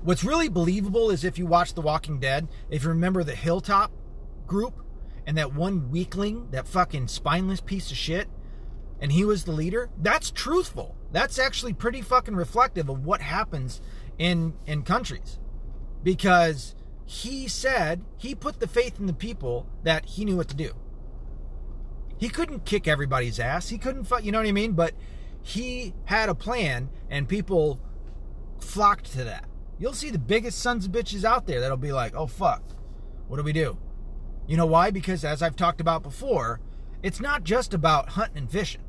What's 0.01 0.23
really 0.23 0.49
believable 0.49 1.11
is 1.11 1.25
if 1.25 1.39
you 1.39 1.47
watch 1.47 1.75
The 1.75 1.81
Walking 1.81 2.21
Dead, 2.21 2.47
if 2.71 2.85
you 2.85 2.91
remember 2.91 3.25
the 3.25 3.35
Hilltop 3.35 3.91
group 4.47 4.86
and 5.27 5.37
that 5.37 5.53
one 5.53 5.91
weakling, 5.91 6.49
that 6.53 6.69
fucking 6.69 7.09
spineless 7.09 7.61
piece 7.61 7.91
of 7.91 7.97
shit, 7.97 8.29
and 9.01 9.13
he 9.13 9.25
was 9.25 9.45
the 9.45 9.53
leader. 9.53 9.91
That's 10.01 10.31
truthful. 10.31 10.97
That's 11.13 11.39
actually 11.39 11.73
pretty 11.73 12.01
fucking 12.01 12.37
reflective 12.37 12.89
of 12.89 13.05
what 13.05 13.21
happens 13.21 13.81
in 14.19 14.55
in 14.67 14.83
countries, 14.83 15.39
because 16.03 16.75
he 17.05 17.49
said 17.49 18.05
he 18.17 18.35
put 18.35 18.61
the 18.61 18.67
faith 18.67 18.99
in 18.99 19.07
the 19.07 19.13
people 19.13 19.67
that 19.83 20.07
he 20.07 20.25
knew 20.25 20.37
what 20.37 20.49
to 20.49 20.57
do. 20.57 20.73
He 22.19 22.29
couldn't 22.29 22.65
kick 22.65 22.89
everybody's 22.89 23.39
ass. 23.39 23.69
He 23.69 23.77
couldn't, 23.77 24.11
you 24.23 24.33
know 24.33 24.39
what 24.39 24.47
I 24.47 24.53
mean? 24.53 24.73
But 24.73 24.95
he 25.43 25.95
had 26.07 26.29
a 26.29 26.35
plan, 26.35 26.89
and 27.11 27.29
people 27.29 27.79
flocked 28.59 29.13
to 29.13 29.25
that. 29.25 29.45
You'll 29.79 29.93
see 29.93 30.11
the 30.11 30.19
biggest 30.19 30.59
sons 30.61 30.87
of 30.87 30.93
bitches 30.93 31.25
out 31.25 31.47
there 31.47 31.61
that'll 31.61 31.77
be 31.77 31.93
like, 31.93 32.17
oh, 32.17 32.27
fuck, 32.27 32.63
what 33.29 33.37
do 33.37 33.43
we 33.43 33.53
do? 33.53 33.77
You 34.47 34.57
know 34.57 34.67
why? 34.67 34.91
Because 34.91 35.25
as 35.25 35.43
I've 35.43 35.57
talked 35.57 35.81
about 35.81 36.03
before, 36.03 36.61
it's 37.03 37.21
not 37.21 37.45
just 37.45 37.75
about 37.75 38.11
hunting 38.11 38.39
and 38.39 38.51
fishing, 38.51 38.85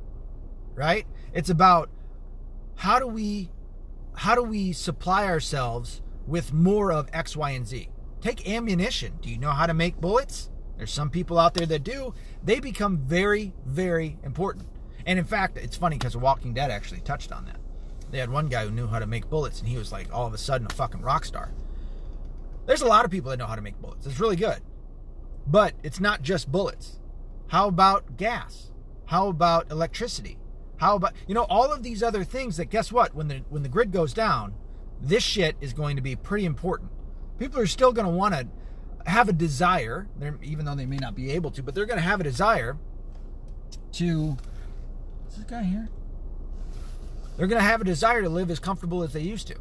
right? 0.76 1.06
It's 1.34 1.50
about 1.50 1.89
how 2.76 3.00
do 3.00 3.08
we 3.08 3.52
how 4.15 4.36
do 4.36 4.43
we 4.43 4.72
supply 4.72 5.26
ourselves 5.26 6.02
with 6.26 6.52
more 6.54 6.91
of 6.91 7.10
X, 7.13 7.36
Y, 7.36 7.52
and 7.52 7.67
Z? 7.67 7.89
Take 8.22 8.50
ammunition. 8.50 9.13
Do 9.22 9.30
you 9.30 9.38
know 9.38 9.52
how 9.52 9.67
to 9.67 9.74
make 9.74 10.02
bullets? 10.02 10.50
There's 10.78 10.91
some 10.91 11.10
people 11.10 11.38
out 11.38 11.54
there 11.54 11.67
that 11.67 11.84
do. 11.84 12.13
They 12.43 12.60
become 12.60 12.98
very, 12.98 13.54
very 13.65 14.17
important. 14.24 14.67
And 15.06 15.17
in 15.17 15.26
fact, 15.26 15.58
it's 15.58 15.78
funny 15.78 15.98
because 15.98 16.13
The 16.13 16.20
Walking 16.20 16.54
Dead 16.54 16.72
actually 16.72 17.02
touched 17.02 17.32
on 17.32 17.46
that. 17.46 17.60
They 18.12 18.20
had 18.20 18.30
one 18.30 18.48
guy 18.48 18.65
who 18.65 18.72
knew 18.72 18.88
how 18.88 19.00
to 19.00 19.08
make 19.08 19.30
bullets, 19.30 19.60
and 19.60 19.67
he 19.67 19.78
was 19.78 19.91
like 19.91 20.13
all 20.13 20.26
of 20.26 20.34
a 20.34 20.38
sudden 20.38 20.67
a 20.70 20.74
fucking 20.74 21.02
rock 21.02 21.26
star. 21.26 21.52
There's 22.65 22.82
a 22.82 22.88
lot 22.88 23.06
of 23.06 23.12
people 23.12 23.32
that 23.32 23.38
know 23.38 23.46
how 23.46 23.56
to 23.56 23.62
make 23.62 23.80
bullets. 23.80 24.06
It's 24.06 24.20
really 24.20 24.36
good. 24.36 24.62
But 25.47 25.73
it's 25.83 25.99
not 25.99 26.21
just 26.21 26.51
bullets. 26.51 26.99
How 27.47 27.67
about 27.67 28.17
gas? 28.17 28.71
How 29.05 29.27
about 29.29 29.71
electricity? 29.71 30.38
How 30.77 30.97
about 30.97 31.13
you 31.27 31.33
know 31.33 31.45
all 31.49 31.71
of 31.73 31.81
these 31.81 32.03
other 32.03 32.23
things 32.23 32.57
that 32.57 32.65
guess 32.65 32.91
what? 32.91 33.15
When 33.15 33.29
the 33.29 33.43
when 33.49 33.63
the 33.63 33.69
grid 33.69 33.91
goes 33.91 34.13
down, 34.13 34.53
this 35.01 35.23
shit 35.23 35.55
is 35.62 35.73
going 35.73 35.95
to 35.95 36.01
be 36.01 36.15
pretty 36.15 36.45
important 36.45 36.91
people 37.38 37.60
are 37.60 37.67
still 37.67 37.91
going 37.91 38.05
to 38.05 38.12
want 38.12 38.33
to 38.33 38.47
have 39.10 39.29
a 39.29 39.33
desire, 39.33 40.07
even 40.41 40.65
though 40.65 40.75
they 40.75 40.86
may 40.86 40.97
not 40.97 41.15
be 41.15 41.31
able 41.31 41.51
to, 41.51 41.63
but 41.63 41.75
they're 41.75 41.86
going 41.86 41.99
to 41.99 42.03
have 42.03 42.19
a 42.19 42.23
desire 42.23 42.77
to. 43.93 44.38
Is 45.29 45.36
this 45.38 45.45
guy 45.45 45.63
here? 45.63 45.89
They're 47.38 47.47
going 47.47 47.62
to 47.62 47.67
have 47.67 47.81
a 47.81 47.86
desire 47.86 48.21
to 48.21 48.29
live 48.29 48.49
as 48.49 48.60
comfortable 48.60 49.03
as 49.03 49.13
they 49.13 49.21
used 49.21 49.47
to. 49.47 49.55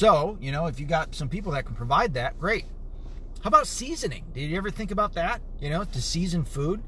So, 0.00 0.38
you 0.40 0.50
know, 0.50 0.64
if 0.64 0.80
you 0.80 0.86
got 0.86 1.14
some 1.14 1.28
people 1.28 1.52
that 1.52 1.66
can 1.66 1.74
provide 1.74 2.14
that, 2.14 2.38
great. 2.38 2.64
How 3.42 3.48
about 3.48 3.66
seasoning? 3.66 4.24
Did 4.32 4.48
you 4.48 4.56
ever 4.56 4.70
think 4.70 4.90
about 4.90 5.12
that? 5.12 5.42
You 5.60 5.68
know, 5.68 5.84
to 5.84 6.00
season 6.00 6.42
food? 6.42 6.82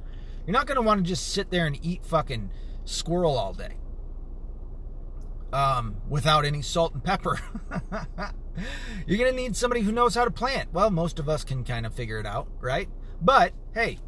You're 0.46 0.54
not 0.54 0.66
going 0.66 0.76
to 0.76 0.82
want 0.82 1.04
to 1.04 1.06
just 1.06 1.28
sit 1.28 1.50
there 1.50 1.66
and 1.66 1.78
eat 1.84 2.06
fucking 2.06 2.48
squirrel 2.86 3.36
all 3.36 3.52
day 3.52 3.76
um, 5.52 5.96
without 6.08 6.46
any 6.46 6.62
salt 6.62 6.94
and 6.94 7.04
pepper. 7.04 7.38
You're 9.06 9.18
going 9.18 9.30
to 9.30 9.36
need 9.36 9.56
somebody 9.56 9.82
who 9.82 9.92
knows 9.92 10.14
how 10.14 10.24
to 10.24 10.30
plant. 10.30 10.72
Well, 10.72 10.90
most 10.90 11.18
of 11.18 11.28
us 11.28 11.44
can 11.44 11.64
kind 11.64 11.84
of 11.84 11.92
figure 11.92 12.18
it 12.18 12.24
out, 12.24 12.48
right? 12.60 12.88
But 13.20 13.52
hey, 13.74 13.98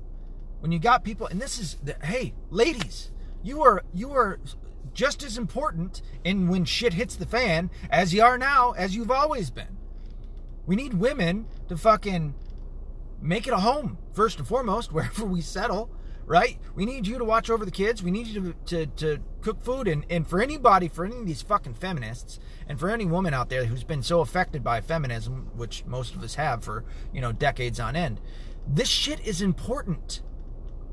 when 0.60 0.72
you 0.72 0.78
got 0.78 1.04
people, 1.04 1.26
and 1.26 1.42
this 1.42 1.58
is, 1.58 1.76
the, 1.82 1.94
hey, 2.02 2.32
ladies, 2.48 3.10
you 3.42 3.62
are 3.64 3.84
you 3.92 4.12
are 4.12 4.40
just 4.92 5.22
as 5.22 5.38
important 5.38 6.02
in 6.24 6.48
when 6.48 6.64
shit 6.64 6.94
hits 6.94 7.16
the 7.16 7.26
fan 7.26 7.70
as 7.90 8.12
you 8.12 8.22
are 8.22 8.38
now, 8.38 8.72
as 8.72 8.94
you've 8.94 9.10
always 9.10 9.50
been. 9.50 9.78
We 10.66 10.76
need 10.76 10.94
women 10.94 11.46
to 11.68 11.76
fucking 11.76 12.34
make 13.20 13.46
it 13.46 13.52
a 13.52 13.58
home 13.58 13.98
first 14.12 14.38
and 14.38 14.46
foremost, 14.46 14.92
wherever 14.92 15.24
we 15.24 15.40
settle 15.40 15.90
right? 16.26 16.58
We 16.74 16.86
need 16.86 17.06
you 17.06 17.18
to 17.18 17.24
watch 17.24 17.50
over 17.50 17.64
the 17.64 17.70
kids. 17.70 18.02
We 18.02 18.10
need 18.10 18.26
you 18.26 18.54
to, 18.66 18.86
to, 18.86 18.86
to 18.86 19.22
cook 19.40 19.62
food. 19.62 19.88
And, 19.88 20.04
and 20.08 20.26
for 20.26 20.40
anybody, 20.40 20.88
for 20.88 21.04
any 21.04 21.16
of 21.16 21.26
these 21.26 21.42
fucking 21.42 21.74
feminists, 21.74 22.38
and 22.68 22.80
for 22.80 22.90
any 22.90 23.04
woman 23.04 23.34
out 23.34 23.50
there 23.50 23.66
who's 23.66 23.84
been 23.84 24.02
so 24.02 24.20
affected 24.20 24.64
by 24.64 24.80
feminism, 24.80 25.50
which 25.54 25.84
most 25.84 26.14
of 26.14 26.22
us 26.22 26.34
have 26.34 26.64
for, 26.64 26.84
you 27.12 27.20
know, 27.20 27.32
decades 27.32 27.78
on 27.78 27.96
end, 27.96 28.20
this 28.66 28.88
shit 28.88 29.20
is 29.26 29.42
important. 29.42 30.22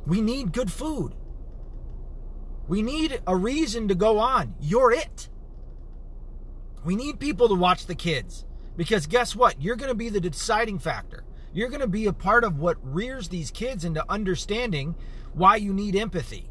We 0.06 0.22
need 0.22 0.52
good 0.52 0.72
food. 0.72 1.16
We 2.72 2.82
need 2.82 3.22
a 3.28 3.36
reason 3.36 3.90
to 3.90 3.96
go 3.96 4.18
on. 4.20 4.56
You're 4.62 4.94
it. 4.94 5.28
We 6.86 6.96
need 6.96 7.20
people 7.20 7.50
to 7.50 7.54
watch 7.54 7.86
the 7.86 7.96
kids 7.96 8.46
because 8.78 9.08
guess 9.08 9.36
what? 9.36 9.62
You're 9.62 9.76
going 9.76 9.90
to 9.90 9.94
be 9.94 10.08
the 10.08 10.22
deciding 10.22 10.80
factor. 10.80 11.26
You're 11.52 11.68
going 11.68 11.82
to 11.82 11.88
be 11.88 12.06
a 12.06 12.14
part 12.14 12.46
of 12.46 12.60
what 12.60 12.78
rears 12.82 13.28
these 13.28 13.52
kids 13.52 13.84
into 13.84 14.10
understanding 14.10 14.96
why 15.34 15.58
you 15.58 15.74
need 15.74 15.98
empathy, 15.98 16.50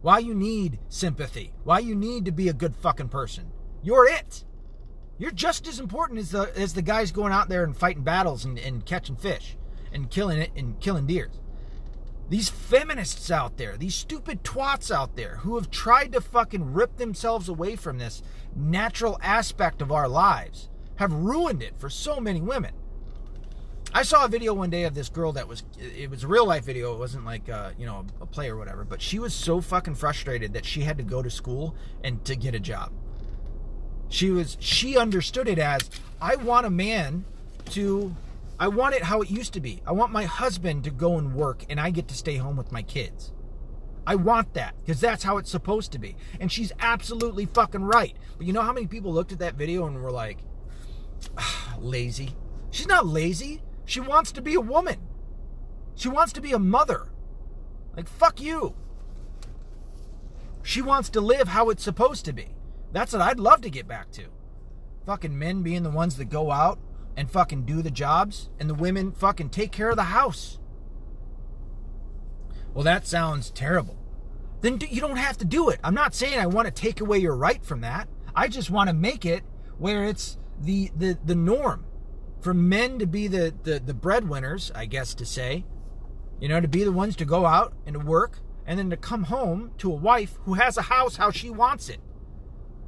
why 0.00 0.20
you 0.20 0.32
need 0.32 0.78
sympathy, 0.88 1.52
why 1.64 1.80
you 1.80 1.96
need 1.96 2.24
to 2.26 2.30
be 2.30 2.48
a 2.48 2.52
good 2.52 2.76
fucking 2.76 3.08
person. 3.08 3.50
You're 3.82 4.08
it. 4.08 4.44
You're 5.18 5.32
just 5.32 5.66
as 5.66 5.80
important 5.80 6.20
as 6.20 6.30
the 6.30 6.56
as 6.56 6.72
the 6.72 6.82
guys 6.82 7.10
going 7.10 7.32
out 7.32 7.48
there 7.48 7.64
and 7.64 7.76
fighting 7.76 8.04
battles 8.04 8.44
and, 8.44 8.60
and 8.60 8.86
catching 8.86 9.16
fish 9.16 9.56
and 9.92 10.08
killing 10.08 10.38
it 10.38 10.52
and 10.54 10.78
killing 10.78 11.08
deers. 11.08 11.40
These 12.28 12.48
feminists 12.48 13.30
out 13.30 13.56
there, 13.56 13.76
these 13.76 13.94
stupid 13.94 14.42
twats 14.42 14.90
out 14.90 15.14
there 15.14 15.36
who 15.38 15.54
have 15.56 15.70
tried 15.70 16.12
to 16.12 16.20
fucking 16.20 16.72
rip 16.72 16.96
themselves 16.96 17.48
away 17.48 17.76
from 17.76 17.98
this 17.98 18.22
natural 18.54 19.18
aspect 19.22 19.80
of 19.80 19.92
our 19.92 20.08
lives 20.08 20.68
have 20.96 21.12
ruined 21.12 21.62
it 21.62 21.78
for 21.78 21.88
so 21.88 22.18
many 22.18 22.40
women. 22.40 22.72
I 23.94 24.02
saw 24.02 24.24
a 24.24 24.28
video 24.28 24.52
one 24.52 24.70
day 24.70 24.84
of 24.84 24.94
this 24.94 25.08
girl 25.08 25.32
that 25.32 25.46
was 25.46 25.62
it 25.78 26.10
was 26.10 26.24
a 26.24 26.28
real 26.28 26.46
life 26.46 26.64
video. 26.64 26.92
It 26.94 26.98
wasn't 26.98 27.24
like 27.24 27.48
uh, 27.48 27.70
you 27.78 27.86
know 27.86 28.04
a 28.20 28.26
play 28.26 28.50
or 28.50 28.56
whatever. 28.56 28.84
But 28.84 29.00
she 29.00 29.18
was 29.18 29.32
so 29.32 29.60
fucking 29.60 29.94
frustrated 29.94 30.52
that 30.54 30.66
she 30.66 30.82
had 30.82 30.98
to 30.98 31.04
go 31.04 31.22
to 31.22 31.30
school 31.30 31.76
and 32.02 32.22
to 32.24 32.34
get 32.34 32.54
a 32.54 32.60
job. 32.60 32.92
She 34.08 34.30
was 34.30 34.56
she 34.60 34.98
understood 34.98 35.48
it 35.48 35.58
as 35.58 35.88
I 36.20 36.36
want 36.36 36.66
a 36.66 36.70
man 36.70 37.24
to 37.70 38.14
I 38.58 38.68
want 38.68 38.94
it 38.94 39.02
how 39.02 39.20
it 39.20 39.30
used 39.30 39.52
to 39.54 39.60
be. 39.60 39.82
I 39.86 39.92
want 39.92 40.12
my 40.12 40.24
husband 40.24 40.84
to 40.84 40.90
go 40.90 41.18
and 41.18 41.34
work 41.34 41.64
and 41.68 41.78
I 41.78 41.90
get 41.90 42.08
to 42.08 42.14
stay 42.14 42.36
home 42.36 42.56
with 42.56 42.72
my 42.72 42.82
kids. 42.82 43.32
I 44.06 44.14
want 44.14 44.54
that 44.54 44.74
because 44.80 45.00
that's 45.00 45.24
how 45.24 45.36
it's 45.36 45.50
supposed 45.50 45.92
to 45.92 45.98
be. 45.98 46.16
And 46.40 46.50
she's 46.50 46.72
absolutely 46.78 47.46
fucking 47.46 47.82
right. 47.82 48.16
But 48.38 48.46
you 48.46 48.52
know 48.52 48.62
how 48.62 48.72
many 48.72 48.86
people 48.86 49.12
looked 49.12 49.32
at 49.32 49.40
that 49.40 49.56
video 49.56 49.86
and 49.86 50.00
were 50.00 50.12
like, 50.12 50.38
lazy? 51.78 52.36
She's 52.70 52.86
not 52.86 53.06
lazy. 53.06 53.62
She 53.84 54.00
wants 54.00 54.32
to 54.32 54.42
be 54.42 54.54
a 54.54 54.60
woman. 54.60 55.00
She 55.94 56.08
wants 56.08 56.32
to 56.34 56.40
be 56.40 56.52
a 56.52 56.58
mother. 56.58 57.08
Like, 57.96 58.08
fuck 58.08 58.40
you. 58.40 58.74
She 60.62 60.82
wants 60.82 61.08
to 61.10 61.20
live 61.20 61.48
how 61.48 61.70
it's 61.70 61.82
supposed 61.82 62.24
to 62.26 62.32
be. 62.32 62.54
That's 62.92 63.12
what 63.12 63.22
I'd 63.22 63.40
love 63.40 63.60
to 63.62 63.70
get 63.70 63.88
back 63.88 64.10
to. 64.12 64.24
Fucking 65.04 65.38
men 65.38 65.62
being 65.62 65.82
the 65.82 65.90
ones 65.90 66.16
that 66.16 66.26
go 66.26 66.50
out 66.50 66.78
and 67.16 67.30
fucking 67.30 67.64
do 67.64 67.82
the 67.82 67.90
jobs, 67.90 68.50
and 68.60 68.68
the 68.68 68.74
women 68.74 69.12
fucking 69.12 69.50
take 69.50 69.72
care 69.72 69.90
of 69.90 69.96
the 69.96 70.04
house. 70.04 70.58
Well, 72.74 72.84
that 72.84 73.06
sounds 73.06 73.50
terrible. 73.50 73.96
Then 74.60 74.78
you 74.90 75.00
don't 75.00 75.16
have 75.16 75.38
to 75.38 75.44
do 75.44 75.70
it. 75.70 75.80
I'm 75.82 75.94
not 75.94 76.14
saying 76.14 76.38
I 76.38 76.46
want 76.46 76.66
to 76.66 76.72
take 76.72 77.00
away 77.00 77.18
your 77.18 77.36
right 77.36 77.64
from 77.64 77.80
that. 77.80 78.08
I 78.34 78.48
just 78.48 78.70
want 78.70 78.88
to 78.88 78.94
make 78.94 79.24
it 79.24 79.44
where 79.78 80.04
it's 80.04 80.36
the 80.60 80.90
the 80.96 81.18
the 81.24 81.34
norm 81.34 81.84
for 82.40 82.52
men 82.52 82.98
to 82.98 83.06
be 83.06 83.28
the 83.28 83.54
the, 83.62 83.78
the 83.78 83.94
breadwinners, 83.94 84.70
I 84.74 84.86
guess 84.86 85.14
to 85.14 85.24
say. 85.24 85.64
You 86.38 86.48
know, 86.48 86.60
to 86.60 86.68
be 86.68 86.84
the 86.84 86.92
ones 86.92 87.16
to 87.16 87.24
go 87.24 87.46
out 87.46 87.72
and 87.86 88.04
work 88.04 88.40
and 88.66 88.78
then 88.78 88.90
to 88.90 88.96
come 88.96 89.24
home 89.24 89.72
to 89.78 89.90
a 89.90 89.96
wife 89.96 90.38
who 90.44 90.54
has 90.54 90.76
a 90.76 90.82
house 90.82 91.16
how 91.16 91.30
she 91.30 91.48
wants 91.48 91.88
it. 91.88 92.00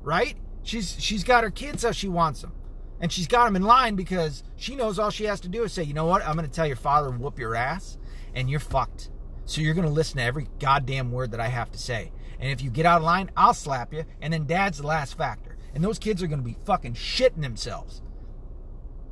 Right? 0.02 0.36
She's 0.62 0.96
she's 1.00 1.24
got 1.24 1.44
her 1.44 1.50
kids 1.50 1.82
how 1.82 1.92
she 1.92 2.08
wants 2.08 2.42
them. 2.42 2.52
And 3.00 3.12
she's 3.12 3.28
got 3.28 3.46
him 3.46 3.56
in 3.56 3.62
line 3.62 3.94
because 3.94 4.42
she 4.56 4.74
knows 4.74 4.98
all 4.98 5.10
she 5.10 5.24
has 5.24 5.40
to 5.40 5.48
do 5.48 5.62
is 5.62 5.72
say, 5.72 5.84
you 5.84 5.94
know 5.94 6.06
what? 6.06 6.26
I'm 6.26 6.34
going 6.34 6.48
to 6.48 6.52
tell 6.52 6.66
your 6.66 6.76
father 6.76 7.10
whoop 7.10 7.38
your 7.38 7.54
ass, 7.54 7.96
and 8.34 8.50
you're 8.50 8.60
fucked. 8.60 9.10
So 9.44 9.60
you're 9.60 9.74
going 9.74 9.86
to 9.86 9.92
listen 9.92 10.18
to 10.18 10.24
every 10.24 10.48
goddamn 10.58 11.12
word 11.12 11.30
that 11.30 11.40
I 11.40 11.48
have 11.48 11.70
to 11.72 11.78
say. 11.78 12.12
And 12.40 12.50
if 12.50 12.62
you 12.62 12.70
get 12.70 12.86
out 12.86 12.98
of 12.98 13.04
line, 13.04 13.30
I'll 13.36 13.54
slap 13.54 13.92
you, 13.92 14.04
and 14.20 14.32
then 14.32 14.46
dad's 14.46 14.78
the 14.78 14.86
last 14.86 15.16
factor. 15.16 15.56
And 15.74 15.82
those 15.82 15.98
kids 15.98 16.22
are 16.22 16.26
going 16.26 16.40
to 16.40 16.44
be 16.44 16.56
fucking 16.64 16.94
shitting 16.94 17.42
themselves. 17.42 18.02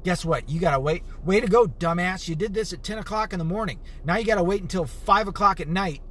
Guess 0.04 0.24
what? 0.24 0.48
You 0.48 0.60
got 0.60 0.72
to 0.72 0.80
wait. 0.80 1.02
Way 1.24 1.40
to 1.40 1.48
go, 1.48 1.66
dumbass. 1.66 2.28
You 2.28 2.34
did 2.34 2.54
this 2.54 2.72
at 2.72 2.82
10 2.82 2.98
o'clock 2.98 3.32
in 3.32 3.38
the 3.38 3.44
morning. 3.44 3.80
Now 4.04 4.16
you 4.16 4.24
got 4.24 4.36
to 4.36 4.42
wait 4.42 4.62
until 4.62 4.84
5 4.84 5.28
o'clock 5.28 5.60
at 5.60 5.68
night 5.68 6.02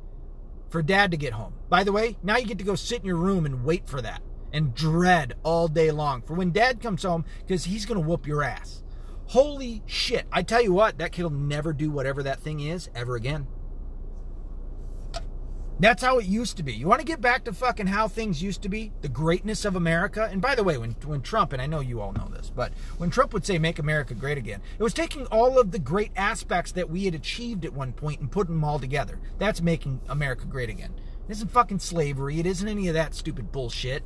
for 0.70 0.82
dad 0.82 1.12
to 1.12 1.18
get 1.18 1.34
home. 1.34 1.54
By 1.70 1.84
the 1.84 1.94
way, 1.94 2.18
now 2.22 2.38
you 2.38 2.46
get 2.46 2.58
to 2.58 2.64
go 2.64 2.76
sit 2.76 3.00
in 3.00 3.06
your 3.06 3.16
room 3.16 3.46
and 3.46 3.64
wait 3.64 3.88
for 3.88 4.02
that 4.02 4.22
and 4.56 4.74
dread 4.74 5.36
all 5.44 5.68
day 5.68 5.92
long 5.92 6.22
for 6.22 6.34
when 6.34 6.52
dad 6.52 6.82
comes 6.82 7.04
home 7.04 7.26
because 7.42 7.66
he's 7.66 7.86
going 7.86 8.02
to 8.02 8.08
whoop 8.08 8.26
your 8.26 8.42
ass. 8.42 8.82
Holy 9.28 9.84
shit. 9.86 10.28
I 10.32 10.44
tell 10.44 10.62
you 10.62 10.72
what, 10.72 10.98
that 10.98 11.12
kid 11.12 11.24
will 11.24 11.30
never 11.30 11.74
do 11.74 11.92
whatever 11.92 12.24
that 12.24 12.40
thing 12.40 12.62
is 12.62 12.90
ever 12.96 13.18
again. 13.18 13.48
That's 15.78 16.02
how 16.02 16.20
it 16.20 16.26
used 16.26 16.56
to 16.56 16.64
be. 16.64 16.74
You 16.74 16.88
want 16.88 17.02
to 17.02 17.06
get 17.06 17.20
back 17.20 17.44
to 17.44 17.54
fucking 17.54 17.88
how 17.88 18.08
things 18.08 18.42
used 18.42 18.62
to 18.62 18.70
be? 18.70 18.94
The 19.02 19.10
greatness 19.10 19.66
of 19.66 19.76
America? 19.76 20.30
And 20.32 20.42
by 20.42 20.56
the 20.56 20.64
way, 20.64 20.78
when, 20.78 20.92
when 21.04 21.22
Trump, 21.22 21.52
and 21.52 21.62
I 21.62 21.66
know 21.66 21.82
you 21.82 22.00
all 22.00 22.14
know 22.14 22.30
this, 22.30 22.50
but 22.50 22.72
when 22.98 23.10
Trump 23.10 23.34
would 23.34 23.46
say 23.46 23.58
make 23.58 23.78
America 23.78 24.14
great 24.14 24.38
again, 24.38 24.62
it 24.80 24.84
was 24.84 24.94
taking 24.94 25.26
all 25.26 25.60
of 25.60 25.72
the 25.72 25.80
great 25.80 26.12
aspects 26.16 26.72
that 26.74 26.90
we 26.90 27.04
had 27.04 27.14
achieved 27.14 27.66
at 27.66 27.74
one 27.74 27.92
point 27.92 28.22
and 28.22 28.32
putting 28.32 28.56
them 28.56 28.64
all 28.64 28.80
together. 28.80 29.20
That's 29.38 29.62
making 29.62 30.00
America 30.08 30.46
great 30.46 30.70
again. 30.70 30.94
It 31.28 31.34
isn't 31.34 31.52
fucking 31.52 31.80
slavery. 31.80 32.40
It 32.40 32.46
isn't 32.46 32.70
any 32.70 32.88
of 32.88 32.94
that 32.94 33.14
stupid 33.14 33.52
bullshit. 33.52 34.04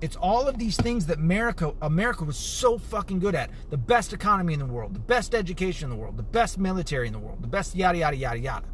It's 0.00 0.16
all 0.16 0.48
of 0.48 0.58
these 0.58 0.76
things 0.76 1.06
that 1.06 1.18
America 1.18 1.74
America 1.82 2.24
was 2.24 2.36
so 2.36 2.78
fucking 2.78 3.18
good 3.18 3.34
at. 3.34 3.50
The 3.68 3.76
best 3.76 4.12
economy 4.12 4.54
in 4.54 4.58
the 4.58 4.66
world, 4.66 4.94
the 4.94 4.98
best 4.98 5.34
education 5.34 5.90
in 5.90 5.96
the 5.96 6.00
world, 6.00 6.16
the 6.16 6.22
best 6.22 6.58
military 6.58 7.06
in 7.06 7.12
the 7.12 7.18
world, 7.18 7.42
the 7.42 7.48
best 7.48 7.74
yada 7.74 7.98
yada 7.98 8.16
yada 8.16 8.38
yada. 8.38 8.66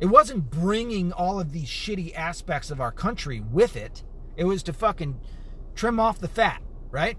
It 0.00 0.06
wasn't 0.06 0.50
bringing 0.50 1.12
all 1.12 1.40
of 1.40 1.52
these 1.52 1.68
shitty 1.68 2.14
aspects 2.14 2.70
of 2.70 2.80
our 2.80 2.92
country 2.92 3.40
with 3.40 3.76
it. 3.76 4.04
It 4.36 4.44
was 4.44 4.62
to 4.64 4.72
fucking 4.72 5.18
trim 5.74 5.98
off 5.98 6.18
the 6.18 6.28
fat, 6.28 6.62
right? 6.90 7.16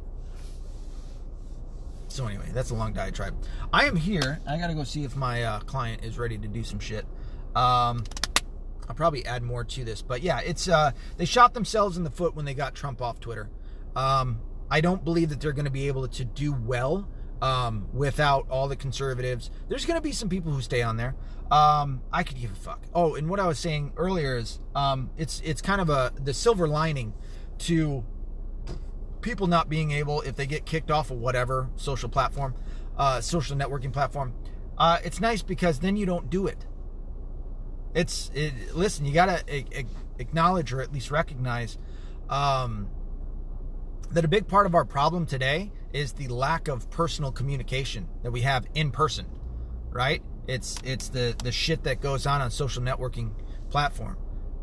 So 2.08 2.28
anyway, 2.28 2.50
that's 2.54 2.70
a 2.70 2.76
long 2.76 2.94
diatribe. 2.94 3.36
I 3.74 3.86
am 3.86 3.96
here. 3.96 4.40
I 4.48 4.58
gotta 4.58 4.74
go 4.74 4.84
see 4.84 5.04
if 5.04 5.16
my 5.16 5.44
uh, 5.44 5.60
client 5.62 6.04
is 6.04 6.18
ready 6.18 6.38
to 6.38 6.48
do 6.48 6.64
some 6.64 6.80
shit. 6.80 7.06
Um, 7.56 8.04
I'll 8.90 8.96
probably 8.96 9.26
add 9.26 9.44
more 9.44 9.64
to 9.64 9.84
this, 9.84 10.02
but 10.02 10.22
yeah, 10.22 10.40
it's 10.40 10.68
uh, 10.68 10.92
they 11.18 11.26
shot 11.26 11.54
themselves 11.54 11.96
in 11.96 12.04
the 12.04 12.10
foot 12.10 12.36
when 12.36 12.46
they 12.46 12.56
got 12.56 12.74
Trump 12.74 13.02
off 13.02 13.20
Twitter. 13.20 13.50
Um, 13.96 14.42
I 14.72 14.82
don't 14.82 15.04
believe 15.04 15.30
that 15.30 15.40
they're 15.40 15.54
going 15.54 15.66
to 15.66 15.72
be 15.72 15.88
able 15.88 16.08
to 16.08 16.26
do 16.26 16.54
well 16.54 17.08
um, 17.42 17.88
without 17.94 18.48
all 18.50 18.68
the 18.68 18.76
conservatives. 18.76 19.52
There's 19.68 19.86
going 19.86 19.98
to 19.98 20.02
be 20.02 20.12
some 20.12 20.28
people 20.28 20.52
who 20.52 20.62
stay 20.62 20.82
on 20.82 20.98
there. 20.98 21.16
Um, 21.52 22.02
I 22.12 22.24
could 22.24 22.40
give 22.40 22.52
a 22.52 22.56
fuck. 22.56 22.84
Oh, 22.94 23.16
and 23.16 23.30
what 23.30 23.40
I 23.40 23.48
was 23.48 23.60
saying 23.60 23.94
earlier 23.96 24.38
is 24.38 24.60
um, 24.76 25.12
it's 25.18 25.40
it's 25.42 25.62
kind 25.62 25.82
of 25.82 25.90
a 25.90 26.12
the 26.20 26.34
silver 26.34 26.68
lining 26.68 27.14
to 27.60 28.04
people 29.22 29.48
not 29.48 29.70
being 29.70 29.92
able 29.92 30.22
if 30.22 30.36
they 30.36 30.46
get 30.46 30.66
kicked 30.66 30.90
off 30.90 31.12
of 31.12 31.18
whatever 31.18 31.70
social 31.76 32.10
platform, 32.10 32.56
uh, 32.98 33.22
social 33.22 33.56
networking 33.56 33.94
platform. 33.94 34.34
Uh, 34.78 34.98
it's 35.04 35.20
nice 35.20 35.42
because 35.42 35.80
then 35.80 35.96
you 35.96 36.06
don't 36.06 36.30
do 36.30 36.48
it. 36.48 36.66
It's 37.94 38.32
it, 38.34 38.76
listen, 38.76 39.06
you 39.06 39.14
gotta 39.14 39.44
acknowledge 40.20 40.74
or 40.74 40.82
at 40.82 40.94
least 40.94 41.12
recognize 41.12 41.78
um, 42.30 42.90
that 44.12 44.24
a 44.24 44.28
big 44.28 44.48
part 44.48 44.66
of 44.66 44.76
our 44.76 44.86
problem 44.86 45.26
today 45.26 45.72
is 45.94 46.14
the 46.14 46.28
lack 46.28 46.68
of 46.68 46.90
personal 46.92 47.32
communication 47.32 48.08
that 48.24 48.32
we 48.32 48.42
have 48.42 48.66
in 48.76 48.92
person, 48.92 49.26
right? 49.90 50.22
It's 50.48 50.78
it's 50.84 51.10
the 51.10 51.36
the 51.44 51.52
shit 51.52 51.84
that 51.84 52.02
goes 52.02 52.26
on 52.26 52.42
on 52.42 52.52
social 52.52 52.84
networking 52.84 53.32
platform 53.70 54.18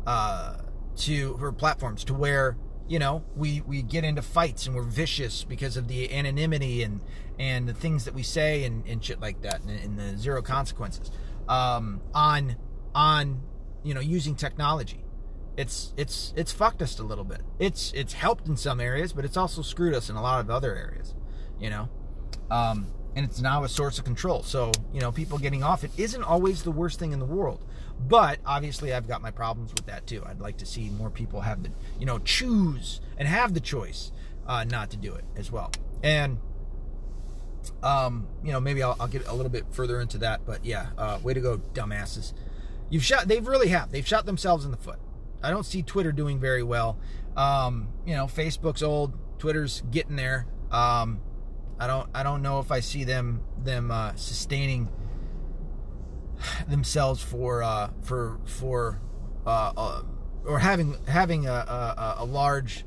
uh, 0.05 0.57
to 0.97 1.37
for 1.37 1.51
platforms 1.51 2.03
to 2.05 2.13
where 2.13 2.57
you 2.87 2.99
know 2.99 3.25
we 3.35 3.61
we 3.61 3.81
get 3.81 4.03
into 4.03 4.21
fights 4.21 4.67
and 4.67 4.75
we're 4.75 4.83
vicious 4.83 5.43
because 5.43 5.75
of 5.75 5.87
the 5.87 6.13
anonymity 6.13 6.83
and 6.83 7.01
and 7.39 7.67
the 7.67 7.73
things 7.73 8.05
that 8.05 8.13
we 8.13 8.23
say 8.23 8.63
and, 8.63 8.85
and 8.87 9.03
shit 9.03 9.19
like 9.19 9.41
that 9.41 9.61
and, 9.61 9.79
and 9.79 9.99
the 9.99 10.17
zero 10.17 10.41
consequences 10.41 11.11
um, 11.47 12.01
on 12.13 12.55
on 12.97 13.39
you 13.83 13.93
know 13.93 14.01
using 14.01 14.35
technology. 14.35 15.05
It's 15.55 15.93
it's 15.95 16.33
it's 16.35 16.51
fucked 16.51 16.81
us 16.81 16.99
a 16.99 17.03
little 17.03 17.23
bit. 17.23 17.41
It's 17.59 17.93
it's 17.93 18.13
helped 18.13 18.47
in 18.47 18.57
some 18.57 18.79
areas 18.81 19.13
but 19.13 19.23
it's 19.23 19.37
also 19.37 19.61
screwed 19.61 19.93
us 19.93 20.09
in 20.09 20.15
a 20.15 20.21
lot 20.21 20.39
of 20.41 20.49
other 20.49 20.75
areas 20.75 21.13
you 21.59 21.69
know? 21.69 21.89
Um, 22.49 22.87
and 23.15 23.25
it's 23.25 23.41
now 23.41 23.63
a 23.63 23.69
source 23.69 23.97
of 23.97 24.05
control. 24.05 24.43
So 24.43 24.71
you 24.93 25.01
know 25.01 25.11
people 25.11 25.37
getting 25.37 25.63
off 25.63 25.83
it 25.83 25.91
isn't 25.97 26.23
always 26.23 26.63
the 26.63 26.71
worst 26.71 26.99
thing 26.99 27.13
in 27.13 27.19
the 27.19 27.25
world. 27.25 27.63
But 27.99 28.39
obviously 28.45 28.93
i've 28.93 29.07
got 29.07 29.21
my 29.21 29.31
problems 29.31 29.71
with 29.71 29.85
that 29.87 30.05
too. 30.07 30.23
I'd 30.25 30.39
like 30.39 30.57
to 30.57 30.65
see 30.65 30.89
more 30.89 31.09
people 31.09 31.41
have 31.41 31.63
the 31.63 31.71
you 31.99 32.05
know 32.05 32.19
choose 32.19 33.01
and 33.17 33.27
have 33.27 33.53
the 33.53 33.59
choice 33.59 34.11
uh, 34.47 34.63
not 34.63 34.89
to 34.91 34.97
do 34.97 35.13
it 35.13 35.25
as 35.35 35.51
well. 35.51 35.71
And 36.03 36.39
um, 37.83 38.27
you 38.43 38.51
know 38.51 38.59
maybe 38.59 38.83
I'll, 38.83 38.95
I'll, 38.99 39.07
get 39.07 39.27
a 39.27 39.33
little 39.33 39.51
bit 39.51 39.65
further 39.71 39.99
into 39.99 40.19
that 40.19 40.45
but 40.45 40.63
yeah 40.63 40.87
uh, 40.97 41.19
way 41.21 41.33
to 41.33 41.41
go 41.41 41.57
dumbasses 41.73 42.33
You've 42.89 43.03
shot. 43.03 43.27
They've 43.27 43.45
really 43.45 43.69
have. 43.69 43.91
They've 43.91 44.07
shot 44.07 44.25
themselves 44.25 44.65
in 44.65 44.71
the 44.71 44.77
foot. 44.77 44.99
I 45.43 45.49
don't 45.49 45.65
see 45.65 45.83
Twitter 45.83 46.11
doing 46.11 46.39
very 46.39 46.63
well. 46.63 46.99
Um, 47.35 47.89
you 48.05 48.15
know, 48.15 48.25
Facebook's 48.25 48.81
old. 48.81 49.13
Twitter's 49.39 49.83
getting 49.91 50.15
there. 50.15 50.47
Um, 50.71 51.21
I 51.79 51.87
don't. 51.87 52.09
I 52.13 52.23
don't 52.23 52.41
know 52.41 52.59
if 52.59 52.71
I 52.71 52.79
see 52.79 53.03
them 53.03 53.41
them 53.63 53.91
uh, 53.91 54.15
sustaining 54.15 54.89
themselves 56.67 57.21
for 57.21 57.61
uh, 57.61 57.89
for 58.03 58.39
for 58.45 59.01
uh, 59.45 59.73
uh, 59.75 60.01
or 60.45 60.59
having 60.59 60.97
having 61.07 61.47
a, 61.47 61.51
a, 61.51 62.15
a 62.19 62.25
large 62.25 62.85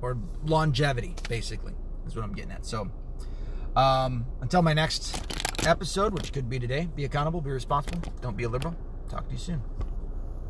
or 0.00 0.18
longevity, 0.44 1.14
basically, 1.28 1.74
is 2.06 2.16
what 2.16 2.24
I'm 2.24 2.32
getting 2.32 2.52
at. 2.52 2.64
So, 2.64 2.90
um, 3.76 4.24
until 4.40 4.62
my 4.62 4.72
next 4.72 5.22
episode, 5.66 6.14
which 6.14 6.32
could 6.32 6.48
be 6.48 6.58
today, 6.58 6.88
be 6.94 7.04
accountable, 7.04 7.40
be 7.40 7.50
responsible, 7.50 8.12
don't 8.22 8.36
be 8.36 8.44
a 8.44 8.48
liberal. 8.48 8.76
Talk 9.10 9.26
to 9.26 9.32
you 9.32 9.38
soon. 9.38 9.89